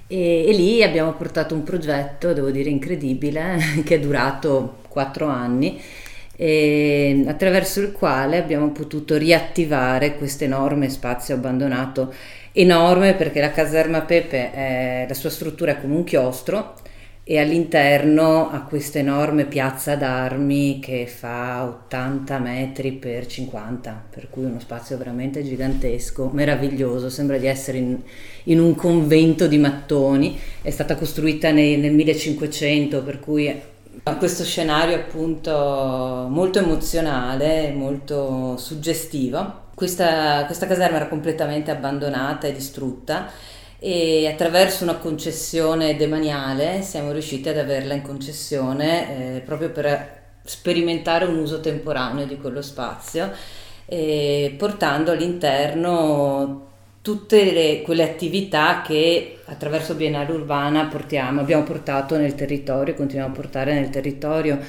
E, 0.06 0.44
e, 0.48 0.52
lì 0.52 0.82
abbiamo 0.82 1.12
portato 1.12 1.54
un 1.54 1.62
progetto, 1.62 2.32
devo 2.32 2.50
dire 2.50 2.70
incredibile, 2.70 3.58
che 3.84 3.96
è 3.96 4.00
durato 4.00 4.78
quattro 4.88 5.26
anni 5.26 5.80
e 6.34 7.24
attraverso 7.26 7.80
il 7.80 7.92
quale 7.92 8.38
abbiamo 8.38 8.70
potuto 8.70 9.16
riattivare 9.16 10.16
questo 10.16 10.44
enorme 10.44 10.88
spazio 10.88 11.34
abbandonato, 11.34 12.12
enorme 12.52 13.14
perché 13.14 13.40
la 13.40 13.50
caserma 13.50 14.00
Pepe, 14.00 14.50
è, 14.50 15.04
la 15.06 15.14
sua 15.14 15.30
struttura 15.30 15.72
è 15.72 15.80
come 15.80 15.94
un 15.94 16.04
chiostro 16.04 16.74
e 17.24 17.38
all'interno 17.38 18.50
ha 18.50 18.62
questa 18.62 18.98
enorme 18.98 19.44
piazza 19.44 19.94
d'armi 19.94 20.80
che 20.80 21.06
fa 21.06 21.64
80 21.64 22.38
metri 22.38 22.92
per 22.92 23.26
50, 23.26 24.06
per 24.10 24.28
cui 24.28 24.44
uno 24.44 24.58
spazio 24.58 24.98
veramente 24.98 25.44
gigantesco, 25.44 26.30
meraviglioso, 26.32 27.08
sembra 27.08 27.38
di 27.38 27.46
essere 27.46 27.78
in, 27.78 27.96
in 28.44 28.58
un 28.58 28.74
convento 28.74 29.46
di 29.46 29.58
mattoni, 29.58 30.36
è 30.62 30.70
stata 30.70 30.96
costruita 30.96 31.52
nei, 31.52 31.76
nel 31.76 31.92
1500, 31.94 33.02
per 33.04 33.20
cui 33.20 33.70
questo 34.18 34.42
scenario 34.42 34.96
appunto 34.96 36.26
molto 36.28 36.58
emozionale, 36.58 37.70
molto 37.70 38.56
suggestivo. 38.56 39.60
Questa, 39.74 40.44
questa 40.46 40.66
caserma 40.66 40.96
era 40.96 41.08
completamente 41.08 41.70
abbandonata 41.70 42.48
e 42.48 42.52
distrutta 42.52 43.30
e 43.84 44.28
attraverso 44.28 44.84
una 44.84 44.94
concessione 44.94 45.96
demaniale 45.96 46.82
siamo 46.82 47.10
riusciti 47.10 47.48
ad 47.48 47.58
averla 47.58 47.94
in 47.94 48.02
concessione 48.02 49.38
eh, 49.38 49.40
proprio 49.40 49.70
per 49.70 50.20
sperimentare 50.44 51.24
un 51.24 51.36
uso 51.38 51.58
temporaneo 51.58 52.24
di 52.24 52.36
quello 52.36 52.62
spazio, 52.62 53.32
eh, 53.86 54.54
portando 54.56 55.10
all'interno 55.10 56.68
tutte 57.02 57.50
le, 57.50 57.82
quelle 57.82 58.04
attività 58.04 58.82
che 58.82 59.40
attraverso 59.46 59.96
Biennale 59.96 60.30
Urbana 60.30 60.86
portiamo, 60.86 61.40
abbiamo 61.40 61.64
portato 61.64 62.16
nel 62.16 62.36
territorio, 62.36 62.94
continuiamo 62.94 63.32
a 63.32 63.36
portare 63.36 63.74
nel 63.74 63.90
territorio, 63.90 64.60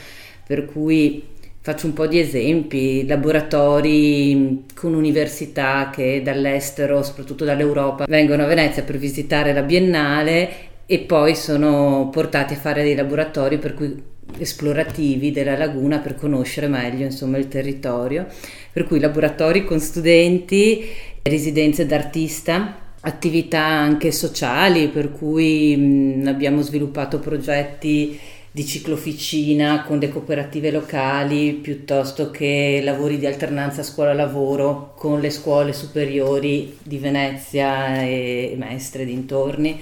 per 0.44 0.66
cui 0.66 1.33
faccio 1.64 1.86
un 1.86 1.94
po' 1.94 2.08
di 2.08 2.20
esempi, 2.20 3.08
laboratori 3.08 4.66
con 4.76 4.94
università 4.94 5.90
che 5.96 6.22
dall'estero, 6.22 7.02
soprattutto 7.04 7.46
dall'Europa, 7.46 8.04
vengono 8.06 8.44
a 8.44 8.48
Venezia 8.48 8.84
per 8.84 8.98
visitare 8.98 9.54
la 9.54 9.62
Biennale 9.62 10.50
e 10.86 11.00
poi 11.00 11.38
sono 11.38 12.10
portati 12.12 12.56
a 12.56 12.58
fare 12.58 12.84
dei 12.84 12.96
laboratori 12.96 13.60
per 13.60 13.76
cui 13.76 13.96
esplorativi 14.38 15.32
della 15.32 15.58
laguna 15.58 16.00
per 16.00 16.16
conoscere 16.16 16.68
meglio 16.68 17.06
insomma, 17.06 17.38
il 17.38 17.48
territorio, 17.48 18.28
per 18.74 18.84
cui 18.84 19.00
laboratori 19.00 19.64
con 19.64 19.80
studenti 19.80 20.84
residenze 21.22 21.86
d'artista, 21.86 22.78
attività 23.00 23.64
anche 23.64 24.12
sociali, 24.12 24.90
per 24.90 25.14
cui 25.14 25.78
mh, 25.78 26.28
abbiamo 26.28 26.62
sviluppato 26.62 27.20
progetti 27.20 28.20
di 28.56 28.68
cicloficina 28.68 29.84
con 29.84 29.98
le 29.98 30.10
cooperative 30.10 30.70
locali 30.70 31.54
piuttosto 31.54 32.30
che 32.30 32.82
lavori 32.84 33.18
di 33.18 33.26
alternanza 33.26 33.82
scuola-lavoro 33.82 34.94
con 34.96 35.20
le 35.20 35.32
scuole 35.32 35.74
superiori 35.74 36.78
di 36.84 37.00
Venezia 37.00 38.04
e 38.04 38.54
Mestre 38.56 39.06
dintorni. 39.06 39.82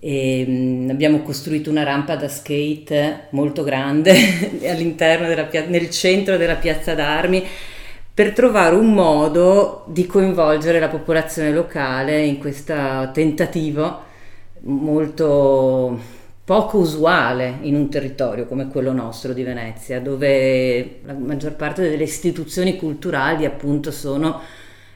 E, 0.00 0.44
mh, 0.44 0.90
abbiamo 0.90 1.22
costruito 1.22 1.70
una 1.70 1.84
rampa 1.84 2.16
da 2.16 2.26
skate 2.26 3.28
molto 3.30 3.62
grande 3.62 4.12
della, 4.58 5.48
nel 5.68 5.90
centro 5.90 6.36
della 6.36 6.56
piazza 6.56 6.94
d'armi 6.94 7.46
per 8.12 8.32
trovare 8.32 8.74
un 8.74 8.92
modo 8.92 9.84
di 9.86 10.06
coinvolgere 10.06 10.80
la 10.80 10.88
popolazione 10.88 11.52
locale 11.52 12.20
in 12.24 12.38
questo 12.38 12.74
tentativo 13.12 14.10
molto 14.62 16.20
poco 16.44 16.78
usuale 16.78 17.58
in 17.62 17.74
un 17.76 17.88
territorio 17.88 18.46
come 18.46 18.68
quello 18.68 18.92
nostro 18.92 19.32
di 19.32 19.42
Venezia, 19.42 20.00
dove 20.00 21.00
la 21.04 21.14
maggior 21.14 21.54
parte 21.54 21.88
delle 21.88 22.02
istituzioni 22.02 22.76
culturali 22.76 23.44
appunto 23.44 23.90
sono 23.90 24.40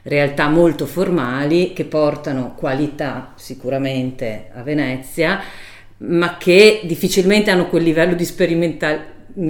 realtà 0.03 0.49
molto 0.49 0.85
formali 0.85 1.73
che 1.73 1.85
portano 1.85 2.53
qualità 2.55 3.33
sicuramente 3.35 4.49
a 4.53 4.61
Venezia, 4.61 5.39
ma 5.99 6.37
che 6.37 6.81
difficilmente 6.83 7.49
hanno 7.49 7.67
quel 7.67 7.83
livello 7.83 8.13
di 8.13 8.25
sperimenta- 8.25 9.05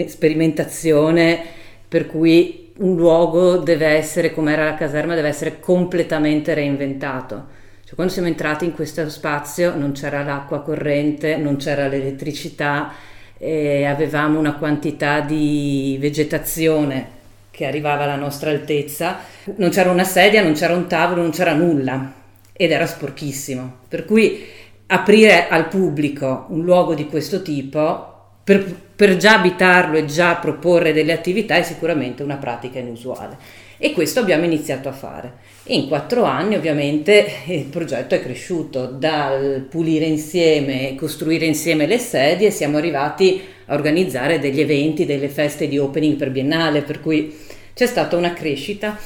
sperimentazione 0.08 1.44
per 1.88 2.06
cui 2.06 2.74
un 2.78 2.96
luogo 2.96 3.58
deve 3.58 3.88
essere, 3.88 4.34
come 4.34 4.54
era 4.54 4.66
la 4.66 4.76
caserma, 4.76 5.16
deve 5.16 5.30
essere 5.30 5.60
completamente 5.60 6.54
reinventato. 6.54 7.56
Cioè, 7.88 7.96
quando 7.96 8.12
siamo 8.12 8.28
entrati 8.28 8.66
in 8.66 8.74
questo 8.74 9.10
spazio 9.10 9.74
non 9.74 9.94
c'era 9.94 10.22
l'acqua 10.22 10.62
corrente, 10.62 11.38
non 11.38 11.56
c'era 11.56 11.88
l'elettricità, 11.88 12.92
avevamo 13.40 14.38
una 14.38 14.56
quantità 14.56 15.22
di 15.22 15.96
vegetazione 15.98 17.08
che 17.50 17.66
arrivava 17.66 18.04
alla 18.04 18.18
nostra 18.18 18.50
altezza, 18.50 19.20
non 19.56 19.70
c'era 19.70 19.90
una 19.90 20.04
sedia, 20.04 20.44
non 20.44 20.52
c'era 20.52 20.76
un 20.76 20.86
tavolo, 20.88 21.22
non 21.22 21.32
c'era 21.32 21.54
nulla 21.54 22.12
ed 22.52 22.72
era 22.72 22.86
sporchissimo. 22.86 23.78
Per 23.88 24.04
cui 24.04 24.46
aprire 24.88 25.48
al 25.48 25.70
pubblico 25.70 26.48
un 26.50 26.66
luogo 26.66 26.94
di 26.94 27.06
questo 27.06 27.42
tipo 27.42 28.16
per, 28.44 28.66
per 28.98 29.16
già 29.16 29.36
abitarlo 29.36 29.98
e 29.98 30.04
già 30.04 30.36
proporre 30.36 30.92
delle 30.92 31.14
attività 31.14 31.56
è 31.56 31.64
sicuramente 31.64 32.22
una 32.22 32.36
pratica 32.36 32.80
inusuale. 32.80 33.38
E 33.78 33.94
questo 33.94 34.20
abbiamo 34.20 34.44
iniziato 34.44 34.90
a 34.90 34.94
fare. 34.94 35.56
In 35.70 35.90
quattro 35.90 36.24
anni 36.24 36.56
ovviamente 36.56 37.28
il 37.48 37.66
progetto 37.66 38.16
è 38.16 38.22
cresciuto, 38.22 38.86
dal 38.86 39.66
pulire 39.70 40.06
insieme 40.06 40.96
costruire 40.96 41.46
insieme 41.46 41.86
le 41.88 41.98
sedie. 41.98 42.52
Siamo 42.52 42.78
arrivati 42.78 43.42
a 43.66 43.74
organizzare 43.74 44.40
degli 44.40 44.62
eventi, 44.62 45.06
delle 45.06 45.28
feste 45.28 45.68
di 45.68 45.78
opening 45.78 46.16
per 46.16 46.32
biennale, 46.32 46.84
per 46.84 47.02
cui 47.02 47.36
c'è 47.74 47.86
stata 47.86 48.16
una 48.16 48.32
crescita 48.32 48.98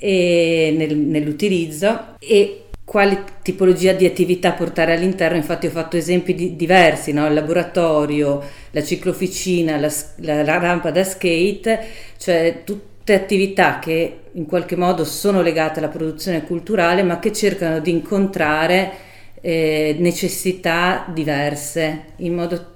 nel, 0.00 0.96
nell'utilizzo. 0.96 2.16
E 2.18 2.64
quali 2.84 3.18
tipologia 3.40 3.94
di 3.94 4.04
attività 4.04 4.52
portare 4.52 4.92
all'interno, 4.92 5.38
infatti 5.38 5.66
ho 5.66 5.70
fatto 5.70 5.96
esempi 5.96 6.34
di, 6.34 6.56
diversi, 6.56 7.14
no? 7.14 7.26
il 7.26 7.32
laboratorio, 7.32 8.42
la 8.72 8.82
cicloficina, 8.82 9.78
la, 9.78 9.90
la, 10.16 10.42
la, 10.42 10.58
rampa 10.58 10.90
da 10.90 11.04
skate, 11.04 11.86
cioè 12.18 12.60
tutte 13.02 13.14
attività 13.14 13.80
che 13.80 14.18
in 14.30 14.46
qualche 14.46 14.76
modo 14.76 15.04
sono 15.04 15.42
legate 15.42 15.80
alla 15.80 15.88
produzione 15.88 16.44
culturale 16.44 17.02
ma 17.02 17.18
che 17.18 17.32
cercano 17.32 17.80
di 17.80 17.90
incontrare 17.90 18.92
eh, 19.40 19.96
necessità 19.98 21.04
diverse 21.12 22.04
in 22.18 22.34
modo 22.34 22.70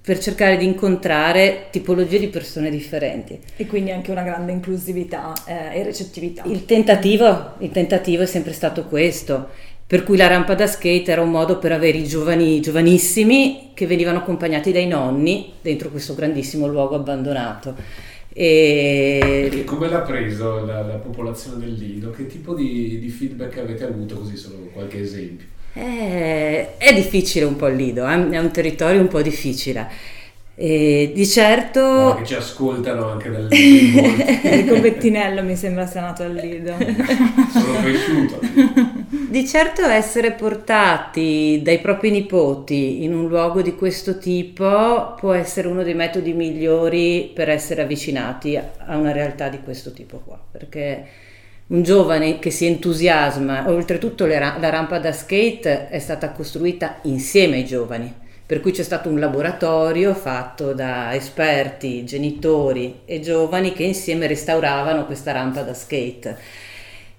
per 0.00 0.18
cercare 0.18 0.56
di 0.56 0.64
incontrare 0.64 1.66
tipologie 1.70 2.18
di 2.18 2.28
persone 2.28 2.70
differenti. 2.70 3.38
E 3.56 3.66
quindi 3.66 3.90
anche 3.90 4.12
una 4.12 4.22
grande 4.22 4.52
inclusività 4.52 5.34
eh, 5.44 5.78
e 5.78 5.82
recettività. 5.82 6.44
Il 6.46 6.64
tentativo, 6.64 7.54
il 7.58 7.70
tentativo 7.70 8.22
è 8.22 8.26
sempre 8.26 8.52
stato 8.52 8.84
questo, 8.84 9.48
per 9.86 10.04
cui 10.04 10.16
la 10.16 10.28
rampa 10.28 10.54
da 10.54 10.66
skate 10.66 11.10
era 11.10 11.22
un 11.22 11.30
modo 11.30 11.58
per 11.58 11.72
avere 11.72 11.98
i 11.98 12.04
giovani, 12.04 12.60
giovanissimi 12.60 13.72
che 13.74 13.86
venivano 13.86 14.18
accompagnati 14.18 14.72
dai 14.72 14.86
nonni 14.86 15.52
dentro 15.60 15.90
questo 15.90 16.14
grandissimo 16.14 16.66
luogo 16.66 16.94
abbandonato. 16.94 17.74
E... 18.38 19.48
e 19.50 19.64
come 19.64 19.88
l'ha 19.88 20.00
preso 20.00 20.62
la, 20.66 20.82
la, 20.82 20.96
popolazione 20.96 21.58
del 21.58 21.72
Lido? 21.72 22.10
Che 22.10 22.26
tipo 22.26 22.52
di, 22.52 22.98
di 22.98 23.08
feedback 23.08 23.56
avete 23.56 23.84
avuto? 23.84 24.16
Così 24.16 24.36
solo 24.36 24.68
qualche 24.74 25.00
esempio. 25.00 25.46
Eh, 25.72 26.76
è 26.76 26.94
difficile 26.94 27.46
un 27.46 27.56
po' 27.56 27.68
il 27.68 27.76
Lido, 27.76 28.06
eh? 28.06 28.28
è 28.28 28.38
un 28.38 28.50
territorio 28.50 29.00
un 29.00 29.08
po' 29.08 29.22
difficile. 29.22 29.88
E 30.54 31.12
di 31.14 31.26
certo... 31.26 31.80
Guarda 31.80 32.14
che 32.16 32.26
ci 32.26 32.34
ascoltano 32.34 33.08
anche 33.08 33.30
dal 33.30 33.46
Lido. 33.48 34.00
Enrico 34.42 34.80
Bettinello 34.80 35.42
mi 35.42 35.56
sembra 35.56 35.86
sia 35.86 36.02
nato 36.02 36.22
al 36.24 36.34
Lido. 36.34 36.74
Sono 37.52 37.80
cresciuto. 37.80 38.40
Di 39.28 39.44
certo 39.44 39.82
essere 39.82 40.30
portati 40.30 41.60
dai 41.60 41.80
propri 41.80 42.12
nipoti 42.12 43.02
in 43.02 43.12
un 43.12 43.26
luogo 43.26 43.60
di 43.60 43.74
questo 43.74 44.18
tipo 44.18 45.14
può 45.18 45.32
essere 45.32 45.66
uno 45.66 45.82
dei 45.82 45.94
metodi 45.94 46.32
migliori 46.32 47.32
per 47.34 47.48
essere 47.48 47.82
avvicinati 47.82 48.56
a 48.56 48.96
una 48.96 49.10
realtà 49.10 49.48
di 49.48 49.60
questo 49.64 49.92
tipo 49.92 50.18
qua, 50.24 50.40
perché 50.48 51.04
un 51.66 51.82
giovane 51.82 52.38
che 52.38 52.50
si 52.50 52.66
entusiasma, 52.66 53.68
oltretutto 53.68 54.26
la 54.26 54.70
rampa 54.70 55.00
da 55.00 55.10
skate 55.10 55.88
è 55.88 55.98
stata 55.98 56.30
costruita 56.30 57.00
insieme 57.02 57.56
ai 57.56 57.64
giovani 57.64 58.24
per 58.46 58.60
cui 58.60 58.70
c'è 58.70 58.84
stato 58.84 59.08
un 59.08 59.18
laboratorio 59.18 60.14
fatto 60.14 60.72
da 60.72 61.12
esperti, 61.16 62.04
genitori 62.04 63.00
e 63.04 63.18
giovani 63.18 63.72
che 63.72 63.82
insieme 63.82 64.28
restauravano 64.28 65.04
questa 65.04 65.32
rampa 65.32 65.62
da 65.62 65.74
skate 65.74 66.38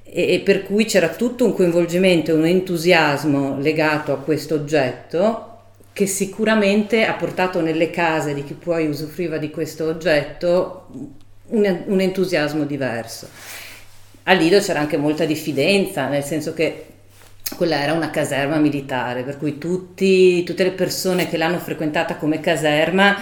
e, 0.10 0.34
e 0.34 0.39
per 0.39 0.64
cui 0.64 0.86
c'era 0.86 1.10
tutto 1.10 1.45
un 1.45 1.53
coinvolgimento, 1.53 2.34
un 2.36 2.45
entusiasmo 2.45 3.60
legato 3.60 4.12
a 4.14 4.18
questo 4.18 4.55
oggetto 4.55 5.43
che 5.93 6.05
sicuramente 6.05 7.05
ha 7.05 7.14
portato 7.14 7.60
nelle 7.60 7.89
case 7.89 8.34
di 8.34 8.43
chi 8.43 8.53
poi 8.53 8.88
usufruiva 8.88 9.38
di 9.38 9.49
questo 9.49 9.86
oggetto 9.86 10.88
un, 11.47 11.84
un 11.86 11.99
entusiasmo 11.99 12.66
diverso. 12.66 13.28
A 14.24 14.34
Lido 14.34 14.60
c'era 14.60 14.80
anche 14.80 14.97
molta 14.97 15.26
diffidenza, 15.26 16.08
nel 16.08 16.24
senso 16.24 16.53
che 16.53 16.86
quella 17.55 17.82
era 17.82 17.93
una 17.93 18.10
caserma 18.10 18.58
militare, 18.58 19.24
per 19.24 19.38
cui 19.38 19.58
tutti, 19.58 20.43
tutte 20.43 20.64
le 20.64 20.72
persone 20.72 21.30
che 21.30 21.38
l'hanno 21.38 21.60
frequentata 21.60 22.18
come 22.18 22.41
caserma 22.41 23.16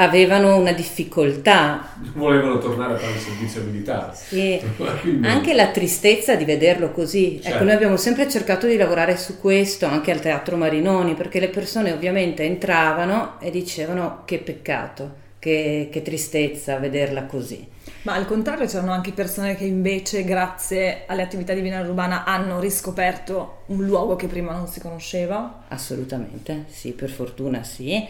avevano 0.00 0.56
una 0.56 0.72
difficoltà. 0.72 1.94
Volevano 2.14 2.58
tornare 2.58 2.94
a 2.94 2.96
fare 2.96 3.12
il 3.12 3.18
servizio 3.18 3.62
militare. 3.62 4.14
Sì. 4.14 4.60
Anche 5.22 5.54
la 5.54 5.68
tristezza 5.68 6.36
di 6.36 6.44
vederlo 6.44 6.90
così. 6.92 7.34
Ecco, 7.34 7.42
certo. 7.42 7.56
Ecco, 7.56 7.64
noi 7.64 7.74
abbiamo 7.74 7.96
sempre 7.96 8.28
cercato 8.28 8.66
di 8.66 8.76
lavorare 8.76 9.16
su 9.16 9.40
questo 9.40 9.86
anche 9.86 10.12
al 10.12 10.20
Teatro 10.20 10.56
Marinoni, 10.56 11.14
perché 11.14 11.40
le 11.40 11.48
persone 11.48 11.92
ovviamente 11.92 12.44
entravano 12.44 13.40
e 13.40 13.50
dicevano 13.50 14.22
che 14.24 14.38
peccato, 14.38 15.14
che, 15.38 15.88
che 15.90 16.02
tristezza 16.02 16.76
vederla 16.78 17.24
così. 17.24 17.66
Ma 18.02 18.14
al 18.14 18.26
contrario 18.26 18.66
c'erano 18.66 18.92
anche 18.92 19.10
persone 19.10 19.56
che 19.56 19.64
invece 19.64 20.22
grazie 20.22 21.04
alle 21.06 21.22
attività 21.22 21.54
di 21.54 21.60
Vina 21.60 21.80
Urbana 21.80 22.24
hanno 22.24 22.60
riscoperto 22.60 23.62
un 23.66 23.84
luogo 23.84 24.14
che 24.14 24.28
prima 24.28 24.52
non 24.52 24.68
si 24.68 24.80
conosceva? 24.80 25.64
Assolutamente, 25.68 26.66
sì, 26.68 26.92
per 26.92 27.10
fortuna 27.10 27.64
sì. 27.64 28.06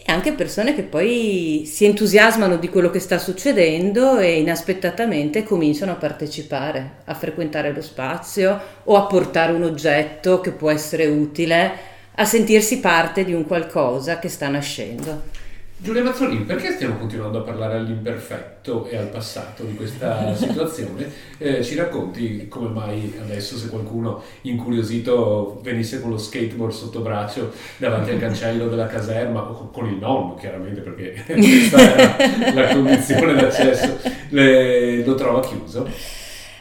E 0.00 0.12
anche 0.12 0.32
persone 0.32 0.76
che 0.76 0.84
poi 0.84 1.64
si 1.66 1.84
entusiasmano 1.84 2.56
di 2.56 2.68
quello 2.68 2.88
che 2.88 3.00
sta 3.00 3.18
succedendo 3.18 4.18
e 4.18 4.38
inaspettatamente 4.38 5.42
cominciano 5.42 5.90
a 5.90 5.96
partecipare, 5.96 6.98
a 7.04 7.14
frequentare 7.14 7.72
lo 7.72 7.82
spazio 7.82 8.60
o 8.84 8.96
a 8.96 9.06
portare 9.06 9.52
un 9.52 9.64
oggetto 9.64 10.40
che 10.40 10.52
può 10.52 10.70
essere 10.70 11.06
utile, 11.06 11.72
a 12.14 12.24
sentirsi 12.24 12.78
parte 12.78 13.24
di 13.24 13.32
un 13.32 13.44
qualcosa 13.44 14.20
che 14.20 14.28
sta 14.28 14.46
nascendo. 14.46 15.37
Giulia 15.80 16.02
Mazzolini, 16.02 16.42
perché 16.42 16.72
stiamo 16.72 16.96
continuando 16.96 17.38
a 17.38 17.42
parlare 17.42 17.76
all'imperfetto 17.76 18.86
e 18.88 18.96
al 18.96 19.06
passato 19.06 19.62
di 19.62 19.76
questa 19.76 20.34
situazione? 20.34 21.08
Eh, 21.38 21.62
ci 21.62 21.76
racconti 21.76 22.48
come 22.48 22.68
mai 22.68 23.14
adesso 23.20 23.56
se 23.56 23.68
qualcuno 23.68 24.20
incuriosito 24.40 25.60
venisse 25.62 26.00
con 26.00 26.10
lo 26.10 26.18
skateboard 26.18 26.72
sotto 26.72 26.98
braccio 26.98 27.52
davanti 27.76 28.10
al 28.10 28.18
cancello 28.18 28.66
della 28.66 28.88
caserma 28.88 29.40
o 29.40 29.70
con 29.70 29.86
il 29.86 29.98
nonno 29.98 30.34
chiaramente 30.34 30.80
perché 30.80 31.22
questa 31.24 31.96
era 31.96 32.52
la 32.52 32.74
condizione 32.74 33.34
d'accesso, 33.34 33.98
le, 34.30 35.04
lo 35.04 35.14
trova 35.14 35.38
chiuso? 35.40 35.88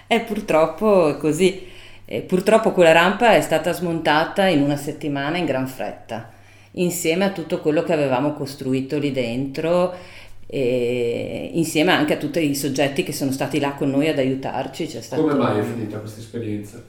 Eh, 0.06 0.20
purtroppo 0.20 1.10
è 1.10 1.18
così. 1.18 1.68
Eh, 2.06 2.22
purtroppo 2.22 2.72
quella 2.72 2.92
rampa 2.92 3.34
è 3.34 3.42
stata 3.42 3.74
smontata 3.74 4.46
in 4.46 4.62
una 4.62 4.78
settimana 4.78 5.38
in 5.38 5.46
gran 5.46 5.68
fretta 5.68 6.36
insieme 6.82 7.26
a 7.26 7.32
tutto 7.32 7.60
quello 7.60 7.84
che 7.84 7.94
avevamo 7.94 8.34
costruito 8.34 8.98
lì 8.98 9.12
dentro 9.12 9.94
e 10.50 11.50
insieme 11.54 11.92
anche 11.92 12.14
a 12.14 12.18
tutti 12.18 12.40
i 12.40 12.56
soggetti 12.56 13.04
che 13.04 13.12
sono 13.12 13.32
stati 13.32 13.60
là 13.60 13.74
con 13.74 13.90
noi 13.90 14.08
ad 14.08 14.18
aiutarci. 14.18 14.90
Come 15.10 15.34
mai 15.34 15.60
è 15.60 15.64
finita 15.64 16.00
questa 16.00 16.20
esperienza? 16.20 16.82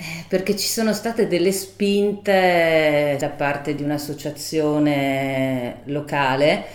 Eh, 0.00 0.24
perché 0.28 0.54
ci 0.56 0.68
sono 0.68 0.92
state 0.92 1.26
delle 1.26 1.50
spinte 1.50 3.16
da 3.18 3.30
parte 3.30 3.74
di 3.74 3.82
un'associazione 3.82 5.80
locale 5.84 6.66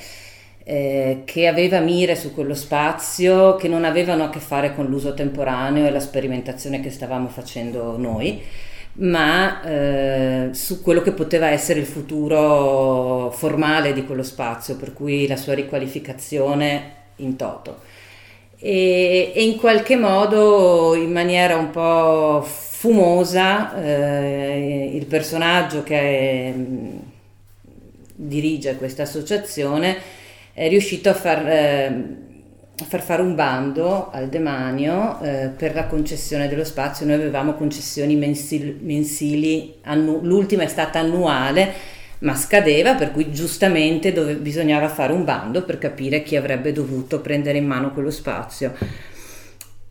eh, 0.66 1.22
che 1.24 1.48
aveva 1.48 1.80
mire 1.80 2.16
su 2.16 2.34
quello 2.34 2.54
spazio 2.54 3.56
che 3.56 3.70
non 3.70 3.86
avevano 3.86 4.26
a 4.26 4.30
che 4.30 4.40
fare 4.40 4.74
con 4.76 4.88
l'uso 4.88 5.14
temporaneo 5.14 5.86
e 5.86 5.92
la 5.92 6.02
sperimentazione 6.02 6.82
che 6.82 6.90
stavamo 6.90 7.30
facendo 7.30 7.98
noi 7.98 8.42
ma 8.96 9.64
eh, 9.64 10.50
su 10.54 10.82
quello 10.82 11.02
che 11.02 11.12
poteva 11.12 11.50
essere 11.50 11.80
il 11.80 11.86
futuro 11.86 13.32
formale 13.32 13.94
di 13.94 14.06
quello 14.06 14.24
spazio, 14.24 14.76
per 14.76 14.94
cui 14.94 15.28
la 15.28 15.36
sua 15.36 15.54
riqualificazione 15.54 16.92
in 17.18 17.36
toto. 17.36 17.82
E, 18.60 19.32
e 19.36 19.44
in 19.44 19.58
qualche 19.58 19.96
modo, 19.96 20.96
in 20.96 21.12
maniera 21.12 21.56
un 21.56 21.72
po' 21.72 22.42
fumosa, 22.44 23.82
eh, 23.82 24.92
il 24.94 25.06
personaggio 25.06 25.84
che 25.84 26.54
mm, 26.56 26.98
dirige 28.16 28.76
questa 28.78 29.04
associazione 29.04 29.98
è 30.54 30.68
riuscito 30.68 31.10
a 31.10 31.14
far... 31.14 31.48
Eh, 31.48 32.22
far 32.76 33.02
fare 33.02 33.22
un 33.22 33.36
bando 33.36 34.10
al 34.12 34.30
demanio 34.30 35.20
eh, 35.22 35.50
per 35.56 35.76
la 35.76 35.86
concessione 35.86 36.48
dello 36.48 36.64
spazio. 36.64 37.06
Noi 37.06 37.16
avevamo 37.16 37.54
concessioni 37.54 38.16
mensil- 38.16 38.78
mensili, 38.82 39.76
annu- 39.84 40.24
l'ultima 40.24 40.64
è 40.64 40.68
stata 40.68 41.00
annuale, 41.00 41.72
ma 42.20 42.36
scadeva, 42.36 42.96
per 42.96 43.12
cui 43.12 43.32
giustamente 43.32 44.12
dove- 44.12 44.36
bisognava 44.36 44.90
fare 44.90 45.14
un 45.14 45.24
bando 45.24 45.64
per 45.64 45.78
capire 45.78 46.24
chi 46.24 46.36
avrebbe 46.36 46.72
dovuto 46.72 47.22
prendere 47.22 47.60
in 47.60 47.68
mano 47.68 47.92
quello 47.92 48.12
spazio. 48.12 48.74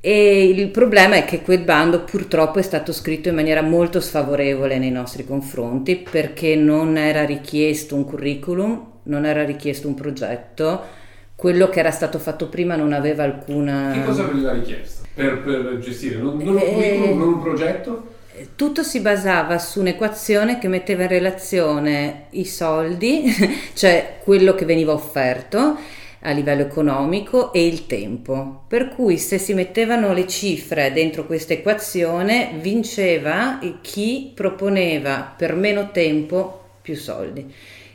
E 0.05 0.49
il 0.49 0.69
problema 0.71 1.15
è 1.15 1.25
che 1.25 1.43
quel 1.43 1.61
bando 1.61 2.03
purtroppo 2.03 2.59
è 2.59 2.63
stato 2.63 2.93
scritto 2.93 3.29
in 3.29 3.37
maniera 3.37 3.63
molto 3.63 4.01
sfavorevole 4.01 4.77
nei 4.77 4.91
nostri 4.91 5.25
confronti 5.25 5.95
perché 5.97 6.57
non 6.57 6.97
era 6.97 7.25
richiesto 7.25 7.95
un 7.95 8.05
curriculum, 8.05 8.87
non 9.05 9.25
era 9.25 9.45
richiesto 9.45 9.87
un 9.87 9.95
progetto, 9.95 11.01
quello 11.43 11.69
che 11.69 11.81
era 11.81 11.91
stato 11.91 12.21
fatto 12.21 12.47
prima 12.47 12.77
non 12.77 12.93
aveva 12.93 13.25
alcuna... 13.25 13.91
Che 13.93 14.05
cosa 14.05 14.23
veniva 14.23 14.53
richiesto 14.53 15.03
per, 15.13 15.43
per 15.43 15.77
gestire? 15.81 16.19
Non, 16.19 16.37
non, 16.37 16.55
un 16.55 16.61
curriculum, 16.61 17.19
non 17.19 17.29
un 17.33 17.41
progetto? 17.41 18.15
Tutto 18.55 18.85
si 18.85 19.01
basava 19.01 19.59
su 19.59 19.81
un'equazione 19.81 20.61
che 20.61 20.69
metteva 20.69 21.03
in 21.03 21.09
relazione 21.09 22.27
i 22.31 22.45
soldi, 22.45 23.25
cioè 23.75 24.19
quello 24.23 24.55
che 24.55 24.65
veniva 24.65 24.93
offerto 24.93 25.77
a 26.21 26.31
livello 26.31 26.63
economico 26.63 27.53
e 27.53 27.67
il 27.67 27.87
tempo. 27.87 28.63
Per 28.69 28.91
cui 28.91 29.19
se 29.19 29.39
si 29.39 29.53
mettevano 29.53 30.13
le 30.13 30.29
cifre 30.29 30.93
dentro 30.93 31.27
questa 31.27 31.55
equazione 31.55 32.53
vinceva 32.61 33.59
chi 33.81 34.31
proponeva 34.33 35.35
per 35.37 35.57
meno 35.57 35.91
tempo 35.91 36.61
più 36.81 36.95
soldi 36.95 37.53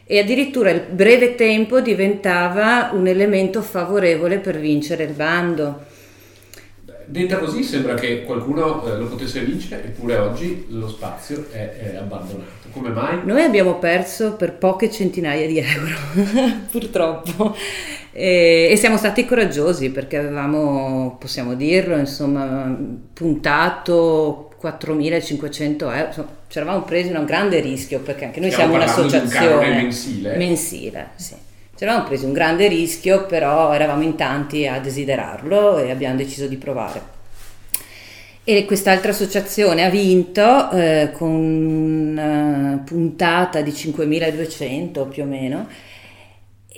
e 0.09 0.19
addirittura 0.19 0.71
il 0.71 0.83
breve 0.89 1.35
tempo 1.35 1.81
diventava 1.81 2.91
un 2.93 3.07
elemento 3.07 3.61
favorevole 3.61 4.39
per 4.39 4.57
vincere 4.57 5.03
il 5.03 5.11
bando. 5.11 5.83
Detta 7.09 7.37
così 7.37 7.63
sembra 7.63 7.93
che 7.93 8.23
qualcuno 8.23 8.85
eh, 8.85 8.97
lo 8.97 9.05
potesse 9.07 9.41
vincere, 9.41 9.85
eppure 9.85 10.17
oggi 10.17 10.65
lo 10.69 10.87
spazio 10.89 11.45
è, 11.51 11.91
è, 11.91 11.95
abbandonato. 11.97 12.67
Come 12.71 12.89
mai? 12.89 13.19
Noi 13.23 13.43
abbiamo 13.43 13.79
perso 13.79 14.33
per 14.33 14.53
poche 14.53 14.91
centinaia 14.91 15.47
di 15.47 15.57
euro, 15.57 15.95
purtroppo, 16.69 17.55
e, 18.11 18.67
e, 18.71 18.75
siamo 18.75 18.97
stati 18.97 19.25
coraggiosi 19.25 19.89
perché 19.89 20.17
avevamo, 20.17 21.15
possiamo 21.17 21.53
dirlo, 21.53 21.97
insomma, 21.97 22.77
puntato 23.13 24.46
4.500 24.61 25.81
euro. 25.81 26.05
Insomma, 26.07 26.27
ci 26.47 26.57
eravamo 26.57 26.83
presi 26.83 27.11
un 27.11 27.25
grande 27.25 27.59
rischio 27.59 27.99
perché 27.99 28.25
anche 28.25 28.39
noi 28.39 28.51
Stiamo 28.51 28.73
siamo 28.73 28.83
un'associazione 28.83 29.69
mensile. 29.69 30.35
mensile 30.37 31.07
sì. 31.15 31.35
Ci 31.77 31.83
eravamo 31.83 32.05
presi 32.07 32.25
un 32.25 32.33
grande 32.33 32.67
rischio, 32.67 33.25
però 33.27 33.71
eravamo 33.71 34.01
in 34.01 34.15
tanti 34.15 34.65
a 34.65 34.79
desiderarlo 34.79 35.77
e 35.77 35.91
abbiamo 35.91 36.15
deciso 36.15 36.47
di 36.47 36.55
provare. 36.55 37.15
E 38.43 38.65
quest'altra 38.65 39.11
associazione 39.11 39.83
ha 39.83 39.89
vinto 39.89 40.71
eh, 40.71 41.11
con 41.13 41.29
una 41.29 42.81
puntata 42.83 43.61
di 43.61 43.71
5.200 43.71 45.07
più 45.09 45.23
o 45.23 45.25
meno 45.25 45.67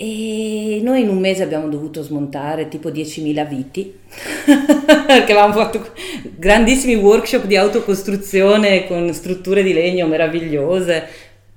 e 0.02 0.80
noi 0.82 1.02
in 1.02 1.10
un 1.10 1.20
mese 1.20 1.44
abbiamo 1.44 1.68
dovuto 1.68 2.02
smontare 2.02 2.70
tipo 2.70 2.88
10.000 2.88 3.46
viti, 3.50 4.00
perché 4.48 5.34
avevamo 5.34 5.52
fatto 5.52 5.92
grandissimi 6.38 6.96
workshop 6.96 7.44
di 7.44 7.58
autocostruzione 7.58 8.88
con 8.88 9.14
strutture 9.14 9.62
di 9.62 9.74
legno 9.74 10.08
meravigliose, 10.08 11.06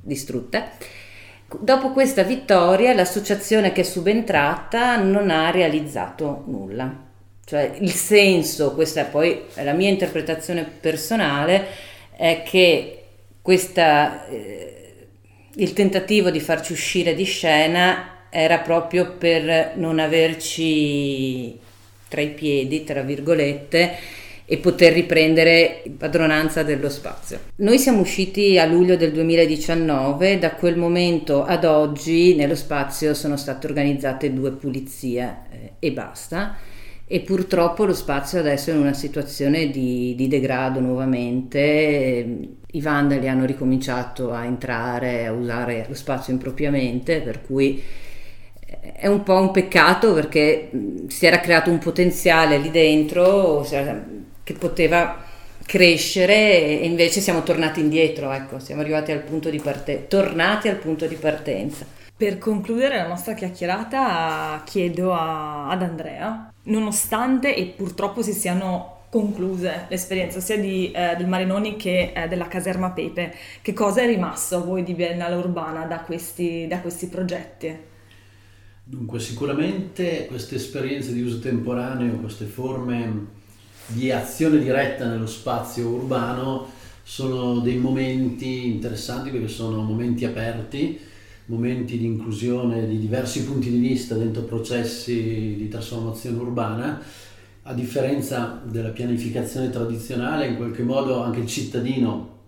distrutte. 0.00 0.70
Dopo 1.56 1.92
questa 1.92 2.24
vittoria 2.24 2.92
l'associazione 2.94 3.70
che 3.70 3.82
è 3.82 3.84
subentrata 3.84 4.96
non 4.96 5.30
ha 5.30 5.52
realizzato 5.52 6.42
nulla. 6.48 6.92
Cioè 7.44 7.76
il 7.78 7.92
senso, 7.92 8.74
questa 8.74 9.02
è 9.02 9.08
poi 9.08 9.40
la 9.54 9.72
mia 9.72 9.88
interpretazione 9.88 10.64
personale, 10.64 11.64
è 12.16 12.42
che 12.44 13.04
questa, 13.40 14.26
eh, 14.26 15.06
il 15.54 15.72
tentativo 15.74 16.30
di 16.30 16.40
farci 16.40 16.72
uscire 16.72 17.14
di 17.14 17.24
scena 17.24 18.11
era 18.34 18.60
proprio 18.60 19.12
per 19.18 19.72
non 19.76 19.98
averci 19.98 21.58
tra 22.08 22.22
i 22.22 22.30
piedi, 22.30 22.82
tra 22.82 23.02
virgolette, 23.02 23.94
e 24.46 24.56
poter 24.56 24.94
riprendere 24.94 25.82
padronanza 25.98 26.62
dello 26.62 26.88
spazio. 26.88 27.40
Noi 27.56 27.78
siamo 27.78 28.00
usciti 28.00 28.58
a 28.58 28.64
luglio 28.64 28.96
del 28.96 29.12
2019, 29.12 30.38
da 30.38 30.52
quel 30.52 30.76
momento 30.78 31.44
ad 31.44 31.64
oggi 31.64 32.34
nello 32.34 32.56
spazio 32.56 33.12
sono 33.12 33.36
state 33.36 33.66
organizzate 33.66 34.32
due 34.32 34.52
pulizie 34.52 35.36
eh, 35.50 35.72
e 35.78 35.92
basta 35.92 36.56
e 37.06 37.20
purtroppo 37.20 37.84
lo 37.84 37.92
spazio 37.92 38.38
adesso 38.38 38.70
è 38.70 38.72
in 38.72 38.80
una 38.80 38.94
situazione 38.94 39.68
di, 39.68 40.14
di 40.16 40.28
degrado 40.28 40.80
nuovamente. 40.80 42.48
I 42.74 42.80
vandali 42.80 43.28
hanno 43.28 43.44
ricominciato 43.44 44.32
a 44.32 44.46
entrare, 44.46 45.26
a 45.26 45.32
usare 45.32 45.84
lo 45.86 45.94
spazio 45.94 46.32
impropriamente, 46.32 47.20
per 47.20 47.42
cui 47.42 47.82
è 48.80 49.06
un 49.06 49.22
po' 49.22 49.34
un 49.34 49.50
peccato 49.50 50.12
perché 50.12 50.70
si 51.08 51.26
era 51.26 51.40
creato 51.40 51.70
un 51.70 51.78
potenziale 51.78 52.58
lì 52.58 52.70
dentro 52.70 53.66
che 54.42 54.54
poteva 54.54 55.30
crescere 55.64 56.34
e 56.34 56.84
invece 56.84 57.20
siamo 57.20 57.42
tornati 57.42 57.80
indietro, 57.80 58.30
ecco, 58.32 58.58
siamo 58.58 58.80
arrivati 58.80 59.12
al 59.12 59.20
punto 59.20 59.48
di 59.50 59.58
partenza, 59.58 60.04
tornati 60.08 60.68
al 60.68 60.76
punto 60.76 61.06
di 61.06 61.14
partenza. 61.14 61.86
Per 62.14 62.38
concludere 62.38 62.96
la 62.96 63.06
nostra 63.06 63.34
chiacchierata 63.34 64.62
chiedo 64.64 65.12
a, 65.12 65.68
ad 65.68 65.82
Andrea, 65.82 66.52
nonostante 66.64 67.54
e 67.54 67.66
purtroppo 67.66 68.22
si 68.22 68.32
siano 68.32 69.00
concluse 69.08 69.86
l'esperienza 69.88 70.40
sia 70.40 70.58
di, 70.58 70.90
eh, 70.90 71.16
del 71.16 71.26
Marinoni 71.26 71.76
che 71.76 72.12
eh, 72.14 72.28
della 72.28 72.48
caserma 72.48 72.90
Pepe, 72.90 73.34
che 73.60 73.72
cosa 73.72 74.02
è 74.02 74.06
rimasto 74.06 74.56
a 74.56 74.60
voi 74.60 74.82
di 74.82 74.94
Biennale 74.94 75.34
Urbana 75.34 75.84
da 75.84 76.00
questi, 76.00 76.66
da 76.66 76.80
questi 76.80 77.08
progetti? 77.08 77.90
Dunque, 78.84 79.20
sicuramente 79.20 80.26
queste 80.26 80.56
esperienze 80.56 81.12
di 81.12 81.22
uso 81.22 81.38
temporaneo, 81.38 82.16
queste 82.16 82.46
forme 82.46 83.26
di 83.86 84.10
azione 84.10 84.58
diretta 84.58 85.06
nello 85.06 85.28
spazio 85.28 85.88
urbano 85.88 86.66
sono 87.04 87.60
dei 87.60 87.76
momenti 87.76 88.66
interessanti 88.66 89.30
perché 89.30 89.46
sono 89.46 89.82
momenti 89.82 90.24
aperti, 90.24 90.98
momenti 91.46 91.96
di 91.96 92.06
inclusione 92.06 92.88
di 92.88 92.98
diversi 92.98 93.44
punti 93.44 93.70
di 93.70 93.78
vista 93.78 94.16
dentro 94.16 94.42
processi 94.42 95.54
di 95.56 95.68
trasformazione 95.68 96.38
urbana. 96.38 97.00
A 97.62 97.74
differenza 97.74 98.60
della 98.64 98.90
pianificazione 98.90 99.70
tradizionale, 99.70 100.48
in 100.48 100.56
qualche 100.56 100.82
modo 100.82 101.22
anche 101.22 101.38
il 101.38 101.46
cittadino 101.46 102.40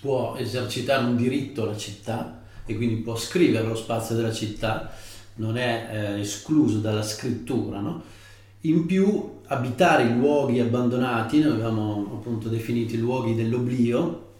può 0.00 0.36
esercitare 0.36 1.04
un 1.04 1.16
diritto 1.16 1.64
alla 1.64 1.76
città 1.76 2.44
e 2.64 2.76
quindi 2.76 2.96
può 2.96 3.16
scrivere 3.16 3.66
lo 3.66 3.74
spazio 3.74 4.14
della 4.14 4.32
città 4.32 5.10
non 5.36 5.56
è 5.56 5.88
eh, 5.90 6.20
escluso 6.20 6.78
dalla 6.78 7.02
scrittura, 7.02 7.80
no? 7.80 8.02
In 8.62 8.86
più 8.86 9.40
abitare 9.46 10.04
i 10.04 10.16
luoghi 10.16 10.60
abbandonati, 10.60 11.40
noi 11.40 11.52
abbiamo 11.52 12.18
appunto 12.18 12.48
definito 12.48 12.94
i 12.94 12.98
luoghi 12.98 13.34
dell'oblio, 13.34 14.30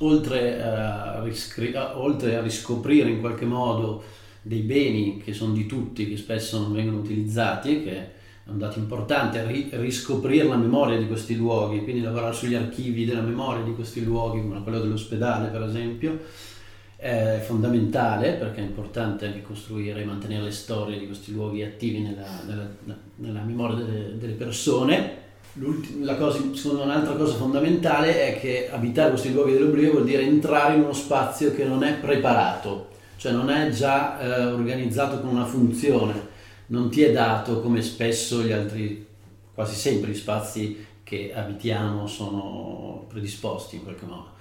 oltre 0.00 0.62
a, 0.62 1.22
riscri- 1.22 1.74
oltre 1.94 2.36
a 2.36 2.42
riscoprire 2.42 3.10
in 3.10 3.20
qualche 3.20 3.44
modo 3.44 4.02
dei 4.42 4.60
beni 4.60 5.20
che 5.22 5.32
sono 5.32 5.52
di 5.52 5.66
tutti, 5.66 6.08
che 6.08 6.16
spesso 6.16 6.60
non 6.60 6.72
vengono 6.72 6.98
utilizzati, 6.98 7.82
che 7.82 7.90
è 7.90 8.10
un 8.46 8.58
dato 8.58 8.78
importante, 8.78 9.44
ri- 9.44 9.68
riscoprire 9.72 10.46
la 10.46 10.56
memoria 10.56 10.96
di 10.96 11.08
questi 11.08 11.34
luoghi, 11.36 11.82
quindi 11.82 12.02
lavorare 12.02 12.34
sugli 12.34 12.54
archivi 12.54 13.04
della 13.04 13.22
memoria 13.22 13.64
di 13.64 13.74
questi 13.74 14.04
luoghi, 14.04 14.40
come 14.40 14.62
quello 14.62 14.78
dell'ospedale 14.78 15.48
per 15.48 15.62
esempio, 15.62 16.20
è 16.96 17.42
fondamentale 17.44 18.32
perché 18.32 18.60
è 18.60 18.64
importante 18.64 19.26
anche 19.26 19.42
costruire 19.42 20.00
e 20.00 20.04
mantenere 20.04 20.44
le 20.44 20.50
storie 20.50 20.98
di 20.98 21.06
questi 21.06 21.32
luoghi 21.32 21.62
attivi 21.62 22.00
nella, 22.00 22.26
nella, 22.46 22.68
nella 23.16 23.42
memoria 23.42 23.84
delle, 23.84 24.18
delle 24.18 24.32
persone. 24.32 25.24
Cosa, 26.18 26.38
secondo 26.54 26.82
un'altra 26.82 27.14
cosa 27.14 27.34
fondamentale 27.34 28.28
è 28.28 28.40
che 28.40 28.68
abitare 28.70 29.10
questi 29.10 29.32
luoghi 29.32 29.52
dell'oblio 29.52 29.92
vuol 29.92 30.04
dire 30.04 30.22
entrare 30.22 30.74
in 30.74 30.82
uno 30.82 30.92
spazio 30.92 31.54
che 31.54 31.64
non 31.64 31.82
è 31.82 31.94
preparato, 31.94 32.88
cioè 33.16 33.32
non 33.32 33.48
è 33.50 33.70
già 33.70 34.20
eh, 34.20 34.44
organizzato 34.46 35.20
con 35.20 35.30
una 35.30 35.46
funzione, 35.46 36.12
non 36.66 36.90
ti 36.90 37.02
è 37.02 37.12
dato 37.12 37.62
come 37.62 37.80
spesso 37.80 38.42
gli 38.42 38.52
altri, 38.52 39.06
quasi 39.54 39.74
sempre 39.74 40.10
gli 40.10 40.14
spazi 40.14 40.84
che 41.02 41.32
abitiamo 41.34 42.06
sono 42.06 43.06
predisposti 43.08 43.76
in 43.76 43.84
qualche 43.84 44.04
modo. 44.04 44.34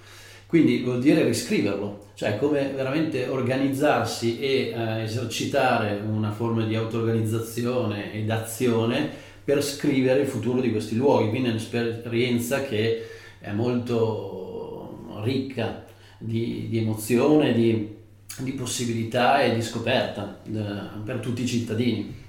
Quindi 0.47 0.83
vuol 0.83 1.01
dire 1.01 1.23
riscriverlo, 1.23 2.07
cioè 2.13 2.37
come 2.37 2.71
veramente 2.73 3.27
organizzarsi 3.27 4.39
e 4.39 4.73
eh, 4.75 5.03
esercitare 5.03 6.01
una 6.07 6.31
forma 6.31 6.65
di 6.65 6.75
auto-organizzazione 6.75 8.13
ed 8.13 8.29
azione 8.29 9.09
per 9.43 9.63
scrivere 9.63 10.21
il 10.21 10.27
futuro 10.27 10.61
di 10.61 10.71
questi 10.71 10.95
luoghi. 10.95 11.29
Quindi 11.29 11.49
è 11.49 11.51
un'esperienza 11.51 12.63
che 12.63 13.07
è 13.39 13.51
molto 13.51 15.21
ricca 15.23 15.85
di, 16.17 16.67
di 16.69 16.77
emozione, 16.77 17.53
di, 17.53 17.95
di, 18.39 18.51
possibilità 18.51 19.41
e 19.41 19.53
di 19.53 19.61
scoperta 19.61 20.41
eh, 20.45 21.01
per 21.03 21.17
tutti 21.19 21.43
i 21.43 21.47
cittadini. 21.47 22.23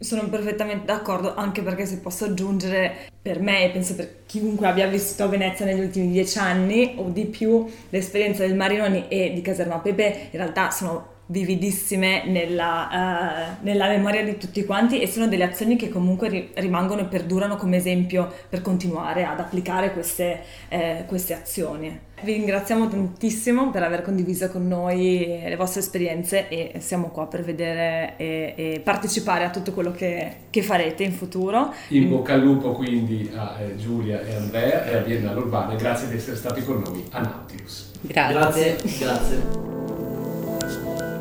Sono 0.00 0.28
perfettamente 0.28 0.84
d'accordo, 0.84 1.34
anche 1.34 1.60
perché 1.60 1.84
se 1.84 1.98
posso 1.98 2.26
aggiungere, 2.26 3.08
per 3.20 3.40
me 3.40 3.64
e 3.64 3.70
penso 3.70 3.96
per 3.96 4.22
chiunque 4.26 4.68
abbia 4.68 4.86
vissuto 4.86 5.28
Venezia 5.28 5.64
negli 5.64 5.80
ultimi 5.80 6.08
dieci 6.12 6.38
anni 6.38 6.94
o 6.98 7.10
di 7.10 7.24
più, 7.24 7.66
l'esperienza 7.90 8.46
del 8.46 8.54
Marinoni 8.54 9.08
e 9.08 9.32
di 9.32 9.40
Caserma 9.40 9.78
Pepe 9.80 10.28
in 10.30 10.38
realtà 10.38 10.70
sono 10.70 11.16
vividissime 11.26 12.24
nella, 12.26 13.56
uh, 13.60 13.64
nella, 13.64 13.88
memoria 13.88 14.22
di 14.22 14.38
tutti 14.38 14.64
quanti 14.64 15.00
e 15.00 15.08
sono 15.08 15.26
delle 15.26 15.44
azioni 15.44 15.74
che 15.76 15.88
comunque 15.88 16.28
ri- 16.28 16.50
rimangono 16.54 17.00
e 17.02 17.04
perdurano 17.06 17.56
come 17.56 17.76
esempio 17.76 18.32
per 18.48 18.62
continuare 18.62 19.24
ad 19.24 19.40
applicare 19.40 19.92
queste, 19.92 20.42
eh, 20.68 21.04
queste, 21.06 21.34
azioni. 21.34 22.06
Vi 22.20 22.32
ringraziamo 22.32 22.88
tantissimo 22.88 23.70
per 23.70 23.82
aver 23.82 24.02
condiviso 24.02 24.48
con 24.48 24.66
noi 24.66 25.40
le 25.44 25.56
vostre 25.56 25.80
esperienze 25.80 26.48
e 26.48 26.80
siamo 26.80 27.08
qua 27.08 27.26
per 27.26 27.42
vedere 27.42 28.14
e, 28.16 28.54
e 28.56 28.80
partecipare 28.80 29.44
a 29.44 29.50
tutto 29.50 29.72
quello 29.72 29.92
che, 29.92 30.32
che, 30.50 30.62
farete 30.62 31.04
in 31.04 31.12
futuro. 31.12 31.72
In 31.88 32.08
bocca 32.08 32.34
al 32.34 32.40
lupo 32.40 32.72
quindi 32.72 33.30
a 33.34 33.56
eh, 33.60 33.76
Giulia 33.76 34.22
e 34.22 34.34
Andrea 34.34 34.84
e 34.84 34.96
a 34.96 35.00
Biennale 35.00 35.38
Urbana. 35.38 35.74
Grazie 35.74 36.08
di 36.08 36.16
essere 36.16 36.36
stati 36.36 36.64
con 36.64 36.82
noi 36.84 37.04
a 37.10 37.20
Nautilus. 37.20 37.92
Grazie. 38.00 38.76
Grazie. 38.76 38.98
grazie. 38.98 41.16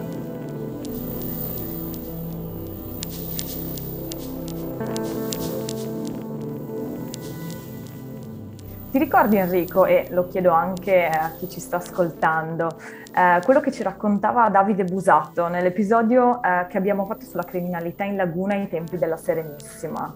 Ti 8.97 9.03
ricordi 9.03 9.37
Enrico, 9.37 9.85
e 9.85 10.07
lo 10.09 10.25
chiedo 10.25 10.49
anche 10.49 11.05
a 11.05 11.29
chi 11.37 11.47
ci 11.47 11.59
sta 11.59 11.75
ascoltando, 11.75 12.79
eh, 13.15 13.39
quello 13.45 13.59
che 13.59 13.71
ci 13.71 13.83
raccontava 13.83 14.49
Davide 14.49 14.85
Busato 14.85 15.47
nell'episodio 15.49 16.41
eh, 16.41 16.65
che 16.67 16.79
abbiamo 16.79 17.05
fatto 17.05 17.23
sulla 17.23 17.43
criminalità 17.43 18.05
in 18.05 18.15
laguna 18.15 18.55
ai 18.55 18.67
tempi 18.67 18.97
della 18.97 19.15
Serenissima? 19.15 20.11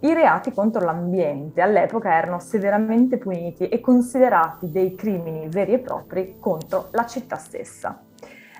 I 0.00 0.14
reati 0.14 0.52
contro 0.52 0.82
l'ambiente 0.82 1.60
all'epoca 1.60 2.16
erano 2.16 2.38
severamente 2.38 3.18
puniti 3.18 3.68
e 3.68 3.78
considerati 3.80 4.70
dei 4.70 4.94
crimini 4.94 5.48
veri 5.50 5.74
e 5.74 5.78
propri 5.80 6.36
contro 6.40 6.88
la 6.92 7.04
città 7.04 7.36
stessa. 7.36 8.04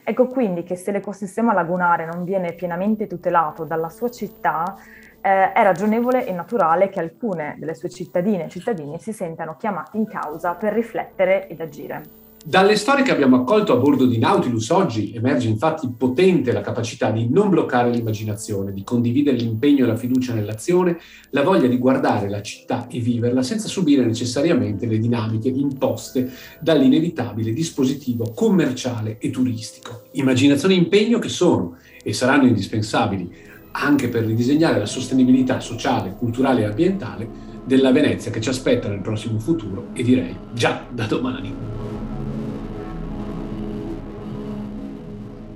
Ecco 0.05 0.27
quindi 0.27 0.63
che 0.65 0.77
se 0.77 0.91
l'ecosistema 0.91 1.55
lagunare 1.55 2.05
non 2.05 2.25
viene 2.25 2.53
pienamente 2.53 3.07
tutelato 3.07 3.65
dalla 3.65 3.89
sua 3.89 4.11
città, 4.11 4.77
eh, 5.25 5.53
è 5.53 5.63
ragionevole 5.63 6.27
e 6.27 6.33
naturale 6.33 6.91
che 6.91 7.01
alcune 7.01 7.57
delle 7.59 7.75
sue 7.75 7.89
cittadine 7.89 8.45
e 8.45 8.49
cittadini 8.51 8.99
si 9.01 9.15
sentano 9.15 9.57
chiamati 9.59 9.97
in 9.97 10.07
causa 10.07 10.53
per 10.53 10.75
riflettere 10.75 11.49
ed 11.49 11.63
agire. 11.63 12.23
Dalle 12.47 12.77
storie 12.77 13.03
che 13.03 13.11
abbiamo 13.11 13.37
accolto 13.37 13.73
a 13.73 13.77
bordo 13.77 14.05
di 14.05 14.19
Nautilus 14.19 14.69
oggi 14.69 15.15
emerge 15.15 15.49
infatti 15.49 15.89
potente 15.97 16.53
la 16.53 16.61
capacità 16.61 17.11
di 17.11 17.27
non 17.31 17.49
bloccare 17.49 17.89
l'immaginazione, 17.89 18.75
di 18.75 18.85
condividere 18.85 19.39
l'impegno 19.39 19.85
e 19.85 19.87
la 19.87 19.97
fiducia 19.97 20.35
nell'azione, 20.35 20.99
la 21.31 21.43
voglia 21.43 21.69
di 21.69 21.79
guardare 21.79 22.29
la 22.29 22.43
città 22.43 22.87
e 22.91 22.99
viverla 22.99 23.43
senza 23.43 23.67
subire 23.67 24.05
necessariamente 24.05 24.85
le 24.85 24.99
dinamiche 24.99 25.49
imposte 25.49 26.31
dall'inevitabile 26.61 27.55
dispositivo 27.55 28.33
commerciale 28.35 29.17
e 29.19 29.31
turistico. 29.31 30.03
Immaginazione 30.11 30.75
e 30.75 30.79
impegno 30.79 31.19
che 31.19 31.31
sono 31.31 31.79
e 32.03 32.13
saranno 32.13 32.47
indispensabili 32.47 33.53
anche 33.77 34.09
per 34.09 34.25
ridisegnare 34.25 34.79
la 34.79 34.87
sostenibilità 34.87 35.59
sociale, 35.59 36.15
culturale 36.17 36.63
e 36.63 36.65
ambientale 36.65 37.29
della 37.65 37.91
Venezia 37.91 38.31
che 38.31 38.41
ci 38.41 38.49
aspetta 38.49 38.89
nel 38.89 39.01
prossimo 39.01 39.39
futuro 39.39 39.87
e 39.95 40.03
direi 40.03 40.37
già 40.53 40.85
da 40.89 41.07
domani. 41.07 41.55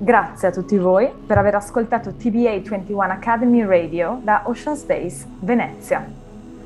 Grazie 0.01 0.47
a 0.47 0.51
tutti 0.51 0.77
voi 0.77 1.09
per 1.25 1.37
aver 1.37 1.55
ascoltato 1.55 2.13
TBA 2.13 2.59
21 2.63 3.01
Academy 3.03 3.63
Radio 3.63 4.19
da 4.23 4.43
Ocean 4.45 4.75
Space, 4.75 5.25
Venezia, 5.39 6.05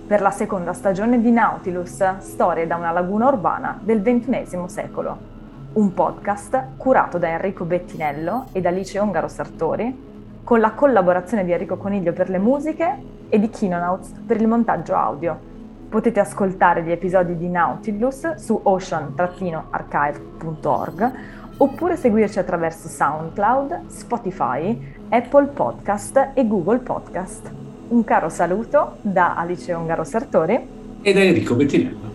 per 0.08 0.22
la 0.22 0.32
seconda 0.32 0.74
stagione 0.74 1.22
di 1.22 1.32
Nautilus, 1.32 2.18
storie 2.20 2.66
da 2.68 2.78
una 2.78 2.92
laguna 2.92 3.28
urbana 3.28 3.80
del 3.82 4.02
XXI 4.02 4.64
secolo. 4.68 5.32
Un 5.74 5.94
podcast 5.94 6.78
curato 6.78 7.18
da 7.18 7.30
Enrico 7.30 7.66
Bettinello 7.66 8.46
e 8.52 8.62
da 8.62 8.70
Alice 8.70 8.98
Ongaro 8.98 9.28
Sartori, 9.28 10.13
con 10.44 10.60
la 10.60 10.72
collaborazione 10.72 11.46
di 11.46 11.52
Enrico 11.52 11.78
Coniglio 11.78 12.12
per 12.12 12.30
le 12.30 12.38
musiche 12.38 12.98
e 13.30 13.40
di 13.40 13.50
Kinonauts 13.50 14.12
per 14.26 14.42
il 14.42 14.48
montaggio 14.48 14.96
audio. 14.96 15.52
Potete 15.90 16.20
ascoltare 16.20 16.84
gli 16.84 16.92
episodi 16.92 17.38
di 17.38 17.48
Nautilus 17.48 18.36
su 18.36 18.60
ocean-archive.org 18.62 21.12
oppure 21.58 21.96
seguirci 21.96 22.40
attraverso 22.40 22.88
SoundCloud, 22.88 23.88
Spotify, 23.88 24.96
Apple 25.10 25.48
Podcast 25.48 26.30
e 26.34 26.48
Google 26.48 26.80
Podcast. 26.80 27.52
Un 27.90 28.04
caro 28.04 28.30
saluto 28.30 28.98
da 29.02 29.36
Alice 29.36 29.72
Ongaro 29.74 30.04
Sartori 30.04 30.60
e 31.02 31.14
da 31.14 31.22
Enrico 31.22 31.56
Bettinello. 31.56 32.13